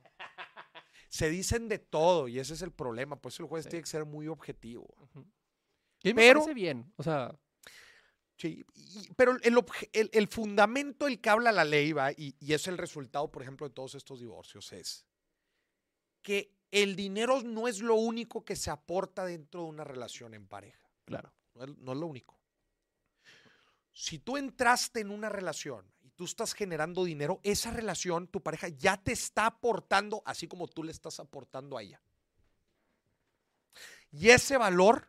Se 1.08 1.28
dicen 1.28 1.68
de 1.68 1.78
todo 1.78 2.28
y 2.28 2.38
ese 2.38 2.54
es 2.54 2.62
el 2.62 2.72
problema. 2.72 3.16
Por 3.20 3.32
eso 3.32 3.42
el 3.42 3.48
juez 3.48 3.64
Sí. 3.64 3.70
tiene 3.70 3.82
que 3.82 3.88
ser 3.90 4.04
muy 4.04 4.28
objetivo. 4.28 4.86
Y 6.02 6.08
me 6.10 6.22
Pero- 6.22 6.40
parece 6.40 6.54
bien. 6.54 6.92
O 6.96 7.02
sea, 7.02 7.34
Sí, 8.38 8.64
y- 8.74 9.12
pero 9.18 9.32
el, 9.32 9.54
el- 9.92 10.10
el 10.14 10.26
fundamento 10.28 11.06
el 11.06 11.20
que 11.20 11.28
habla 11.28 11.52
la 11.52 11.62
ley, 11.64 11.92
va, 11.92 12.10
y, 12.12 12.34
y 12.40 12.54
es 12.54 12.66
el 12.68 12.78
resultado, 12.78 13.30
por 13.30 13.42
ejemplo, 13.42 13.68
de 13.68 13.74
todos 13.74 13.94
estos 13.94 14.18
divorcios, 14.20 14.72
es 14.72 15.04
que 16.22 16.56
el 16.70 16.96
dinero 16.96 17.42
no 17.42 17.68
es 17.68 17.80
lo 17.80 17.96
único 17.96 18.42
que 18.42 18.56
se 18.56 18.70
aporta 18.70 19.26
dentro 19.26 19.64
de 19.64 19.68
una 19.68 19.84
relación 19.84 20.32
en 20.32 20.46
pareja. 20.48 20.88
claro. 21.04 21.34
No 21.54 21.64
es, 21.64 21.76
no 21.78 21.92
es 21.92 21.98
lo 21.98 22.06
único. 22.06 22.39
Si 23.92 24.18
tú 24.18 24.36
entraste 24.36 25.00
en 25.00 25.10
una 25.10 25.28
relación 25.28 25.90
y 26.00 26.10
tú 26.10 26.24
estás 26.24 26.54
generando 26.54 27.04
dinero, 27.04 27.40
esa 27.42 27.70
relación, 27.70 28.28
tu 28.28 28.42
pareja, 28.42 28.68
ya 28.68 28.96
te 28.96 29.12
está 29.12 29.46
aportando 29.46 30.22
así 30.24 30.46
como 30.46 30.68
tú 30.68 30.82
le 30.84 30.92
estás 30.92 31.20
aportando 31.20 31.76
a 31.76 31.82
ella. 31.82 32.00
Y 34.12 34.30
ese 34.30 34.56
valor, 34.56 35.08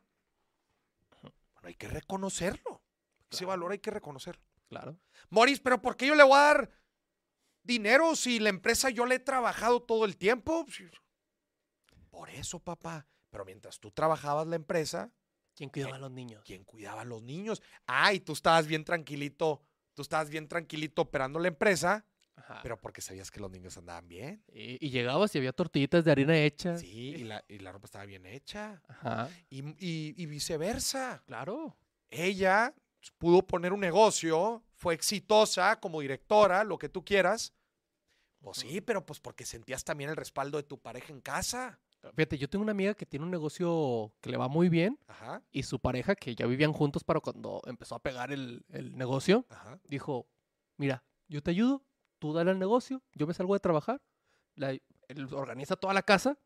bueno, 1.21 1.35
hay 1.63 1.75
que 1.75 1.87
reconocerlo. 1.87 2.81
Ese 3.29 3.45
valor 3.45 3.71
hay 3.71 3.79
que 3.79 3.91
reconocerlo. 3.91 4.43
Claro. 4.67 4.97
Moris, 5.29 5.59
pero 5.59 5.81
¿por 5.81 5.95
qué 5.97 6.07
yo 6.07 6.15
le 6.15 6.23
voy 6.23 6.37
a 6.37 6.41
dar 6.41 6.71
dinero 7.63 8.15
si 8.15 8.39
la 8.39 8.49
empresa 8.49 8.89
yo 8.89 9.05
le 9.05 9.15
he 9.15 9.19
trabajado 9.19 9.81
todo 9.81 10.05
el 10.05 10.17
tiempo? 10.17 10.65
Por 12.09 12.29
eso, 12.29 12.59
papá. 12.59 13.07
Pero 13.29 13.45
mientras 13.45 13.79
tú 13.79 13.91
trabajabas 13.91 14.47
la 14.47 14.57
empresa, 14.57 15.11
¿Quién 15.55 15.69
cuidaba 15.69 15.95
a 15.95 15.99
los 15.99 16.11
niños? 16.11 16.43
¿quién 16.45 16.63
cuidaba 16.63 17.01
a 17.01 17.05
los 17.05 17.21
niños? 17.21 17.61
Ay, 17.85 18.19
tú 18.19 18.33
estabas 18.33 18.67
bien 18.67 18.83
tranquilito, 18.85 19.61
tú 19.93 20.01
estabas 20.01 20.29
bien 20.29 20.47
tranquilito 20.47 21.01
operando 21.03 21.39
la 21.39 21.49
empresa, 21.49 22.05
Ajá. 22.35 22.59
pero 22.63 22.79
porque 22.79 23.01
sabías 23.01 23.29
que 23.29 23.39
los 23.39 23.51
niños 23.51 23.77
andaban 23.77 24.07
bien. 24.07 24.43
y, 24.51 24.83
y 24.85 24.89
llegabas 24.89 25.35
y 25.35 25.37
había 25.37 25.53
tortillitas 25.53 26.03
de 26.05 26.11
harina 26.11 26.37
hechas. 26.37 26.81
Sí, 26.81 27.09
y 27.15 27.23
la, 27.25 27.43
y 27.47 27.59
la 27.59 27.71
ropa 27.71 27.85
estaba 27.85 28.05
bien 28.05 28.25
hecha. 28.25 28.81
Ajá. 28.87 29.29
Y, 29.49 29.59
y- 29.85 30.13
y 30.17 30.25
viceversa. 30.25 31.21
Claro. 31.27 31.77
Ella 32.09 32.73
pudo 33.17 33.45
poner 33.45 33.73
un 33.73 33.79
negocio, 33.81 34.63
fue 34.75 34.93
exitosa 34.93 35.79
como 35.79 36.01
directora, 36.01 36.63
lo 36.63 36.77
que 36.77 36.89
tú 36.89 37.03
quieras. 37.05 37.53
Pues 38.39 38.57
sí, 38.59 38.81
pero 38.81 39.05
pues 39.05 39.19
porque 39.19 39.45
sentías 39.45 39.83
también 39.83 40.09
el 40.09 40.15
respaldo 40.15 40.57
de 40.57 40.63
tu 40.63 40.79
pareja 40.79 41.13
en 41.13 41.21
casa. 41.21 41.79
Fíjate, 42.15 42.37
yo 42.37 42.49
tengo 42.49 42.63
una 42.63 42.71
amiga 42.71 42.93
que 42.93 43.05
tiene 43.05 43.25
un 43.25 43.31
negocio 43.31 44.11
que 44.21 44.29
le 44.31 44.37
va 44.37 44.47
muy 44.47 44.69
bien 44.69 44.97
Ajá, 45.07 45.41
y 45.51 45.63
su 45.63 45.79
pareja, 45.79 46.15
que 46.15 46.35
ya 46.35 46.45
vivían 46.47 46.73
juntos 46.73 47.03
para 47.03 47.19
cuando 47.19 47.61
empezó 47.65 47.95
a 47.95 47.99
pegar 47.99 48.31
el, 48.31 48.65
el 48.69 48.97
negocio, 48.97 49.45
ajá. 49.49 49.79
dijo, 49.87 50.27
mira, 50.77 51.03
yo 51.27 51.41
te 51.43 51.51
ayudo, 51.51 51.83
tú 52.19 52.33
dale 52.33 52.51
al 52.51 52.59
negocio, 52.59 53.01
yo 53.13 53.27
me 53.27 53.33
salgo 53.33 53.53
de 53.53 53.59
trabajar, 53.59 54.01
la- 54.55 54.71
él 54.71 55.27
organiza 55.33 55.75
toda 55.75 55.93
la 55.93 56.01
casa 56.01 56.37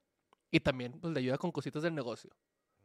y 0.51 0.59
también 0.59 0.99
pues, 0.99 1.13
le 1.13 1.19
ayuda 1.21 1.37
con 1.37 1.51
cositas 1.51 1.83
del 1.83 1.95
negocio, 1.95 2.31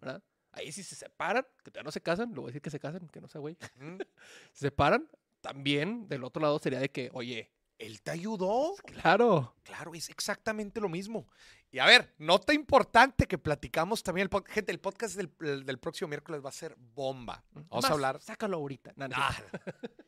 ¿verdad? 0.01 0.23
Ahí 0.53 0.73
si 0.73 0.83
se 0.83 0.95
separan, 0.95 1.45
que 1.65 1.71
todavía 1.71 1.85
no 1.87 1.93
se 1.93 2.01
casan, 2.01 2.31
le 2.31 2.37
voy 2.37 2.45
a 2.45 2.47
decir 2.49 2.63
que 2.63 2.71
se 2.71 2.81
casan, 2.81 3.09
que 3.09 3.21
no 3.21 3.29
sea 3.29 3.41
güey, 3.41 3.57
Mm. 3.77 3.99
se 4.53 4.67
separan, 4.67 5.09
también 5.41 6.09
del 6.09 6.23
otro 6.25 6.41
lado 6.43 6.59
sería 6.59 6.79
de 6.81 6.89
que, 6.91 7.11
oye, 7.15 7.51
Él 7.81 8.03
te 8.03 8.11
ayudó. 8.11 8.75
claro, 8.85 9.55
Claro, 9.63 9.95
es 9.95 10.11
exactamente 10.11 10.81
lo 10.81 10.89
mismo. 10.89 11.27
Y 11.73 11.79
a 11.79 11.87
ver, 11.87 12.15
nota 12.19 12.53
importante 12.53 13.27
que 13.27 13.39
platicamos 13.39 14.03
también. 14.03 14.29
El 14.31 14.43
Gente, 14.47 14.71
el 14.71 14.81
podcast 14.81 15.17
del, 15.17 15.33
el 15.41 15.65
del 15.65 15.79
próximo 15.79 16.09
miércoles 16.09 16.45
va 16.45 16.51
a 16.51 16.53
ser 16.53 16.77
bomba. 16.77 17.43
Vamos 17.53 17.69
Más, 17.83 17.91
a 17.91 17.95
hablar. 17.95 18.21
Sácalo 18.21 18.59
ahorita. 18.59 18.93
No, 18.97 19.09
no 19.09 19.15
es 19.17 19.21
Ah. 19.23 19.35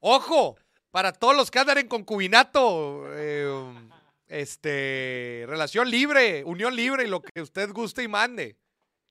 Ojo, 0.00 0.56
para 0.90 1.12
todos 1.12 1.34
los 1.34 1.50
que 1.50 1.58
andan 1.58 1.78
en 1.78 1.88
concubinato, 1.88 3.06
eh, 3.14 3.88
este, 4.28 5.44
relación 5.48 5.90
libre, 5.90 6.44
unión 6.44 6.76
libre 6.76 7.04
y 7.04 7.08
lo 7.08 7.22
que 7.22 7.40
usted 7.42 7.72
guste 7.72 8.02
y 8.02 8.08
mande. 8.08 8.58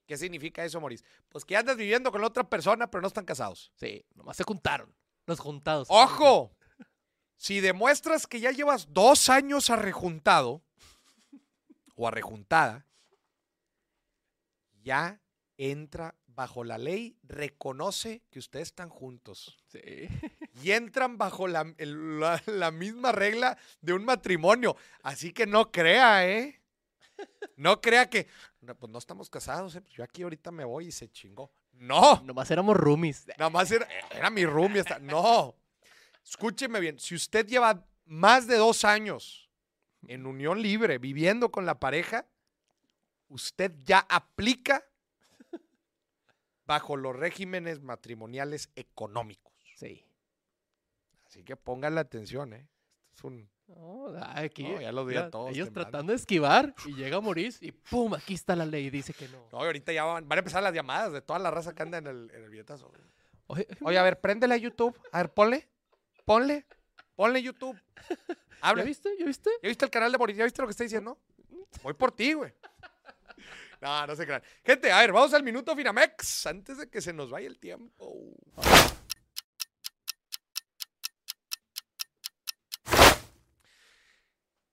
¿Qué 0.06 0.16
significa 0.18 0.64
eso, 0.64 0.80
Maurice? 0.80 1.04
Pues 1.30 1.44
que 1.44 1.58
andas 1.58 1.76
viviendo 1.78 2.12
con 2.12 2.24
otra 2.24 2.48
persona, 2.48 2.90
pero 2.90 3.02
no 3.02 3.08
están 3.08 3.26
casados. 3.26 3.72
Sí, 3.76 4.06
nomás 4.16 4.38
se 4.38 4.44
juntaron. 4.44 4.94
Los 5.26 5.40
juntados. 5.40 5.88
¡Ojo! 5.90 6.56
Si 7.44 7.60
demuestras 7.60 8.26
que 8.26 8.40
ya 8.40 8.52
llevas 8.52 8.94
dos 8.94 9.28
años 9.28 9.70
arrejuntado 9.70 10.62
o 11.98 12.08
arrejuntada, 12.08 12.86
ya 14.82 15.20
entra 15.58 16.16
bajo 16.26 16.64
la 16.64 16.78
ley, 16.78 17.18
reconoce 17.24 18.22
que 18.32 18.40
ustedes 18.40 18.70
están 18.70 18.88
juntos 18.88 19.58
Sí. 19.68 19.82
y 20.62 20.72
entran 20.72 21.18
bajo 21.18 21.50
la, 21.50 21.66
el- 21.80 22.22
la- 22.22 22.42
la 22.46 22.72
misma 22.72 23.12
regla 23.12 23.58
de 23.82 23.92
un 23.92 24.06
matrimonio. 24.06 24.78
Así 25.02 25.34
que 25.34 25.46
no 25.46 25.70
crea, 25.70 26.26
¿eh? 26.26 26.62
No 27.58 27.82
crea 27.82 28.10
que, 28.10 28.28
"No, 28.62 28.74
pues 28.74 28.90
no 28.90 29.00
estamos 29.00 29.30
casados, 29.30 29.76
¿eh? 29.76 29.82
Pues 29.82 29.94
yo 29.96 30.06
aquí 30.06 30.24
ahorita 30.24 30.50
me 30.52 30.64
voy 30.64 30.88
y 30.88 30.92
se 30.94 31.12
chingó. 31.12 31.52
No. 31.74 32.22
Nomás 32.24 32.50
éramos 32.52 32.78
roomies. 32.78 33.28
Nada 33.38 33.50
más 33.50 33.70
era, 33.70 33.86
era 34.12 34.30
mi 34.30 34.46
roomie. 34.46 34.80
esta- 34.80 35.00
No. 35.00 35.58
Escúcheme 36.24 36.80
bien. 36.80 37.00
Si 37.00 37.16
usted 37.16 37.46
lleva 37.48 37.86
más 38.06 38.48
de 38.48 38.58
dos 38.58 38.84
años 38.86 39.50
en 40.08 40.26
unión 40.26 40.62
libre, 40.62 40.98
viviendo 40.98 41.52
con 41.52 41.66
la 41.66 41.80
pareja, 41.80 42.26
usted 43.30 43.72
ya 43.84 44.00
aplica 44.10 44.84
bajo 46.66 46.96
los 46.98 47.16
regímenes 47.16 47.82
matrimoniales 47.82 48.70
económicos. 48.76 49.54
Sí. 49.76 50.06
Así 51.26 51.44
que 51.44 51.56
pongan 51.56 51.96
la 51.96 52.02
atención, 52.02 52.54
¿eh? 52.54 52.68
Esto 53.12 53.16
es 53.20 53.24
un- 53.26 53.50
No, 53.68 54.08
aquí, 54.36 54.64
No, 54.64 54.82
ya 54.82 54.92
los 54.92 55.08
vi 55.08 55.16
a 55.16 55.30
todos 55.30 55.52
Ellos 55.52 55.68
temblando. 55.68 55.90
tratando 55.92 56.12
de 56.12 56.18
esquivar 56.18 56.76
y 56.86 56.96
llega 56.96 57.20
Maurice 57.22 57.66
y 57.66 57.72
¡pum! 57.72 58.14
Aquí 58.14 58.34
está 58.34 58.56
la 58.56 58.66
ley. 58.66 58.90
Dice 58.90 59.14
que 59.14 59.28
no. 59.30 59.48
No, 59.52 59.60
y 59.62 59.66
ahorita 59.66 59.94
ya 59.94 60.04
van, 60.04 60.28
van 60.28 60.38
a 60.38 60.42
empezar 60.42 60.62
las 60.62 60.74
llamadas 60.74 61.14
de 61.14 61.22
toda 61.22 61.40
la 61.40 61.50
raza 61.50 61.74
que 61.74 61.82
anda 61.82 61.98
en 61.98 62.08
el, 62.08 62.30
en 62.34 62.44
el 62.44 62.50
billetazo. 62.50 62.92
Oye, 63.48 63.68
Oye, 63.82 63.98
a 63.98 64.04
ver, 64.04 64.20
préndele 64.20 64.54
a 64.54 64.58
YouTube. 64.58 65.00
A 65.12 65.20
ver, 65.20 65.34
ponle. 65.34 65.70
Ponle. 66.26 66.66
Ponle 67.16 67.42
YouTube. 67.42 67.80
¿ya 68.28 68.38
Habla. 68.62 68.84
viste? 68.84 69.10
¿Ya 69.20 69.26
viste? 69.26 69.50
¿Ya 69.62 69.70
viste 69.70 69.86
el 69.86 69.92
canal 69.92 70.12
de 70.12 70.18
Boris? 70.18 70.38
¿Ya 70.38 70.46
viste 70.46 70.62
lo 70.62 70.68
que 70.68 70.72
está 70.72 70.84
diciendo? 70.84 71.20
Voy 71.84 71.94
por 71.94 72.12
ti, 72.12 72.34
güey. 72.34 72.54
No, 73.82 74.08
no 74.08 74.16
se 74.16 74.26
crean. 74.26 74.42
Gente, 74.64 74.92
a 74.92 75.00
ver, 75.02 75.12
vamos 75.12 75.34
al 75.34 75.44
minuto 75.44 75.76
Finamex 75.76 76.46
antes 76.48 76.78
de 76.78 76.90
que 76.90 77.02
se 77.02 77.12
nos 77.12 77.30
vaya 77.30 77.48
el 77.48 77.60
tiempo. 77.60 78.14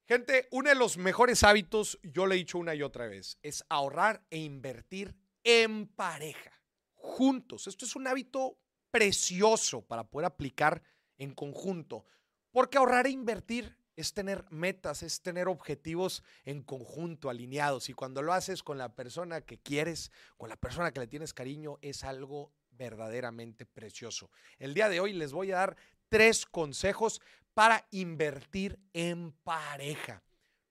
Gente, 0.07 0.49
uno 0.51 0.69
de 0.69 0.75
los 0.75 0.97
mejores 0.97 1.45
hábitos, 1.45 1.99
yo 2.03 2.27
le 2.27 2.35
he 2.35 2.39
dicho 2.39 2.59
una 2.59 2.75
y 2.75 2.83
otra 2.83 3.07
vez, 3.07 3.39
es 3.43 3.65
ahorrar 3.69 4.25
e 4.31 4.39
invertir 4.39 5.17
en 5.45 5.87
pareja, 5.87 6.53
juntos. 6.95 7.67
Esto 7.69 7.85
es 7.85 7.95
un 7.95 8.07
hábito 8.09 8.59
precioso 8.91 9.83
para 9.87 10.05
poder 10.05 10.27
aplicar 10.27 10.83
en 11.21 11.33
conjunto, 11.33 12.05
porque 12.51 12.79
ahorrar 12.79 13.07
e 13.07 13.11
invertir 13.11 13.77
es 13.95 14.15
tener 14.15 14.45
metas, 14.51 15.03
es 15.03 15.21
tener 15.21 15.47
objetivos 15.47 16.25
en 16.45 16.63
conjunto, 16.63 17.29
alineados. 17.29 17.89
Y 17.91 17.93
cuando 17.93 18.23
lo 18.23 18.33
haces 18.33 18.63
con 18.63 18.79
la 18.79 18.95
persona 18.95 19.43
que 19.43 19.59
quieres, 19.59 20.11
con 20.39 20.49
la 20.49 20.57
persona 20.57 20.91
que 20.91 21.01
le 21.01 21.07
tienes 21.07 21.35
cariño, 21.35 21.79
es 21.83 22.03
algo 22.03 22.53
verdaderamente 22.71 23.67
precioso. 23.67 24.31
El 24.59 24.73
día 24.73 24.89
de 24.89 25.01
hoy 25.01 25.13
les 25.13 25.33
voy 25.33 25.53
a 25.53 25.57
dar 25.57 25.77
tres 26.09 26.47
consejos 26.47 27.21
para 27.53 27.87
invertir 27.91 28.79
en 28.95 29.33
pareja. 29.45 30.23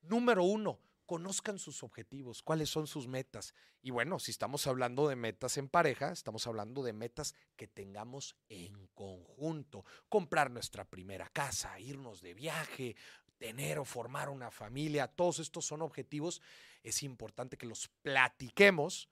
Número 0.02 0.44
uno, 0.44 0.80
conozcan 1.10 1.58
sus 1.58 1.82
objetivos, 1.82 2.44
cuáles 2.44 2.70
son 2.70 2.86
sus 2.86 3.08
metas. 3.08 3.56
Y 3.82 3.90
bueno, 3.90 4.20
si 4.20 4.30
estamos 4.30 4.68
hablando 4.68 5.08
de 5.08 5.16
metas 5.16 5.58
en 5.58 5.68
pareja, 5.68 6.12
estamos 6.12 6.46
hablando 6.46 6.84
de 6.84 6.94
metas 6.94 7.34
que 7.56 7.66
tengamos 7.66 8.36
en 8.48 8.86
conjunto. 8.94 9.84
Comprar 10.08 10.52
nuestra 10.52 10.86
primera 10.86 11.28
casa, 11.30 11.80
irnos 11.80 12.22
de 12.22 12.36
viaje, 12.36 12.96
tener 13.40 13.80
o 13.80 13.86
formar 13.86 14.30
una 14.30 14.52
familia, 14.52 15.08
todos 15.08 15.40
estos 15.40 15.66
son 15.66 15.82
objetivos. 15.82 16.44
Es 16.84 17.02
importante 17.02 17.58
que 17.58 17.66
los 17.66 17.88
platiquemos 18.04 19.10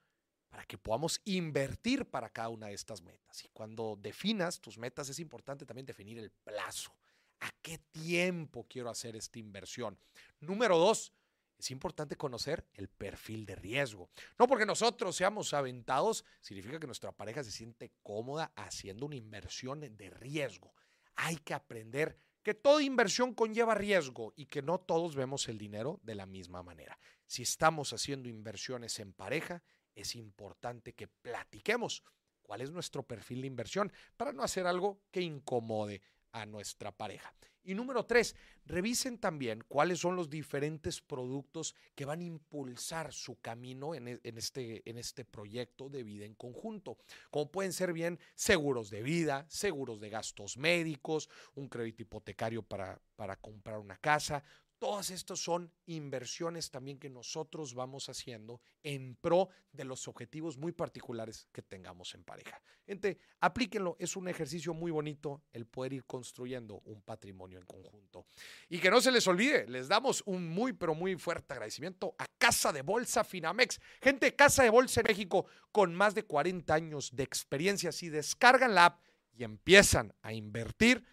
para 0.50 0.64
que 0.66 0.78
podamos 0.78 1.20
invertir 1.24 2.08
para 2.08 2.30
cada 2.30 2.50
una 2.50 2.68
de 2.68 2.74
estas 2.74 3.02
metas. 3.02 3.44
Y 3.44 3.48
cuando 3.48 3.98
definas 4.00 4.60
tus 4.60 4.78
metas 4.78 5.08
es 5.08 5.18
importante 5.18 5.66
también 5.66 5.84
definir 5.84 6.20
el 6.20 6.30
plazo. 6.30 6.94
¿A 7.40 7.50
qué 7.60 7.78
tiempo 7.90 8.68
quiero 8.68 8.88
hacer 8.88 9.16
esta 9.16 9.40
inversión? 9.40 9.98
Número 10.38 10.78
dos, 10.78 11.12
es 11.58 11.70
importante 11.72 12.16
conocer 12.16 12.64
el 12.74 12.88
perfil 12.88 13.44
de 13.44 13.56
riesgo. 13.56 14.08
No 14.38 14.46
porque 14.46 14.64
nosotros 14.64 15.16
seamos 15.16 15.52
aventados, 15.52 16.24
significa 16.40 16.78
que 16.78 16.86
nuestra 16.86 17.12
pareja 17.12 17.42
se 17.42 17.50
siente 17.50 17.92
cómoda 18.02 18.52
haciendo 18.54 19.06
una 19.06 19.16
inversión 19.16 19.80
de 19.80 20.10
riesgo. 20.10 20.72
Hay 21.16 21.36
que 21.36 21.54
aprender 21.54 22.16
que 22.42 22.54
toda 22.54 22.82
inversión 22.82 23.34
conlleva 23.34 23.74
riesgo 23.74 24.32
y 24.36 24.46
que 24.46 24.62
no 24.62 24.78
todos 24.78 25.16
vemos 25.16 25.48
el 25.48 25.58
dinero 25.58 26.00
de 26.02 26.14
la 26.14 26.26
misma 26.26 26.62
manera. 26.62 26.98
Si 27.26 27.42
estamos 27.42 27.92
haciendo 27.92 28.28
inversiones 28.28 29.00
en 29.00 29.12
pareja, 29.12 29.62
es 29.94 30.14
importante 30.14 30.94
que 30.94 31.08
platiquemos 31.08 32.04
cuál 32.42 32.60
es 32.60 32.70
nuestro 32.70 33.02
perfil 33.02 33.42
de 33.42 33.48
inversión 33.48 33.92
para 34.16 34.32
no 34.32 34.44
hacer 34.44 34.66
algo 34.66 35.02
que 35.10 35.20
incomode 35.20 36.00
a 36.32 36.46
nuestra 36.46 36.92
pareja. 36.92 37.34
Y 37.68 37.74
número 37.74 38.06
tres, 38.06 38.34
revisen 38.64 39.18
también 39.18 39.62
cuáles 39.68 39.98
son 39.98 40.16
los 40.16 40.30
diferentes 40.30 41.02
productos 41.02 41.74
que 41.94 42.06
van 42.06 42.20
a 42.20 42.24
impulsar 42.24 43.12
su 43.12 43.42
camino 43.42 43.94
en, 43.94 44.08
e, 44.08 44.20
en, 44.24 44.38
este, 44.38 44.88
en 44.88 44.96
este 44.96 45.26
proyecto 45.26 45.90
de 45.90 46.02
vida 46.02 46.24
en 46.24 46.34
conjunto. 46.34 46.96
Como 47.30 47.52
pueden 47.52 47.74
ser 47.74 47.92
bien 47.92 48.18
seguros 48.34 48.88
de 48.88 49.02
vida, 49.02 49.44
seguros 49.50 50.00
de 50.00 50.08
gastos 50.08 50.56
médicos, 50.56 51.28
un 51.56 51.68
crédito 51.68 52.00
hipotecario 52.00 52.62
para, 52.62 52.98
para 53.16 53.36
comprar 53.36 53.80
una 53.80 53.98
casa, 53.98 54.42
Todas 54.78 55.10
estas 55.10 55.40
son 55.40 55.72
inversiones 55.86 56.70
también 56.70 56.98
que 56.98 57.10
nosotros 57.10 57.74
vamos 57.74 58.08
haciendo 58.08 58.60
en 58.84 59.16
pro 59.16 59.48
de 59.72 59.84
los 59.84 60.06
objetivos 60.06 60.56
muy 60.56 60.70
particulares 60.70 61.48
que 61.52 61.62
tengamos 61.62 62.14
en 62.14 62.22
pareja. 62.22 62.62
Gente, 62.86 63.18
aplíquenlo, 63.40 63.96
es 63.98 64.14
un 64.14 64.28
ejercicio 64.28 64.72
muy 64.74 64.92
bonito 64.92 65.42
el 65.52 65.66
poder 65.66 65.94
ir 65.94 66.04
construyendo 66.04 66.80
un 66.84 67.02
patrimonio 67.02 67.58
en 67.58 67.66
conjunto. 67.66 68.26
Y 68.68 68.78
que 68.78 68.90
no 68.90 69.00
se 69.00 69.10
les 69.10 69.26
olvide, 69.26 69.66
les 69.66 69.88
damos 69.88 70.22
un 70.26 70.48
muy, 70.48 70.72
pero 70.72 70.94
muy 70.94 71.16
fuerte 71.16 71.54
agradecimiento 71.54 72.14
a 72.16 72.26
Casa 72.38 72.72
de 72.72 72.82
Bolsa 72.82 73.24
Finamex. 73.24 73.80
Gente, 74.00 74.36
Casa 74.36 74.62
de 74.62 74.70
Bolsa 74.70 75.00
en 75.00 75.08
México 75.08 75.46
con 75.72 75.92
más 75.92 76.14
de 76.14 76.22
40 76.22 76.72
años 76.72 77.10
de 77.14 77.24
experiencia. 77.24 77.90
Si 77.90 78.10
descargan 78.10 78.76
la 78.76 78.86
app 78.86 79.02
y 79.34 79.42
empiezan 79.42 80.14
a 80.22 80.32
invertir, 80.32 81.04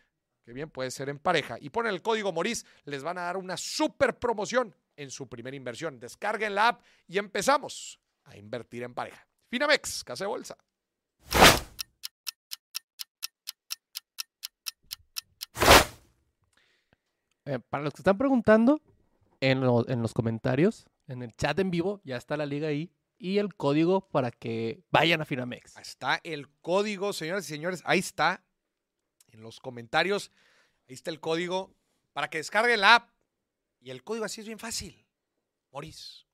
que 0.46 0.54
bien 0.54 0.70
puede 0.70 0.92
ser 0.92 1.10
en 1.10 1.18
pareja, 1.18 1.58
y 1.60 1.72
ponen 1.72 1.92
el 1.94 2.04
código 2.04 2.32
Moris, 2.32 2.66
les 2.86 3.04
van 3.04 3.18
a 3.18 3.22
dar 3.22 3.36
una 3.36 3.58
super 3.58 4.18
promoción 4.20 4.76
en 4.96 5.10
su 5.10 5.28
primera 5.28 5.56
inversión. 5.58 6.00
Descarguen 6.00 6.54
la 6.54 6.68
app 6.70 6.84
y 7.08 7.18
empezamos 7.18 8.00
a 8.26 8.38
invertir 8.38 8.84
en 8.84 8.94
pareja. 8.94 9.28
Finamex, 9.50 10.04
Casa 10.04 10.24
de 10.24 10.28
Bolsa. 10.28 10.56
Eh, 17.46 17.60
para 17.70 17.84
los 17.84 17.94
que 17.94 18.00
están 18.02 18.18
preguntando, 18.18 18.82
en, 19.40 19.62
lo- 19.62 19.88
en 19.88 20.02
los 20.02 20.14
comentarios, 20.14 20.86
en 21.08 21.22
el 21.22 21.36
chat 21.36 21.58
en 21.60 21.70
vivo, 21.70 22.02
ya 22.04 22.18
está 22.18 22.38
la 22.38 22.46
liga 22.46 22.68
ahí 22.70 22.92
y 23.18 23.38
el 23.38 23.56
código 23.56 24.08
para 24.10 24.32
que 24.32 24.82
vayan 24.92 25.22
a 25.22 25.26
Finamex. 25.26 25.78
Está 25.78 26.20
el 26.24 26.50
código, 26.62 27.14
señoras 27.14 27.46
y 27.46 27.50
señores. 27.54 27.82
Ahí 27.86 28.00
está. 28.00 28.44
En 29.36 29.44
los 29.44 29.60
comentarios. 29.60 30.32
Ahí 30.88 30.96
está 30.96 31.12
el 31.12 31.20
código 31.20 31.76
para 32.14 32.30
que 32.30 32.38
descarguen 32.38 32.82
la 32.82 32.96
app. 32.96 33.10
Y 33.82 33.92
el 33.92 34.04
código 34.04 34.26
así 34.26 34.42
es 34.42 34.48
bien 34.48 34.60
fácil. 34.60 35.06
Moris. 35.72 36.26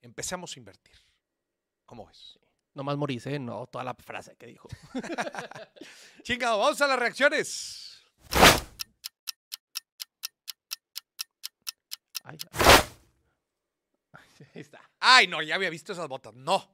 Empecemos 0.00 0.56
a 0.56 0.58
invertir. 0.58 0.96
¿Cómo 1.84 2.06
ves? 2.06 2.38
Nomás 2.72 2.96
Moris, 2.96 3.26
¿eh? 3.26 3.38
No 3.38 3.66
toda 3.66 3.84
la 3.84 3.94
frase 3.94 4.34
que 4.36 4.46
dijo. 4.46 4.68
Chingado, 6.22 6.58
vamos 6.58 6.80
a 6.80 6.86
las 6.86 6.98
reacciones. 6.98 8.02
Ay, 12.24 12.38
ay. 12.52 12.60
Ahí 14.54 14.62
está. 14.62 14.80
Ay, 14.98 15.26
no, 15.26 15.42
ya 15.42 15.56
había 15.56 15.68
visto 15.68 15.92
esas 15.92 16.08
botas. 16.08 16.32
No, 16.34 16.70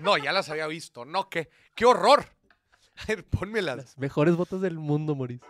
no, 0.00 0.18
ya 0.18 0.32
las 0.32 0.50
había 0.50 0.66
visto. 0.66 1.06
No, 1.06 1.30
qué, 1.30 1.48
qué 1.74 1.86
horror. 1.86 2.35
A 3.02 3.06
ver, 3.06 3.24
pónmelas. 3.24 3.76
Las 3.76 3.98
mejores 3.98 4.36
botas 4.36 4.60
del 4.60 4.78
mundo, 4.78 5.14
Moris. 5.14 5.40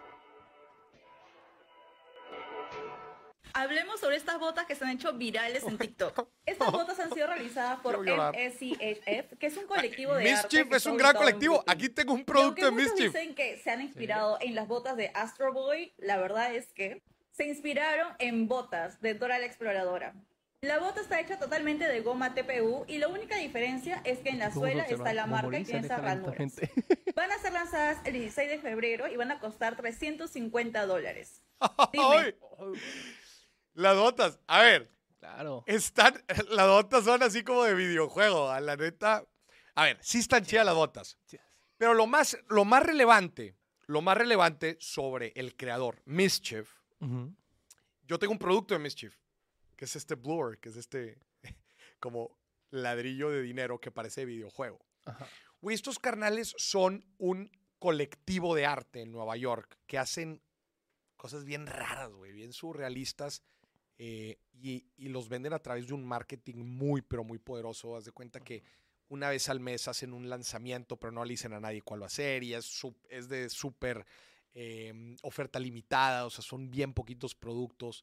Hablemos 3.52 4.00
sobre 4.00 4.16
estas 4.16 4.38
botas 4.38 4.66
que 4.66 4.74
se 4.74 4.84
han 4.84 4.90
hecho 4.90 5.14
virales 5.14 5.62
en 5.62 5.78
TikTok. 5.78 6.28
Estas 6.46 6.70
botas 6.70 7.00
han 7.00 7.10
sido 7.14 7.26
realizadas 7.26 7.80
por. 7.80 7.98
MSCHF, 8.00 9.38
que 9.38 9.46
es 9.46 9.56
un 9.56 9.66
colectivo 9.66 10.14
de 10.14 10.30
arte 10.30 10.42
Mischief 10.42 10.68
que 10.68 10.76
es 10.76 10.84
un 10.84 10.98
gran 10.98 11.16
colectivo. 11.16 11.64
Aquí 11.66 11.88
tengo 11.88 12.12
un 12.12 12.24
producto 12.24 12.66
de 12.66 12.70
Mischief. 12.70 13.14
dicen 13.14 13.34
que 13.34 13.56
se 13.56 13.70
han 13.70 13.80
inspirado 13.80 14.36
en 14.42 14.54
las 14.54 14.68
botas 14.68 14.96
de 14.98 15.10
Astro 15.14 15.54
Boy, 15.54 15.94
la 15.96 16.18
verdad 16.18 16.54
es 16.54 16.70
que 16.74 17.02
se 17.30 17.46
inspiraron 17.46 18.14
en 18.18 18.46
botas 18.46 19.00
de 19.00 19.14
Dora 19.14 19.38
la 19.38 19.46
Exploradora. 19.46 20.14
La 20.66 20.80
bota 20.80 21.00
está 21.00 21.20
hecha 21.20 21.38
totalmente 21.38 21.86
de 21.86 22.00
goma 22.00 22.34
TPU 22.34 22.84
y 22.88 22.98
la 22.98 23.06
única 23.06 23.36
diferencia 23.36 24.00
es 24.04 24.18
que 24.18 24.30
en 24.30 24.40
la 24.40 24.50
¿Cómo 24.50 24.66
suela 24.66 24.82
está 24.82 25.12
la 25.12 25.26
marca 25.26 25.58
y 25.58 25.64
tiene 25.64 25.86
ranuras. 25.86 26.52
Van 27.14 27.30
a 27.30 27.38
ser 27.38 27.52
lanzadas 27.52 27.98
el 28.04 28.14
16 28.14 28.50
de 28.50 28.58
febrero 28.58 29.06
y 29.06 29.16
van 29.16 29.30
a 29.30 29.38
costar 29.38 29.76
350 29.76 30.86
dólares. 30.86 31.42
Las 33.74 33.96
botas. 33.96 34.40
A 34.46 34.62
ver, 34.62 34.90
Claro. 35.20 35.62
están, 35.66 36.14
las 36.50 36.66
botas 36.68 37.04
son 37.04 37.22
así 37.22 37.44
como 37.44 37.62
de 37.64 37.74
videojuego. 37.74 38.50
A 38.50 38.60
la 38.60 38.76
neta. 38.76 39.24
A 39.74 39.84
ver, 39.84 39.98
sí 40.02 40.18
están 40.18 40.44
chidas 40.44 40.66
las 40.66 40.74
botas. 40.74 41.18
Pero 41.76 41.94
lo 41.94 42.06
más, 42.06 42.38
lo 42.48 42.64
más 42.64 42.82
relevante, 42.82 43.56
lo 43.86 44.00
más 44.02 44.16
relevante 44.16 44.76
sobre 44.80 45.32
el 45.36 45.54
creador, 45.54 46.02
Mischief, 46.06 46.70
yo 48.02 48.18
tengo 48.18 48.32
un 48.32 48.38
producto 48.38 48.72
de 48.74 48.80
Mischief, 48.80 49.14
que 49.76 49.84
es 49.84 49.96
este 49.96 50.14
blur, 50.14 50.58
que 50.58 50.68
es 50.70 50.76
este 50.76 51.18
como 52.00 52.38
ladrillo 52.70 53.30
de 53.30 53.42
dinero 53.42 53.80
que 53.80 53.90
parece 53.90 54.24
videojuego. 54.24 54.84
Ajá. 55.04 55.28
Güey, 55.60 55.74
estos 55.74 55.98
carnales 55.98 56.54
son 56.58 57.04
un 57.18 57.50
colectivo 57.78 58.54
de 58.54 58.66
arte 58.66 59.02
en 59.02 59.12
Nueva 59.12 59.36
York 59.36 59.78
que 59.86 59.98
hacen 59.98 60.42
cosas 61.16 61.44
bien 61.44 61.66
raras, 61.66 62.12
güey, 62.12 62.32
bien 62.32 62.52
surrealistas. 62.52 63.42
eh, 63.98 64.38
y, 64.58 64.86
y 64.96 65.08
los 65.08 65.28
venden 65.28 65.52
a 65.52 65.58
través 65.58 65.86
de 65.86 65.94
un 65.94 66.04
marketing 66.04 66.56
muy, 66.56 67.02
pero 67.02 67.24
muy 67.24 67.38
poderoso. 67.38 67.94
Haz 67.96 68.04
de 68.06 68.12
cuenta 68.12 68.40
que 68.40 68.62
una 69.08 69.28
vez 69.30 69.48
al 69.48 69.60
mes 69.60 69.86
hacen 69.88 70.12
un 70.14 70.28
lanzamiento, 70.28 70.96
pero 70.98 71.12
no 71.12 71.24
le 71.24 71.32
dicen 71.34 71.52
a 71.52 71.60
nadie 71.60 71.82
cuál 71.82 72.02
va 72.02 72.06
a 72.06 72.10
ser. 72.10 72.42
Y 72.42 72.54
es, 72.54 72.64
sup- 72.82 73.06
es 73.10 73.28
de 73.28 73.48
súper 73.50 74.04
eh, 74.54 75.14
oferta 75.22 75.58
limitada, 75.58 76.24
o 76.26 76.30
sea, 76.30 76.42
son 76.42 76.70
bien 76.70 76.92
poquitos 76.94 77.34
productos. 77.34 78.02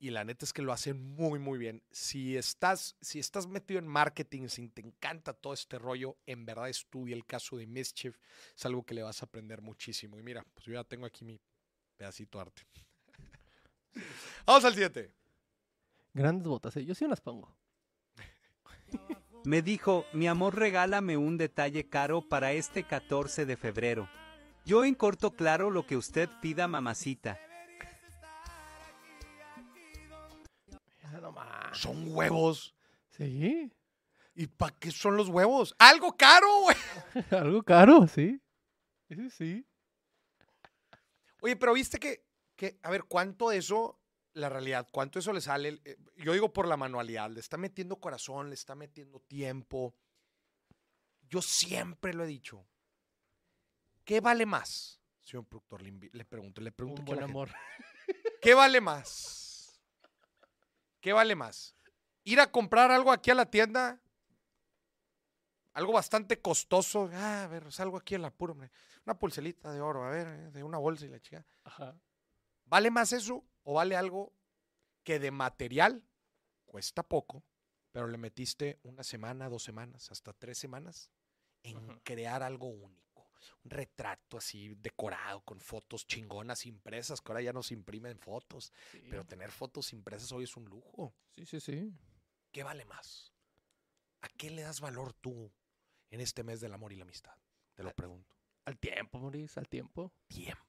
Y 0.00 0.10
la 0.10 0.24
neta 0.24 0.44
es 0.44 0.52
que 0.52 0.62
lo 0.62 0.72
hacen 0.72 1.14
muy, 1.16 1.40
muy 1.40 1.58
bien. 1.58 1.82
Si 1.90 2.36
estás, 2.36 2.96
si 3.00 3.18
estás 3.18 3.48
metido 3.48 3.80
en 3.80 3.86
marketing, 3.86 4.48
si 4.48 4.68
te 4.68 4.80
encanta 4.80 5.32
todo 5.32 5.52
este 5.52 5.78
rollo, 5.78 6.16
en 6.24 6.46
verdad 6.46 6.68
estudia 6.68 7.16
el 7.16 7.26
caso 7.26 7.56
de 7.56 7.66
Mischief. 7.66 8.16
Es 8.56 8.64
algo 8.64 8.84
que 8.84 8.94
le 8.94 9.02
vas 9.02 9.22
a 9.22 9.26
aprender 9.26 9.60
muchísimo. 9.60 10.18
Y 10.18 10.22
mira, 10.22 10.44
pues 10.54 10.66
yo 10.66 10.74
ya 10.74 10.84
tengo 10.84 11.04
aquí 11.04 11.24
mi 11.24 11.40
pedacito 11.96 12.38
de 12.38 12.42
arte. 12.42 12.62
Vamos 14.46 14.64
al 14.64 14.74
7. 14.74 15.12
Grandes 16.14 16.46
botas, 16.46 16.76
¿eh? 16.76 16.84
Yo 16.84 16.94
sí 16.94 17.06
las 17.08 17.20
pongo. 17.20 17.56
Me 19.44 19.62
dijo, 19.62 20.04
mi 20.12 20.28
amor 20.28 20.56
regálame 20.56 21.16
un 21.16 21.38
detalle 21.38 21.88
caro 21.88 22.22
para 22.22 22.52
este 22.52 22.84
14 22.84 23.46
de 23.46 23.56
febrero. 23.56 24.08
Yo 24.64 24.84
en 24.84 24.94
corto 24.94 25.32
claro 25.32 25.70
lo 25.70 25.86
que 25.86 25.96
usted 25.96 26.28
pida 26.42 26.68
mamacita. 26.68 27.40
Son 31.74 32.14
huevos. 32.14 32.74
Sí. 33.10 33.72
¿Y 34.34 34.46
para 34.46 34.74
qué 34.78 34.90
son 34.90 35.16
los 35.16 35.28
huevos? 35.28 35.74
¡Algo 35.78 36.16
caro, 36.16 36.46
güey! 36.62 36.76
Algo 37.30 37.62
caro, 37.62 38.06
sí. 38.06 38.40
Sí, 39.08 39.30
sí. 39.30 39.66
Oye, 41.40 41.56
pero 41.56 41.72
viste 41.72 41.98
que, 41.98 42.24
que, 42.56 42.78
a 42.82 42.90
ver, 42.90 43.04
¿cuánto 43.04 43.52
eso, 43.52 44.00
la 44.34 44.48
realidad, 44.48 44.86
cuánto 44.92 45.18
eso 45.18 45.32
le 45.32 45.40
sale? 45.40 45.80
Eh, 45.84 45.96
Yo 46.16 46.32
digo 46.32 46.52
por 46.52 46.66
la 46.68 46.76
manualidad, 46.76 47.30
le 47.30 47.40
está 47.40 47.56
metiendo 47.56 48.00
corazón, 48.00 48.48
le 48.48 48.54
está 48.54 48.74
metiendo 48.74 49.20
tiempo. 49.20 49.94
Yo 51.28 51.42
siempre 51.42 52.14
lo 52.14 52.24
he 52.24 52.28
dicho. 52.28 52.66
¿Qué 54.04 54.20
vale 54.20 54.46
más? 54.46 55.00
Señor 55.20 55.44
productor, 55.46 55.82
le, 55.82 56.24
pregunto, 56.24 56.60
le 56.60 56.72
pregunto 56.72 57.02
Un 57.02 57.06
buen 57.06 57.18
gente. 57.18 57.30
amor. 57.30 57.50
¿Qué 58.40 58.54
vale 58.54 58.80
más? 58.80 59.47
¿Qué 61.00 61.12
vale 61.12 61.34
más? 61.34 61.78
ir 62.28 62.40
a 62.40 62.50
comprar 62.50 62.90
algo 62.90 63.10
aquí 63.10 63.30
a 63.30 63.34
la 63.34 63.50
tienda, 63.50 63.98
algo 65.72 65.92
bastante 65.92 66.40
costoso. 66.40 67.08
Ah, 67.12 67.44
a 67.44 67.46
ver, 67.46 67.72
salgo 67.72 67.96
aquí 67.96 68.14
en 68.14 68.22
la 68.22 68.30
pura, 68.30 68.52
hombre. 68.52 68.70
Una 69.06 69.18
pulselita 69.18 69.72
de 69.72 69.80
oro, 69.80 70.04
a 70.04 70.10
ver, 70.10 70.26
eh, 70.26 70.50
de 70.50 70.62
una 70.62 70.78
bolsa 70.78 71.06
y 71.06 71.08
la 71.08 71.20
chica. 71.20 71.46
Ajá. 71.64 71.98
¿Vale 72.66 72.90
más 72.90 73.12
eso 73.12 73.44
o 73.62 73.74
vale 73.74 73.96
algo 73.96 74.34
que 75.04 75.18
de 75.18 75.30
material 75.30 76.04
cuesta 76.66 77.02
poco, 77.02 77.42
pero 77.92 78.08
le 78.08 78.18
metiste 78.18 78.78
una 78.82 79.02
semana, 79.02 79.48
dos 79.48 79.62
semanas, 79.62 80.10
hasta 80.10 80.34
tres 80.34 80.58
semanas 80.58 81.10
en 81.62 82.00
crear 82.00 82.42
algo 82.42 82.68
único? 82.68 83.07
Un 83.64 83.70
retrato 83.70 84.38
así 84.38 84.74
decorado 84.76 85.40
con 85.42 85.60
fotos 85.60 86.06
chingonas 86.06 86.66
impresas, 86.66 87.20
que 87.20 87.30
ahora 87.32 87.42
ya 87.42 87.52
no 87.52 87.62
se 87.62 87.74
imprimen 87.74 88.18
fotos, 88.18 88.72
Sí. 88.92 89.02
pero 89.10 89.24
tener 89.24 89.50
fotos 89.50 89.92
impresas 89.92 90.30
hoy 90.32 90.44
es 90.44 90.56
un 90.56 90.64
lujo. 90.66 91.14
sí, 91.36 91.44
sí, 91.46 91.60
sí. 91.60 91.92
¿Qué 92.52 92.62
vale 92.62 92.84
más? 92.86 93.32
¿A 94.22 94.28
qué 94.28 94.50
le 94.50 94.62
das 94.62 94.80
valor 94.80 95.12
tú 95.12 95.52
en 96.10 96.20
este 96.20 96.42
mes 96.42 96.60
del 96.60 96.72
amor 96.74 96.92
y 96.92 96.96
la 96.96 97.02
amistad? 97.04 97.34
Te 97.74 97.82
lo 97.82 97.92
pregunto. 97.94 98.34
Al 98.64 98.76
tiempo, 98.78 99.18
Maurice, 99.20 99.60
al 99.60 99.68
tiempo. 99.68 100.12
Tiempo. 100.26 100.64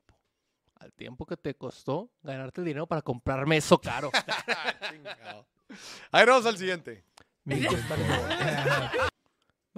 Al 0.76 0.94
tiempo 0.94 1.26
que 1.26 1.36
te 1.38 1.56
costó 1.56 2.12
ganarte 2.22 2.62
el 2.62 2.66
dinero 2.66 2.86
para 2.88 3.02
comprarme 3.02 3.58
eso 3.58 3.80
caro. 3.80 4.12
A 6.12 6.20
ver, 6.20 6.28
vamos 6.30 6.46
al 6.46 6.58
siguiente. 6.58 7.04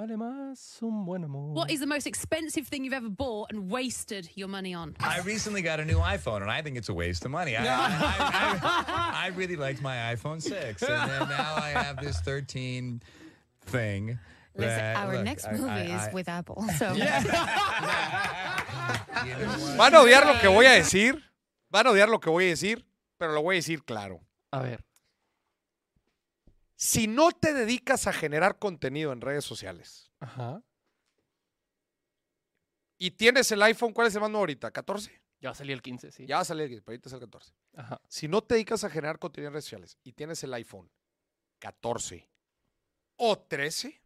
Mi 0.02 0.08
cuesta- 0.08 0.18
vale 0.18 0.18
más 0.18 0.82
un 0.82 1.06
buen 1.06 1.24
amor. 1.24 1.54
What 1.54 1.70
is 1.72 1.80
the 1.80 1.86
most 1.86 2.08
expensive 2.08 2.68
thing 2.68 2.84
you've 2.84 2.94
ever 2.94 3.10
bought 3.10 3.52
and 3.52 3.70
wasted 3.72 4.30
your 4.36 4.48
money 4.50 4.74
on? 4.74 4.96
I 5.00 5.20
recently 5.22 5.62
got 5.62 5.80
a 5.80 5.86
new 5.86 5.98
iPhone, 6.00 6.42
and 6.42 6.50
I 6.50 6.62
think 6.62 6.78
it's 6.78 6.90
a 6.90 6.94
waste 6.94 7.26
of 7.26 7.32
money. 7.32 7.56
I, 7.56 7.64
I, 7.64 7.68
I, 7.68 8.60
I, 8.88 9.26
I 9.26 9.28
really 9.36 9.56
liked 9.56 9.82
my 9.82 9.96
iPhone 10.16 10.42
6, 10.42 10.84
and 10.84 11.10
then 11.10 11.30
now 11.30 11.56
I 11.56 11.70
have 11.70 12.02
this 12.02 12.20
13 12.22 13.02
thing. 13.66 14.18
Listen, 14.56 14.78
that, 14.78 14.98
our 14.98 15.16
look, 15.16 15.24
next 15.26 15.50
movie 15.52 15.70
I- 15.70 15.84
is 15.84 16.02
I- 16.08 16.12
with 16.14 16.28
Apple, 16.28 16.66
so 16.78 16.92
you? 16.94 17.04
Van 19.78 19.94
a 19.96 20.00
odiar 20.02 20.26
lo 20.26 20.40
que 20.40 20.50
voy 20.50 20.66
a 20.66 20.72
decir. 20.72 21.22
Van 21.72 21.88
a 21.88 21.92
odiar 21.92 22.10
lo 22.10 22.20
que 22.20 22.30
voy 22.30 22.46
a 22.46 22.50
decir, 22.50 22.84
pero 23.18 23.32
lo 23.34 23.42
voy 23.42 23.56
a 23.56 23.60
decir 23.60 23.84
claro. 23.86 24.20
A 24.52 24.60
ver, 24.60 24.84
Si 26.84 27.06
no 27.06 27.32
te 27.32 27.54
dedicas 27.54 28.08
a 28.08 28.12
generar 28.14 28.58
contenido 28.58 29.14
en 29.14 29.22
redes 29.22 29.46
sociales 29.46 30.12
ajá. 30.20 30.64
y 32.98 33.12
tienes 33.12 33.52
el 33.52 33.62
iPhone, 33.62 33.94
¿cuál 33.94 34.08
es 34.08 34.16
el 34.16 34.22
más 34.22 34.32
nuevo 34.32 34.42
ahorita? 34.42 34.74
¿14? 34.74 35.12
Ya 35.40 35.50
va 35.50 35.52
a 35.52 35.56
salir 35.56 35.74
el 35.74 35.84
15, 35.84 36.12
sí. 36.12 36.26
Ya 36.26 36.38
va 36.38 36.42
a 36.42 36.46
salir, 36.46 36.72
el- 36.74 36.82
pero 36.82 36.94
ahorita 36.94 37.10
es 37.10 37.14
el 37.14 37.20
14. 37.20 37.54
Ajá. 37.76 38.02
Si 38.08 38.28
no 38.28 38.42
te 38.42 38.56
dedicas 38.56 38.84
a 38.84 38.90
generar 38.90 39.20
contenido 39.20 39.50
en 39.50 39.54
redes 39.54 39.66
sociales 39.66 40.00
y 40.04 40.14
tienes 40.14 40.44
el 40.44 40.56
iPhone 40.56 40.92
14 41.60 42.28
o 43.18 43.38
13, 43.38 44.02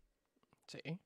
Sí. 0.68 1.00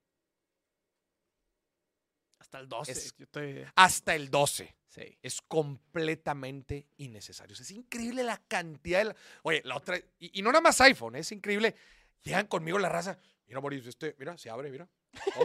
Hasta 2.49 2.59
el 2.59 2.67
12. 2.69 2.91
Es- 2.91 3.15
yo 3.15 3.23
estoy... 3.25 3.65
hasta 3.75 4.15
el 4.15 4.29
12, 4.31 4.75
Sí. 4.87 5.17
es 5.21 5.39
completamente 5.41 6.87
innecesario. 6.97 7.53
O 7.53 7.55
sea, 7.55 7.63
es 7.63 7.71
increíble 7.71 8.23
la 8.23 8.37
cantidad 8.47 8.99
de... 8.99 9.05
la- 9.05 9.15
Oye, 9.43 9.61
la 9.65 9.77
otra... 9.77 9.97
Y, 10.19 10.39
y 10.39 10.41
no 10.41 10.51
nada 10.51 10.61
más 10.61 10.81
iPhone, 10.81 11.15
es 11.15 11.31
increíble. 11.31 11.75
Llegan 12.23 12.47
conmigo 12.47 12.79
la 12.79 12.89
raza. 12.89 13.19
Mira, 13.47 13.59
Boris, 13.59 13.85
este, 13.85 14.15
mira, 14.17 14.35
se 14.37 14.49
abre, 14.49 14.71
mira. 14.71 14.89
Oh, 15.37 15.43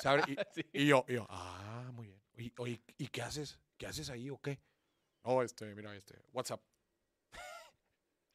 se 0.00 0.08
abre. 0.08 0.22
Y, 0.32 0.36
Sí. 0.54 0.66
y 0.72 0.86
yo, 0.86 1.04
y 1.08 1.14
yo, 1.14 1.26
ah, 1.30 1.90
muy 1.94 2.08
bien. 2.08 2.52
Oye, 2.58 2.80
¿y 2.98 3.08
qué 3.08 3.22
haces? 3.22 3.58
¿Qué 3.78 3.86
haces 3.86 4.10
ahí 4.10 4.28
o 4.30 4.38
qué? 4.40 4.60
No, 5.24 5.42
este, 5.42 5.74
mira, 5.74 5.94
este, 5.96 6.14
WhatsApp. 6.32 6.60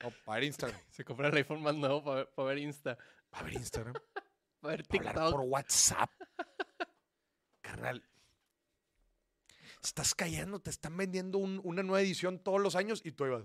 No, 0.01 0.11
para 0.25 0.35
ver 0.39 0.43
Instagram. 0.45 0.79
Se 0.89 1.05
compró 1.05 1.27
el 1.27 1.35
iPhone 1.37 1.61
más 1.61 1.75
nuevo 1.75 2.03
para 2.03 2.15
ver, 2.17 2.29
para 2.33 2.47
ver 2.49 2.57
Insta. 2.57 2.97
Para 3.29 3.43
ver 3.43 3.53
Instagram. 3.53 3.93
Para 4.59 4.77
ver 4.77 4.85
Para 4.87 5.09
hablar 5.09 5.13
por 5.15 5.31
TikTok. 5.41 5.51
WhatsApp. 5.51 6.11
Carnal. 7.83 8.03
Estás 9.83 10.15
cayendo, 10.15 10.59
te 10.59 10.69
están 10.69 10.95
vendiendo 10.95 11.37
un- 11.37 11.59
una 11.63 11.83
nueva 11.83 12.01
edición 12.01 12.39
todos 12.39 12.61
los 12.61 12.75
años 12.75 13.01
y 13.03 13.11
tú 13.11 13.25
ibas. 13.25 13.43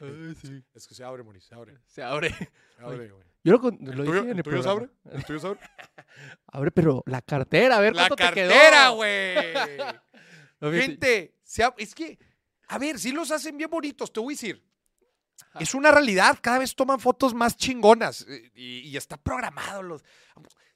Ay, 0.00 0.34
sí. 0.40 0.62
Es 0.74 0.86
que 0.86 0.94
se 0.94 1.04
abre, 1.04 1.22
Moni, 1.22 1.40
se 1.40 1.54
abre. 1.54 1.76
Se 1.86 2.02
abre. 2.02 2.30
Se 2.76 2.82
abre, 2.82 3.10
güey. 3.10 3.26
Yo 3.44 3.52
lo, 3.52 3.60
con- 3.60 3.78
lo 3.80 3.90
¿El 3.92 3.98
dije 3.98 4.04
tuyo, 4.06 4.22
en 4.22 4.30
el 4.30 4.36
el 4.38 4.42
tuyo 4.42 4.62
se 4.62 4.68
abre? 4.68 4.88
¿El 5.12 5.24
tuyo 5.24 5.38
se 5.38 5.46
abre? 5.46 5.60
Abre, 6.48 6.70
pero 6.70 7.02
la 7.06 7.20
cartera, 7.22 7.76
a 7.76 7.80
ver 7.80 7.94
La 7.94 8.08
cuánto 8.08 8.16
te 8.16 8.32
quedó. 8.32 8.50
cartera, 8.50 8.88
güey. 10.60 10.80
Gente, 10.80 11.34
se 11.44 11.62
ab- 11.62 11.74
es 11.76 11.94
que, 11.94 12.18
a 12.68 12.78
ver, 12.78 12.98
sí 12.98 13.12
los 13.12 13.30
hacen 13.30 13.56
bien 13.58 13.70
bonitos, 13.70 14.12
te 14.12 14.18
voy 14.20 14.32
a 14.32 14.36
decir. 14.36 14.64
Es 15.60 15.74
una 15.74 15.90
realidad, 15.90 16.38
cada 16.40 16.58
vez 16.58 16.74
toman 16.74 16.98
fotos 16.98 17.34
más 17.34 17.56
chingonas 17.56 18.22
eh, 18.28 18.50
y, 18.54 18.78
y 18.80 18.96
está 18.96 19.16
programado. 19.18 19.82
Los, 19.82 20.04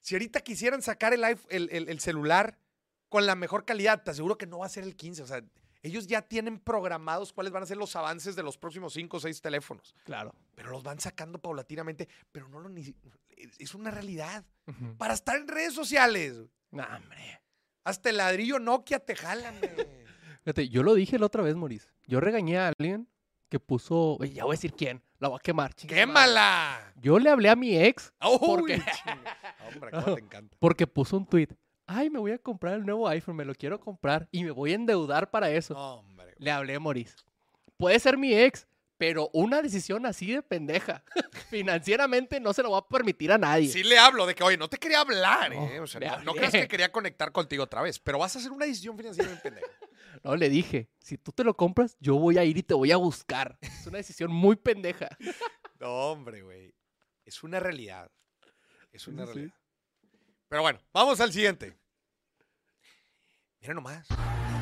si 0.01 0.14
ahorita 0.14 0.40
quisieran 0.42 0.82
sacar 0.82 1.12
el, 1.14 1.24
iPhone- 1.24 1.46
el, 1.51 1.68
el- 1.72 1.88
el 1.88 2.01
celular 2.01 2.59
con 3.11 3.27
la 3.27 3.35
mejor 3.35 3.67
calidad, 3.67 4.03
te 4.03 4.11
aseguro 4.13 4.39
que 4.39 4.47
no 4.47 4.61
va 4.61 4.67
a 4.67 4.71
ser 4.71 4.85
el 4.85 4.97
15. 4.97 5.23
O 5.23 5.27
sea, 5.27 5.43
ellos 5.83 6.07
ya 6.07 6.23
tienen 6.23 6.59
programados 6.59 7.33
cuáles 7.35 7.53
van 7.53 7.63
a 7.63 7.67
ser 7.67 7.77
los 7.77 7.95
avances 7.97 8.35
de 8.37 8.43
los 8.43 8.57
próximos 8.57 8.95
5 8.95 9.17
o 9.17 9.21
6 9.21 9.43
teléfonos. 9.43 9.95
Claro. 10.05 10.35
Pero 10.55 10.71
los 10.71 10.83
van 10.83 10.99
sacando 11.01 11.39
paulatinamente, 11.39 12.09
pero 12.33 12.49
no 12.49 12.61
lo 12.61 12.69
ni. 12.71 12.95
Es 13.59 13.75
una 13.75 13.91
realidad. 13.91 14.45
Para 14.97 15.13
estar 15.15 15.37
en 15.37 15.47
redes 15.49 15.75
sociales, 15.75 16.37
Nah, 16.71 16.97
hombre. 16.97 17.41
hasta 17.85 18.11
el 18.11 18.17
ladrillo 18.19 18.59
Nokia 18.59 19.01
te 19.01 19.17
jalan, 19.17 19.59
güey. 19.59 19.75
Fíjate, 20.45 20.69
yo 20.71 20.83
lo 20.83 20.95
dije 20.95 21.19
la 21.19 21.27
otra 21.27 21.43
vez, 21.43 21.57
Maurice. 21.57 21.89
Yo 22.07 22.21
regañé 22.21 22.59
a 22.59 22.69
alguien 22.69 23.09
que 23.49 23.59
puso. 23.59 24.19
Ya 24.25 24.45
voy 24.45 24.53
a 24.55 24.57
decir 24.57 24.73
quién. 24.75 25.03
La 25.19 25.29
voy 25.29 25.37
a 25.37 25.41
quemar. 25.43 25.75
chinga 25.75 25.93
madre. 25.95 26.07
¡Quémala! 26.07 26.93
Yo 26.97 27.19
le 27.19 27.29
hablé 27.31 27.49
a 27.51 27.57
mi 27.57 27.77
ex 27.77 28.13
porque, 28.21 28.77
chinga. 28.79 29.37
Hombre, 29.75 29.91
cómo 29.91 30.15
te 30.15 30.21
encanta. 30.21 30.57
porque 30.61 30.87
puso 30.87 31.17
un 31.17 31.27
tweet. 31.27 31.49
Ay, 31.93 32.09
me 32.09 32.20
voy 32.20 32.30
a 32.30 32.38
comprar 32.38 32.74
el 32.74 32.86
nuevo 32.86 33.09
iPhone, 33.09 33.34
me 33.34 33.45
lo 33.45 33.53
quiero 33.53 33.80
comprar 33.80 34.28
y 34.30 34.45
me 34.45 34.53
voy 34.53 34.70
a 34.70 34.74
endeudar 34.76 35.28
para 35.28 35.51
eso. 35.51 35.74
No, 35.74 35.95
hombre. 35.95 36.36
Le 36.38 36.53
hablé 36.53 36.76
a 36.76 36.80
Maurice. 36.80 37.16
Puede 37.76 37.99
ser 37.99 38.16
mi 38.16 38.32
ex, 38.32 38.68
pero 38.97 39.28
una 39.32 39.61
decisión 39.61 40.07
así 40.07 40.30
de 40.32 40.41
pendeja. 40.41 41.03
Financieramente 41.51 42.38
no 42.38 42.53
se 42.53 42.62
lo 42.62 42.70
va 42.70 42.78
a 42.78 42.86
permitir 42.88 43.32
a 43.32 43.38
nadie. 43.38 43.68
Sí 43.68 43.82
le 43.82 43.99
hablo 43.99 44.24
de 44.24 44.36
que, 44.36 44.45
oye, 44.45 44.57
no 44.57 44.68
te 44.68 44.76
quería 44.76 45.01
hablar, 45.01 45.53
No, 45.53 45.66
¿eh? 45.68 45.80
O 45.80 45.86
sea, 45.88 46.18
no, 46.18 46.26
no 46.26 46.34
creas 46.34 46.53
que 46.53 46.68
quería 46.68 46.93
conectar 46.93 47.32
contigo 47.32 47.64
otra 47.64 47.82
vez, 47.82 47.99
pero 47.99 48.20
vas 48.20 48.36
a 48.36 48.38
hacer 48.38 48.53
una 48.53 48.66
decisión 48.66 48.97
financiera 48.97 49.28
bien 49.28 49.41
pendeja. 49.43 49.66
No, 50.22 50.36
le 50.36 50.49
dije, 50.49 50.91
si 50.99 51.16
tú 51.16 51.32
te 51.32 51.45
lo 51.45 51.57
compras, 51.57 51.97
yo 51.99 52.16
voy 52.16 52.36
a 52.36 52.45
ir 52.45 52.59
y 52.59 52.62
te 52.62 52.74
voy 52.74 52.93
a 52.93 52.99
buscar. 52.99 53.57
Es 53.62 53.86
una 53.86 53.99
decisión 53.99 54.30
muy 54.30 54.55
pendeja. 54.55 55.09
No, 55.80 56.11
hombre, 56.11 56.43
güey. 56.43 56.74
Es 57.24 57.43
una 57.43 57.59
realidad. 57.59 58.11
Es 58.93 59.09
una 59.09 59.24
realidad. 59.24 59.55
Pero 60.51 60.62
bueno, 60.62 60.80
vamos 60.92 61.20
al 61.20 61.32
siguiente. 61.32 61.78
Mira 63.61 63.72
nomás. 63.72 64.09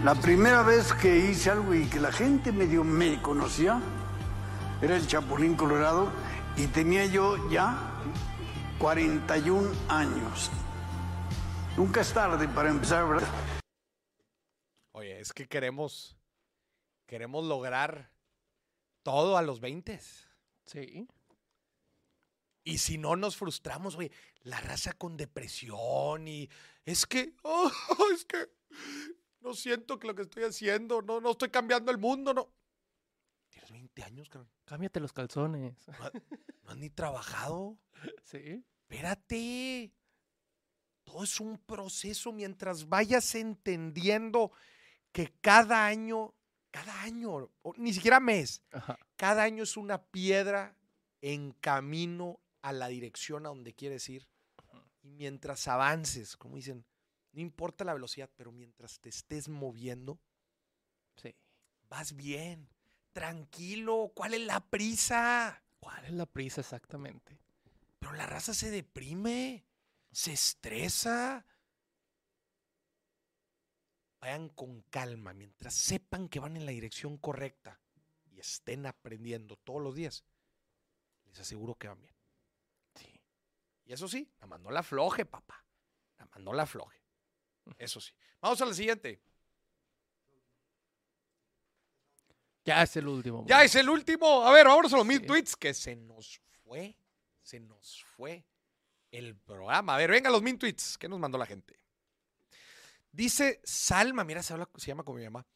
La 0.04 0.14
primera 0.14 0.62
vez 0.62 0.92
que 0.92 1.16
hice 1.16 1.50
algo 1.50 1.74
y 1.74 1.88
que 1.88 1.98
la 1.98 2.12
gente 2.12 2.52
medio 2.52 2.84
me 2.84 3.22
conocía 3.22 3.80
era 4.82 4.96
el 4.96 5.06
Chapulín 5.06 5.56
Colorado 5.56 6.12
y 6.58 6.66
tenía 6.66 7.06
yo 7.06 7.48
ya 7.48 7.74
41 8.78 9.72
años. 9.88 10.50
Nunca 11.78 12.02
es 12.02 12.12
tarde 12.12 12.46
para 12.48 12.68
empezar, 12.68 13.08
¿verdad? 13.08 13.28
Oye, 14.92 15.18
es 15.18 15.32
que 15.32 15.48
queremos, 15.48 16.18
queremos 17.06 17.46
lograr 17.46 18.12
todo 19.02 19.38
a 19.38 19.42
los 19.42 19.58
20. 19.60 19.98
Sí. 20.66 21.08
Y 22.68 22.76
si 22.78 22.98
no 22.98 23.16
nos 23.16 23.34
frustramos, 23.34 23.96
oye, 23.96 24.12
la 24.42 24.60
raza 24.60 24.92
con 24.92 25.16
depresión 25.16 26.28
y 26.28 26.50
es 26.84 27.06
que, 27.06 27.34
oh, 27.44 27.70
es 28.12 28.26
que 28.26 28.50
no 29.40 29.54
siento 29.54 29.98
que 29.98 30.06
lo 30.06 30.14
que 30.14 30.22
estoy 30.22 30.44
haciendo, 30.44 31.00
no, 31.00 31.18
no 31.20 31.30
estoy 31.30 31.48
cambiando 31.48 31.90
el 31.90 31.96
mundo, 31.96 32.34
no. 32.34 32.52
Tienes 33.48 33.70
20 33.70 34.02
años, 34.02 34.28
cabrón. 34.28 34.50
Cámbiate 34.66 35.00
los 35.00 35.14
calzones. 35.14 35.88
No, 35.88 35.94
ha- 36.04 36.12
no 36.64 36.70
has 36.70 36.76
ni 36.76 36.90
trabajado. 36.90 37.78
Sí. 38.22 38.62
Espérate. 38.82 39.90
Todo 41.04 41.24
es 41.24 41.40
un 41.40 41.56
proceso 41.58 42.32
mientras 42.32 42.86
vayas 42.86 43.34
entendiendo 43.34 44.52
que 45.10 45.32
cada 45.40 45.86
año, 45.86 46.34
cada 46.70 47.00
año, 47.00 47.50
o 47.62 47.72
ni 47.78 47.94
siquiera 47.94 48.20
mes, 48.20 48.62
Ajá. 48.72 48.98
cada 49.16 49.42
año 49.44 49.62
es 49.62 49.76
una 49.78 50.02
piedra 50.02 50.76
en 51.22 51.52
camino 51.52 52.38
a 52.62 52.72
la 52.72 52.88
dirección 52.88 53.46
a 53.46 53.50
donde 53.50 53.74
quieres 53.74 54.08
ir. 54.08 54.28
Y 55.02 55.10
mientras 55.10 55.68
avances, 55.68 56.36
como 56.36 56.56
dicen, 56.56 56.84
no 57.32 57.40
importa 57.40 57.84
la 57.84 57.94
velocidad, 57.94 58.30
pero 58.36 58.52
mientras 58.52 59.00
te 59.00 59.08
estés 59.08 59.48
moviendo, 59.48 60.18
Sí. 61.16 61.34
vas 61.88 62.14
bien. 62.14 62.68
Tranquilo, 63.12 64.12
¿cuál 64.14 64.34
es 64.34 64.40
la 64.42 64.60
prisa? 64.60 65.62
¿Cuál 65.80 66.04
es 66.04 66.12
la 66.12 66.26
prisa 66.26 66.60
exactamente? 66.60 67.38
Pero 67.98 68.12
la 68.12 68.26
raza 68.26 68.54
se 68.54 68.70
deprime, 68.70 69.64
se 70.12 70.32
estresa. 70.32 71.44
Vayan 74.20 74.48
con 74.48 74.82
calma, 74.82 75.32
mientras 75.32 75.74
sepan 75.74 76.28
que 76.28 76.40
van 76.40 76.56
en 76.56 76.66
la 76.66 76.72
dirección 76.72 77.18
correcta 77.18 77.80
y 78.32 78.40
estén 78.40 78.86
aprendiendo 78.86 79.56
todos 79.56 79.80
los 79.80 79.94
días, 79.94 80.24
les 81.26 81.38
aseguro 81.38 81.76
que 81.76 81.88
van 81.88 82.00
bien. 82.00 82.14
Y 83.88 83.94
eso 83.94 84.06
sí, 84.06 84.30
la 84.38 84.46
mandó 84.46 84.70
la 84.70 84.84
floje, 84.84 85.24
papá. 85.24 85.64
La 86.18 86.26
mandó 86.26 86.52
la 86.52 86.66
floje. 86.66 87.02
Eso 87.76 88.00
sí. 88.00 88.12
Vamos 88.40 88.60
a 88.60 88.66
la 88.66 88.74
siguiente. 88.74 89.20
Ya 92.64 92.82
es 92.82 92.96
el 92.96 93.08
último. 93.08 93.44
Ya 93.48 93.64
es 93.64 93.74
el 93.76 93.88
último. 93.88 94.46
A 94.46 94.52
ver, 94.52 94.66
vámonos 94.66 94.92
a 94.92 94.98
los 94.98 95.06
mil 95.06 95.20
Sí. 95.20 95.26
tweets 95.26 95.56
que 95.56 95.72
se 95.72 95.96
nos 95.96 96.38
fue. 96.64 96.96
Se 97.42 97.58
nos 97.60 98.04
fue 98.04 98.44
el 99.10 99.34
programa. 99.36 99.94
A 99.94 99.98
ver, 99.98 100.10
venga 100.10 100.28
los 100.30 100.42
mil 100.42 100.58
tweets. 100.58 100.98
¿Qué 100.98 101.08
nos 101.08 101.18
mandó 101.18 101.38
la 101.38 101.46
gente? 101.46 101.74
Dice 103.10 103.60
Salma, 103.64 104.22
mira, 104.22 104.42
se, 104.42 104.52
habla- 104.52 104.68
se 104.76 104.86
llama 104.88 105.02
como 105.02 105.16
mi 105.18 105.24
mamá. 105.24 105.46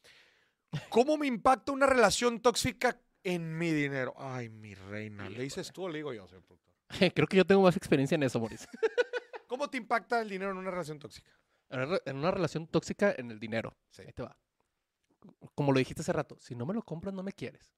¿Cómo 0.89 1.17
me 1.17 1.27
impacta 1.27 1.71
una 1.71 1.85
relación 1.85 2.41
tóxica 2.41 2.99
en 3.23 3.59
mi 3.59 3.71
dinero? 3.71 4.15
Ay, 4.17 4.49
mi 4.49 4.73
reina. 4.73 5.29
¿Le 5.29 5.43
dices 5.43 5.71
tú 5.71 5.83
o 5.83 5.89
le 5.89 5.99
digo 5.99 6.13
yo, 6.13 6.27
señor 6.27 6.41
productor? 6.43 6.72
Creo 7.15 7.27
que 7.27 7.37
yo 7.37 7.45
tengo 7.45 7.61
más 7.61 7.75
experiencia 7.77 8.15
en 8.15 8.23
eso, 8.23 8.39
Maurice. 8.39 8.67
¿Cómo 9.47 9.69
te 9.69 9.77
impacta 9.77 10.21
el 10.21 10.29
dinero 10.29 10.51
en 10.51 10.57
una 10.57 10.71
relación 10.71 10.99
tóxica? 10.99 11.31
En 11.69 12.17
una 12.17 12.31
relación 12.31 12.67
tóxica 12.67 13.13
en 13.17 13.31
el 13.31 13.39
dinero. 13.39 13.75
Sí. 13.89 14.03
Ahí 14.03 14.13
te 14.13 14.23
va. 14.23 14.37
Como 15.55 15.71
lo 15.71 15.79
dijiste 15.79 16.01
hace 16.01 16.13
rato, 16.13 16.37
si 16.39 16.55
no 16.55 16.65
me 16.65 16.73
lo 16.73 16.83
compras, 16.83 17.13
no 17.13 17.23
me 17.23 17.33
quieres. 17.33 17.73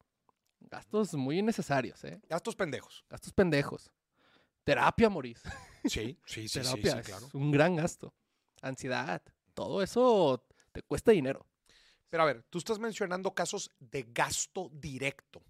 Gastos 0.60 1.14
muy 1.14 1.40
innecesarios, 1.40 2.04
¿eh? 2.04 2.20
Gastos 2.28 2.56
pendejos. 2.56 3.06
Gastos 3.10 3.34
pendejos. 3.34 3.92
Terapia, 4.64 5.10
Maurice. 5.10 5.48
Sí, 5.86 6.18
sí, 6.26 6.48
sí, 6.48 6.48
sí, 6.48 6.60
Terapia 6.62 6.94
sí, 6.94 6.98
es 6.98 7.06
claro. 7.06 7.30
un 7.34 7.52
gran 7.52 7.76
gasto. 7.76 8.12
Ansiedad. 8.64 9.22
Todo 9.54 9.84
eso 9.84 10.48
te 10.72 10.82
cuesta 10.82 11.12
dinero. 11.12 11.46
Pero 12.10 12.24
a 12.24 12.26
ver, 12.26 12.42
tú 12.50 12.58
estás 12.58 12.80
mencionando 12.80 13.36
casos 13.36 13.70
de 13.78 14.08
gasto 14.10 14.72
directo. 14.74 15.44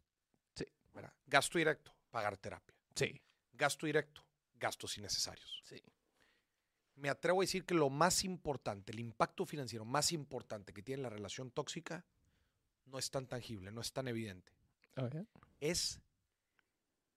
Sí. 0.54 0.66
¿verdad? 0.94 1.14
Gasto 1.26 1.58
directo, 1.58 1.96
pagar 2.12 2.36
terapia. 2.36 2.76
Sí. 2.96 3.22
Gasto 3.58 3.86
directo, 3.86 4.24
gastos 4.60 4.98
innecesarios. 4.98 5.62
Sí. 5.64 5.82
Me 6.96 7.10
atrevo 7.10 7.42
a 7.42 7.44
decir 7.44 7.66
que 7.66 7.74
lo 7.74 7.90
más 7.90 8.24
importante, 8.24 8.92
el 8.92 9.00
impacto 9.00 9.46
financiero 9.46 9.86
más 9.86 10.12
importante 10.12 10.74
que 10.74 10.82
tiene 10.82 11.04
la 11.04 11.10
relación 11.10 11.52
tóxica, 11.52 12.06
no 12.86 12.98
es 12.98 13.12
tan 13.12 13.28
tangible, 13.28 13.72
no 13.72 13.82
es 13.82 13.92
tan 13.92 14.08
evidente. 14.08 14.54
Es 15.60 16.00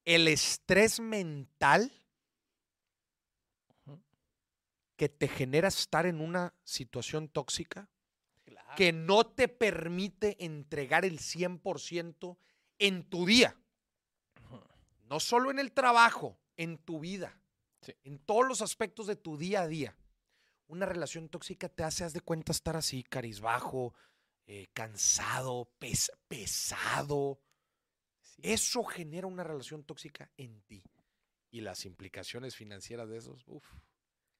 el 0.05 0.27
estrés 0.27 0.99
mental 0.99 1.93
que 4.97 5.09
te 5.09 5.29
genera 5.29 5.69
estar 5.69 6.07
en 6.07 6.21
una 6.21 6.55
situación 6.65 7.29
tóxica 7.29 7.89
que 8.77 8.93
no 8.93 9.27
te 9.27 9.49
permite 9.49 10.45
entregar 10.45 11.05
el 11.05 11.19
100% 11.19 12.37
en 12.79 13.05
tu 13.05 13.27
día. 13.27 13.57
No 15.09 15.21
solo 15.21 15.51
en 15.51 15.59
el 15.59 15.73
trabajo, 15.73 16.39
en 16.57 16.79
tu 16.79 17.01
vida. 17.01 17.41
Sí. 17.81 17.95
En 18.05 18.19
todos 18.19 18.47
los 18.47 18.61
aspectos 18.63 19.07
de 19.07 19.17
tu 19.17 19.37
día 19.37 19.63
a 19.63 19.69
día. 19.69 19.97
Una 20.67 20.85
relación 20.87 21.29
tóxica 21.29 21.69
te 21.69 21.83
hace, 21.83 22.05
haz 22.05 22.13
de 22.13 22.21
cuenta, 22.21 22.53
estar 22.53 22.77
así, 22.77 23.03
carizbajo, 23.03 23.95
eh, 24.47 24.67
cansado, 24.75 25.71
pes- 25.79 26.13
pesado. 26.29 27.41
Eso 28.43 28.85
genera 28.85 29.27
una 29.27 29.45
relación 29.45 29.85
tóxica 29.85 30.31
en 30.37 30.61
ti. 30.63 30.83
Y 31.51 31.63
las 31.63 31.87
implicaciones 31.87 32.55
financieras 32.55 33.09
de 33.09 33.17
esos, 33.19 33.43
uff. 33.47 33.65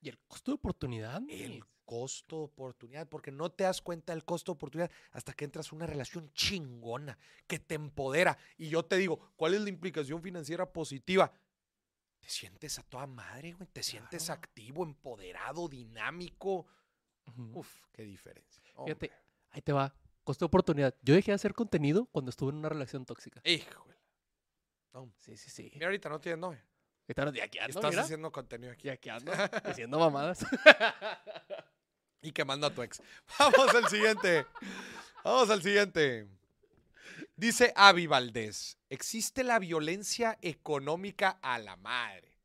¿Y 0.01 0.09
el 0.11 0.19
costo 0.29 0.51
de 0.51 0.57
oportunidad? 0.57 1.23
El? 1.29 1.65
Costo 1.89 2.37
de 2.37 2.45
oportunidad, 2.45 3.09
porque 3.09 3.31
no 3.31 3.51
te 3.51 3.65
das 3.65 3.81
cuenta 3.81 4.13
del 4.13 4.23
costo 4.23 4.53
de 4.53 4.57
oportunidad 4.57 4.91
hasta 5.11 5.33
que 5.33 5.47
entras 5.47 5.73
a 5.73 5.75
una 5.77 5.87
relación 5.87 6.31
chingona 6.35 7.19
que 7.47 7.59
te 7.59 7.77
empodera. 7.77 8.37
Y 8.59 8.69
yo 8.69 8.85
te 8.85 8.97
digo, 8.99 9.33
¿cuál 9.37 9.55
es 9.55 9.63
la 9.63 9.71
implicación 9.71 10.21
financiera 10.21 10.71
positiva? 10.71 11.33
Te 12.21 12.29
sientes 12.29 12.79
a 12.79 12.83
toda 12.83 13.07
madre, 13.07 13.53
güey. 13.55 13.67
Te 13.73 13.83
sientes 13.83 14.29
activo, 14.29 14.85
empoderado, 14.85 15.67
dinámico. 15.67 16.67
Uf, 17.55 17.81
qué 17.91 18.03
diferencia. 18.05 18.63
Fíjate, 18.85 19.11
ahí 19.49 19.63
te 19.63 19.73
va. 19.73 19.95
Costo 20.25 20.45
de 20.45 20.49
oportunidad. 20.49 20.95
Yo 21.01 21.15
dejé 21.15 21.31
de 21.31 21.37
hacer 21.37 21.55
contenido 21.55 22.05
cuando 22.13 22.29
estuve 22.29 22.51
en 22.51 22.57
una 22.59 22.69
relación 22.69 23.07
tóxica. 23.07 23.41
Híjole. 23.45 23.97
No, 24.93 25.11
Sí, 25.17 25.39
sí, 25.39 25.49
sí. 25.49 25.71
mira, 25.73 25.87
ahorita 25.87 26.11
no 26.11 26.21
tienes 26.21 26.39
novia. 26.39 26.63
Ahorita 27.17 27.45
aquí 27.45 27.59
ando, 27.59 27.79
Estás 27.79 27.91
mira. 27.93 28.03
haciendo 28.03 28.31
contenido 28.31 28.73
aquí. 28.73 28.89
Y 28.89 28.91
aquí 28.91 29.09
ando, 29.09 29.33
haciendo 29.65 29.99
mamadas. 29.99 30.45
Y 32.23 32.33
quemando 32.33 32.67
a 32.67 32.75
tu 32.75 32.83
ex. 32.83 33.03
Vamos 33.39 33.75
al 33.75 33.89
siguiente. 33.89 34.47
Vamos 35.25 35.51
al 35.51 35.63
siguiente. 35.63 36.27
Dice 37.37 37.73
Avi 37.77 38.07
Valdés, 38.07 38.79
existe 38.91 39.45
la 39.45 39.59
violencia 39.59 40.39
económica 40.43 41.39
a 41.41 41.59
la 41.59 41.77
madre. 41.77 42.37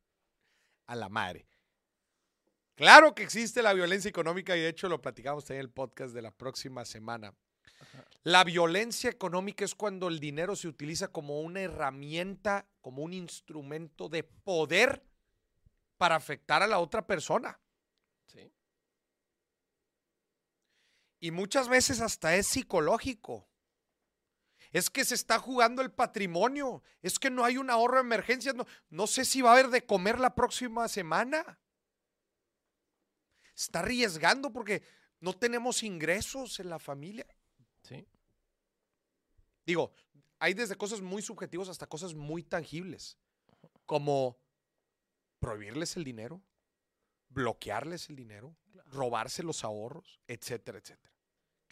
A 0.85 0.95
la 0.95 1.09
madre. 1.09 1.47
Claro 2.75 3.13
que 3.13 3.23
existe 3.23 3.61
la 3.61 3.73
violencia 3.73 4.09
económica 4.09 4.55
y 4.57 4.61
de 4.61 4.69
hecho 4.69 4.89
lo 4.89 5.01
platicamos 5.01 5.49
en 5.49 5.57
el 5.57 5.69
podcast 5.69 6.13
de 6.13 6.21
la 6.21 6.31
próxima 6.31 6.85
semana. 6.85 7.33
La 8.23 8.43
violencia 8.43 9.09
económica 9.09 9.65
es 9.65 9.75
cuando 9.75 10.07
el 10.07 10.19
dinero 10.19 10.55
se 10.55 10.67
utiliza 10.67 11.09
como 11.09 11.41
una 11.41 11.61
herramienta, 11.61 12.67
como 12.81 13.03
un 13.03 13.13
instrumento 13.13 14.09
de 14.09 14.23
poder 14.23 15.03
para 15.97 16.15
afectar 16.15 16.63
a 16.63 16.67
la 16.67 16.79
otra 16.79 17.05
persona. 17.05 17.59
Y 21.23 21.31
muchas 21.31 21.69
veces 21.69 22.01
hasta 22.01 22.35
es 22.35 22.47
psicológico. 22.47 23.47
Es 24.73 24.89
que 24.89 25.05
se 25.05 25.15
está 25.15 25.39
jugando 25.39 25.81
el 25.81 25.89
patrimonio. 25.89 26.83
Es 27.01 27.17
que 27.17 27.29
no 27.29 27.45
hay 27.45 27.55
un 27.55 27.69
ahorro 27.69 27.95
de 27.95 28.01
emergencias. 28.01 28.53
No, 28.53 28.65
no 28.89 29.07
sé 29.07 29.23
si 29.23 29.41
va 29.41 29.51
a 29.51 29.53
haber 29.53 29.69
de 29.69 29.85
comer 29.85 30.19
la 30.19 30.35
próxima 30.35 30.85
semana. 30.89 31.57
Está 33.55 33.79
arriesgando 33.79 34.51
porque 34.51 34.83
no 35.21 35.31
tenemos 35.31 35.83
ingresos 35.83 36.59
en 36.59 36.69
la 36.69 36.77
familia. 36.77 37.25
Sí. 37.83 38.05
Digo, 39.65 39.93
hay 40.39 40.53
desde 40.53 40.75
cosas 40.75 40.99
muy 40.99 41.21
subjetivas 41.21 41.69
hasta 41.69 41.87
cosas 41.87 42.15
muy 42.15 42.43
tangibles. 42.43 43.17
Como 43.85 44.37
prohibirles 45.39 45.95
el 45.95 46.03
dinero, 46.03 46.43
bloquearles 47.29 48.09
el 48.09 48.17
dinero, 48.17 48.57
robarse 48.87 49.41
los 49.41 49.63
ahorros, 49.63 50.19
etcétera, 50.27 50.79
etcétera. 50.79 51.12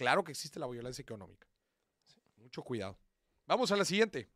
Claro 0.01 0.23
que 0.23 0.31
existe 0.31 0.59
la 0.59 0.65
violencia 0.65 1.03
económica. 1.03 1.47
Mucho 2.37 2.63
cuidado. 2.63 2.97
Vamos 3.45 3.71
a 3.71 3.77
la 3.77 3.85
siguiente. 3.85 4.27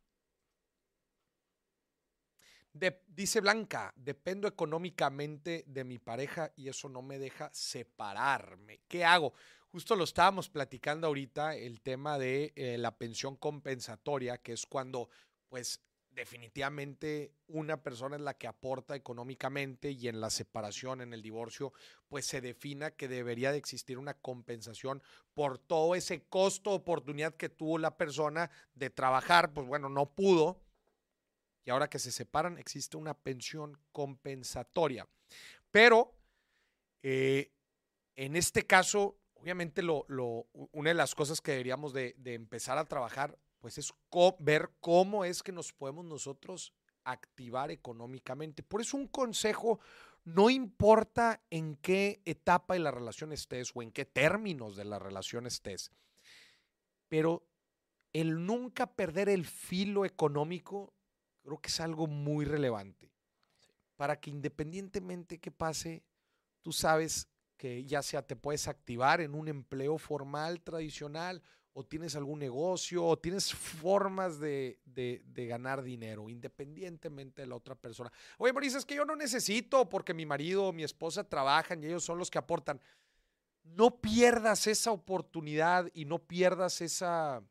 Dice 3.08 3.40
Blanca, 3.40 3.92
dependo 3.96 4.46
económicamente 4.46 5.64
de 5.66 5.82
mi 5.82 5.98
pareja 5.98 6.52
y 6.54 6.68
eso 6.68 6.88
no 6.88 7.02
me 7.02 7.18
deja 7.18 7.50
separarme. 7.52 8.82
¿Qué 8.86 9.04
hago? 9.04 9.32
Justo 9.66 9.96
lo 9.96 10.04
estábamos 10.04 10.48
platicando 10.48 11.08
ahorita, 11.08 11.56
el 11.56 11.80
tema 11.80 12.16
de 12.16 12.52
eh, 12.54 12.78
la 12.78 12.96
pensión 12.96 13.34
compensatoria, 13.34 14.38
que 14.38 14.52
es 14.52 14.66
cuando, 14.66 15.10
pues, 15.48 15.80
definitivamente 16.16 17.30
una 17.46 17.82
persona 17.82 18.16
es 18.16 18.22
la 18.22 18.34
que 18.34 18.46
aporta 18.46 18.96
económicamente 18.96 19.90
y 19.90 20.08
en 20.08 20.20
la 20.20 20.30
separación, 20.30 21.02
en 21.02 21.12
el 21.12 21.20
divorcio, 21.20 21.74
pues 22.08 22.24
se 22.24 22.40
defina 22.40 22.90
que 22.90 23.06
debería 23.06 23.52
de 23.52 23.58
existir 23.58 23.98
una 23.98 24.14
compensación 24.14 25.02
por 25.34 25.58
todo 25.58 25.94
ese 25.94 26.22
costo 26.22 26.72
oportunidad 26.72 27.36
que 27.36 27.50
tuvo 27.50 27.78
la 27.78 27.98
persona 27.98 28.50
de 28.74 28.88
trabajar, 28.88 29.52
pues 29.52 29.66
bueno, 29.66 29.90
no 29.90 30.06
pudo. 30.06 30.62
Y 31.64 31.70
ahora 31.70 31.90
que 31.90 31.98
se 31.98 32.10
separan, 32.10 32.58
existe 32.58 32.96
una 32.96 33.14
pensión 33.14 33.78
compensatoria. 33.92 35.06
Pero 35.70 36.16
eh, 37.02 37.52
en 38.14 38.36
este 38.36 38.66
caso, 38.66 39.18
obviamente, 39.34 39.82
lo, 39.82 40.06
una 40.72 40.90
de 40.90 40.94
las 40.94 41.14
cosas 41.14 41.42
que 41.42 41.50
deberíamos 41.50 41.92
de, 41.92 42.14
de 42.16 42.34
empezar 42.34 42.78
a 42.78 42.86
trabajar, 42.86 43.36
pues 43.66 43.78
es 43.78 43.92
ver 44.38 44.70
cómo 44.78 45.24
es 45.24 45.42
que 45.42 45.50
nos 45.50 45.72
podemos 45.72 46.04
nosotros 46.04 46.72
activar 47.02 47.72
económicamente. 47.72 48.62
Por 48.62 48.80
eso 48.80 48.96
un 48.96 49.08
consejo, 49.08 49.80
no 50.24 50.50
importa 50.50 51.42
en 51.50 51.74
qué 51.74 52.22
etapa 52.24 52.74
de 52.74 52.80
la 52.80 52.92
relación 52.92 53.32
estés 53.32 53.72
o 53.74 53.82
en 53.82 53.90
qué 53.90 54.04
términos 54.04 54.76
de 54.76 54.84
la 54.84 55.00
relación 55.00 55.48
estés, 55.48 55.90
pero 57.08 57.44
el 58.12 58.46
nunca 58.46 58.86
perder 58.86 59.28
el 59.28 59.44
filo 59.44 60.04
económico 60.04 60.94
creo 61.42 61.58
que 61.58 61.70
es 61.70 61.80
algo 61.80 62.06
muy 62.06 62.44
relevante 62.44 63.10
para 63.96 64.20
que 64.20 64.30
independientemente 64.30 65.40
que 65.40 65.50
pase, 65.50 66.04
tú 66.62 66.70
sabes 66.70 67.26
que 67.56 67.84
ya 67.84 68.00
sea 68.00 68.24
te 68.24 68.36
puedes 68.36 68.68
activar 68.68 69.20
en 69.20 69.34
un 69.34 69.48
empleo 69.48 69.98
formal 69.98 70.60
tradicional 70.60 71.42
o 71.78 71.84
tienes 71.84 72.16
algún 72.16 72.38
negocio 72.38 73.04
o 73.04 73.18
tienes 73.18 73.52
formas 73.52 74.38
de, 74.40 74.80
de- 74.86 75.22
de 75.26 75.46
ganar 75.46 75.82
dinero 75.82 76.30
independientemente 76.30 77.42
de 77.42 77.48
la 77.48 77.54
otra 77.56 77.74
persona. 77.74 78.10
Oye, 78.38 78.54
Mauricio, 78.54 78.78
es 78.78 78.86
que 78.86 78.94
yo 78.94 79.04
no 79.04 79.14
necesito 79.14 79.86
porque 79.86 80.14
mi 80.14 80.24
marido 80.24 80.64
o 80.68 80.72
mi 80.72 80.84
esposa 80.84 81.22
trabajan 81.28 81.82
y 81.82 81.88
ellos 81.88 82.02
son 82.02 82.16
los 82.18 82.30
que 82.30 82.38
aportan. 82.38 82.80
No 83.62 84.00
pierdas 84.00 84.66
esa 84.66 84.90
oportunidad 84.90 85.90
y 85.92 86.06
no 86.06 86.18
pierdas 86.18 86.80
esa, 86.80 87.42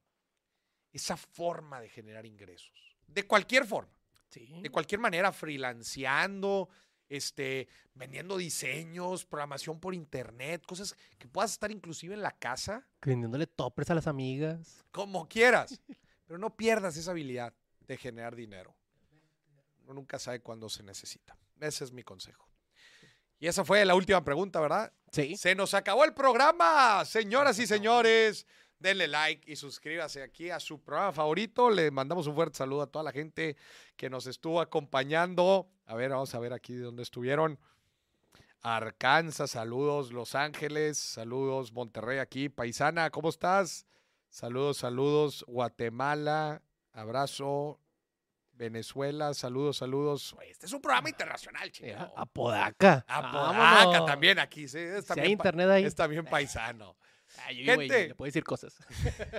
esa 0.91 1.17
forma 1.17 1.79
de 1.79 1.89
generar 1.89 2.25
ingresos. 2.25 2.97
De 3.05 3.27
cualquier 3.27 3.65
forma 3.65 3.91
Sí. 4.29 4.59
de 4.61 4.69
cualquier 4.71 4.99
manera, 4.99 5.31
freelanceando, 5.31 6.67
este, 7.09 7.67
vendiendo 7.93 8.37
diseños, 8.37 9.25
programación 9.25 9.79
por 9.79 9.93
internet, 9.93 10.63
cosas 10.65 10.95
que 11.17 11.27
puedas 11.27 11.51
estar 11.51 11.71
inclusive 11.71 12.13
en 12.13 12.21
la 12.21 12.31
casa, 12.31 12.85
Vendiéndole 13.01 13.47
toppers 13.47 13.89
a 13.91 13.95
las 13.95 14.07
amigas. 14.07 14.83
como 14.91 15.27
quieras. 15.27 15.79
Pero 16.25 16.39
no 16.39 16.55
pierdas 16.55 16.97
esa 16.97 17.11
habilidad 17.11 17.53
de 17.87 17.97
generar 17.97 18.35
dinero. 18.35 18.75
Uno 19.83 19.93
nunca 19.93 20.17
sabe 20.17 20.39
cuándo 20.41 20.67
se 20.69 20.81
necesita. 20.81 21.37
Ese 21.59 21.83
es 21.83 21.91
mi 21.91 22.01
consejo. 22.03 22.49
Y 23.37 23.47
esa 23.47 23.63
fue 23.63 23.85
la 23.85 23.93
última 23.93 24.23
pregunta, 24.23 24.59
¿verdad? 24.59 24.91
Sí. 25.11 25.37
Se 25.37 25.53
nos 25.53 25.73
acabó 25.75 26.03
el 26.03 26.13
programa, 26.13 27.05
señoras 27.05 27.59
y 27.59 27.67
señores. 27.67 28.47
Denle 28.85 29.07
like 29.07 29.51
y 29.51 29.55
suscríbase 29.55 30.21
aquí 30.21 30.51
a 30.51 30.59
su 30.59 30.79
programa 30.79 31.11
favorito. 31.11 31.71
Le 31.71 31.89
mandamos 31.89 32.27
un 32.27 32.35
fuerte 32.35 32.55
saludo 32.59 32.83
a 32.83 32.87
toda 32.87 33.01
la 33.01 33.11
gente 33.11 33.57
que 33.97 34.11
nos 34.11 34.27
estuvo 34.27 34.61
acompañando. 34.61 35.67
A 35.87 35.95
ver, 35.95 36.11
vamos 36.11 36.35
a 36.35 36.39
ver 36.39 36.53
aquí 36.53 36.75
de 36.75 36.83
dónde 36.83 37.01
estuvieron. 37.01 37.57
Arkansas, 38.61 39.49
saludos. 39.51 40.11
Los 40.11 40.35
Ángeles, 40.35 40.99
saludos. 40.99 41.71
Monterrey 41.73 42.19
aquí. 42.19 42.47
Paisana, 42.49 43.09
¿cómo 43.09 43.29
estás? 43.29 43.87
Saludos, 44.29 44.77
saludos. 44.77 45.43
Guatemala, 45.47 46.61
abrazo. 46.93 47.79
Venezuela, 48.53 49.33
saludos, 49.33 49.77
saludos. 49.77 50.35
Este 50.47 50.67
es 50.67 50.73
un 50.73 50.81
programa 50.81 51.09
internacional, 51.09 51.63
Mira, 51.63 51.71
chingado. 51.97 52.13
Apodaca. 52.17 53.03
Apodaca 53.07 53.57
Vámonos. 53.85 54.05
también 54.05 54.37
aquí. 54.39 54.67
Sí, 54.67 54.77
es 54.77 55.05
Si 55.05 55.11
hay 55.11 55.15
también 55.15 55.37
pa- 55.37 55.43
internet 55.43 55.69
ahí. 55.71 55.83
es 55.85 55.95
también 55.95 56.23
paisano. 56.25 56.95
Yo 57.53 57.75
Gente. 57.75 58.07
le 58.09 58.15
puedo 58.15 58.27
decir 58.27 58.43
cosas. 58.43 58.75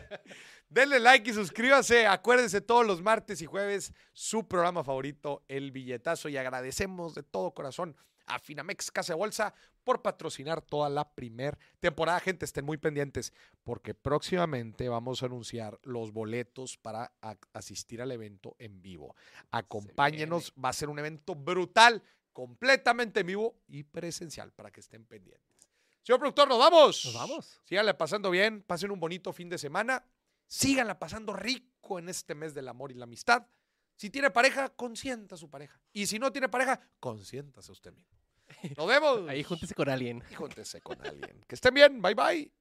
Denle 0.69 1.01
like 1.01 1.31
y 1.31 1.35
suscríbase. 1.35 2.07
Acuérdense 2.07 2.61
todos 2.61 2.87
los 2.87 3.03
martes 3.03 3.41
y 3.43 3.47
jueves 3.47 3.93
su 4.13 4.47
programa 4.47 4.83
favorito, 4.85 5.45
El 5.49 5.73
Billetazo. 5.73 6.29
Y 6.29 6.37
agradecemos 6.37 7.15
de 7.15 7.23
todo 7.23 7.53
corazón 7.53 7.97
a 8.27 8.39
Finamex 8.39 8.91
Casa 8.91 9.13
de 9.13 9.19
Bolsa 9.19 9.55
por 9.85 10.03
patrocinar 10.03 10.61
toda 10.61 10.89
la 10.89 11.09
primer 11.15 11.57
temporada. 11.79 12.19
Gente, 12.21 12.45
estén 12.45 12.65
muy 12.65 12.77
pendientes 12.77 13.33
porque 13.63 13.95
próximamente 13.95 14.89
vamos 14.89 15.23
a 15.23 15.27
anunciar 15.27 15.79
los 15.83 16.13
boletos 16.13 16.77
para 16.77 17.13
asistir 17.53 18.03
al 18.03 18.11
evento 18.11 18.57
en 18.59 18.83
vivo. 18.83 19.15
Acompáñenos, 19.53 20.53
va 20.63 20.71
a 20.71 20.75
ser 20.75 20.89
un 20.89 20.99
evento 20.99 21.35
brutal, 21.35 22.03
completamente 22.33 23.21
en 23.21 23.27
vivo 23.29 23.61
y 23.69 23.85
presencial 23.85 24.53
para 24.53 24.71
que 24.71 24.81
estén 24.81 25.05
pendientes. 25.07 25.56
Señor 26.07 26.21
productor, 26.21 26.47
nos 26.49 26.61
vamos. 26.61 27.05
Nos 27.05 27.15
vamos. 27.15 27.61
Síganle 27.65 27.93
pasando 27.93 28.31
bien, 28.31 28.63
pasen 28.63 28.93
un 28.93 29.01
bonito 29.01 29.33
fin 29.33 29.49
de 29.49 29.59
semana. 29.59 30.07
Síganla 30.47 31.01
pasando 31.01 31.33
rico 31.33 31.99
en 31.99 32.09
este 32.09 32.37
mes 32.37 32.55
del 32.55 32.69
amor 32.69 32.93
y 32.93 32.95
la 32.95 33.07
amistad. 33.07 33.45
Si 33.97 34.09
tiene 34.09 34.31
pareja, 34.31 34.69
consienta 34.69 35.35
a 35.35 35.39
su 35.39 35.51
pareja. 35.51 35.81
Y 35.93 36.07
si 36.07 36.21
no 36.21 36.31
tiene 36.31 36.49
pareja, 36.49 36.81
consiéntase 37.01 37.73
a 37.73 37.75
usted 37.75 37.93
mismo. 37.93 38.17
Nos 38.77 38.87
vemos. 38.87 39.23
Ahí 39.29 39.43
júntese 39.43 39.75
con 39.75 39.89
alguien. 39.89 40.23
Y 40.31 40.35
júntese 40.35 40.81
con 40.81 41.05
alguien. 41.05 41.45
Que 41.49 41.57
estén 41.57 41.75
bien. 41.75 42.01
Bye 42.01 42.15
bye. 42.15 42.53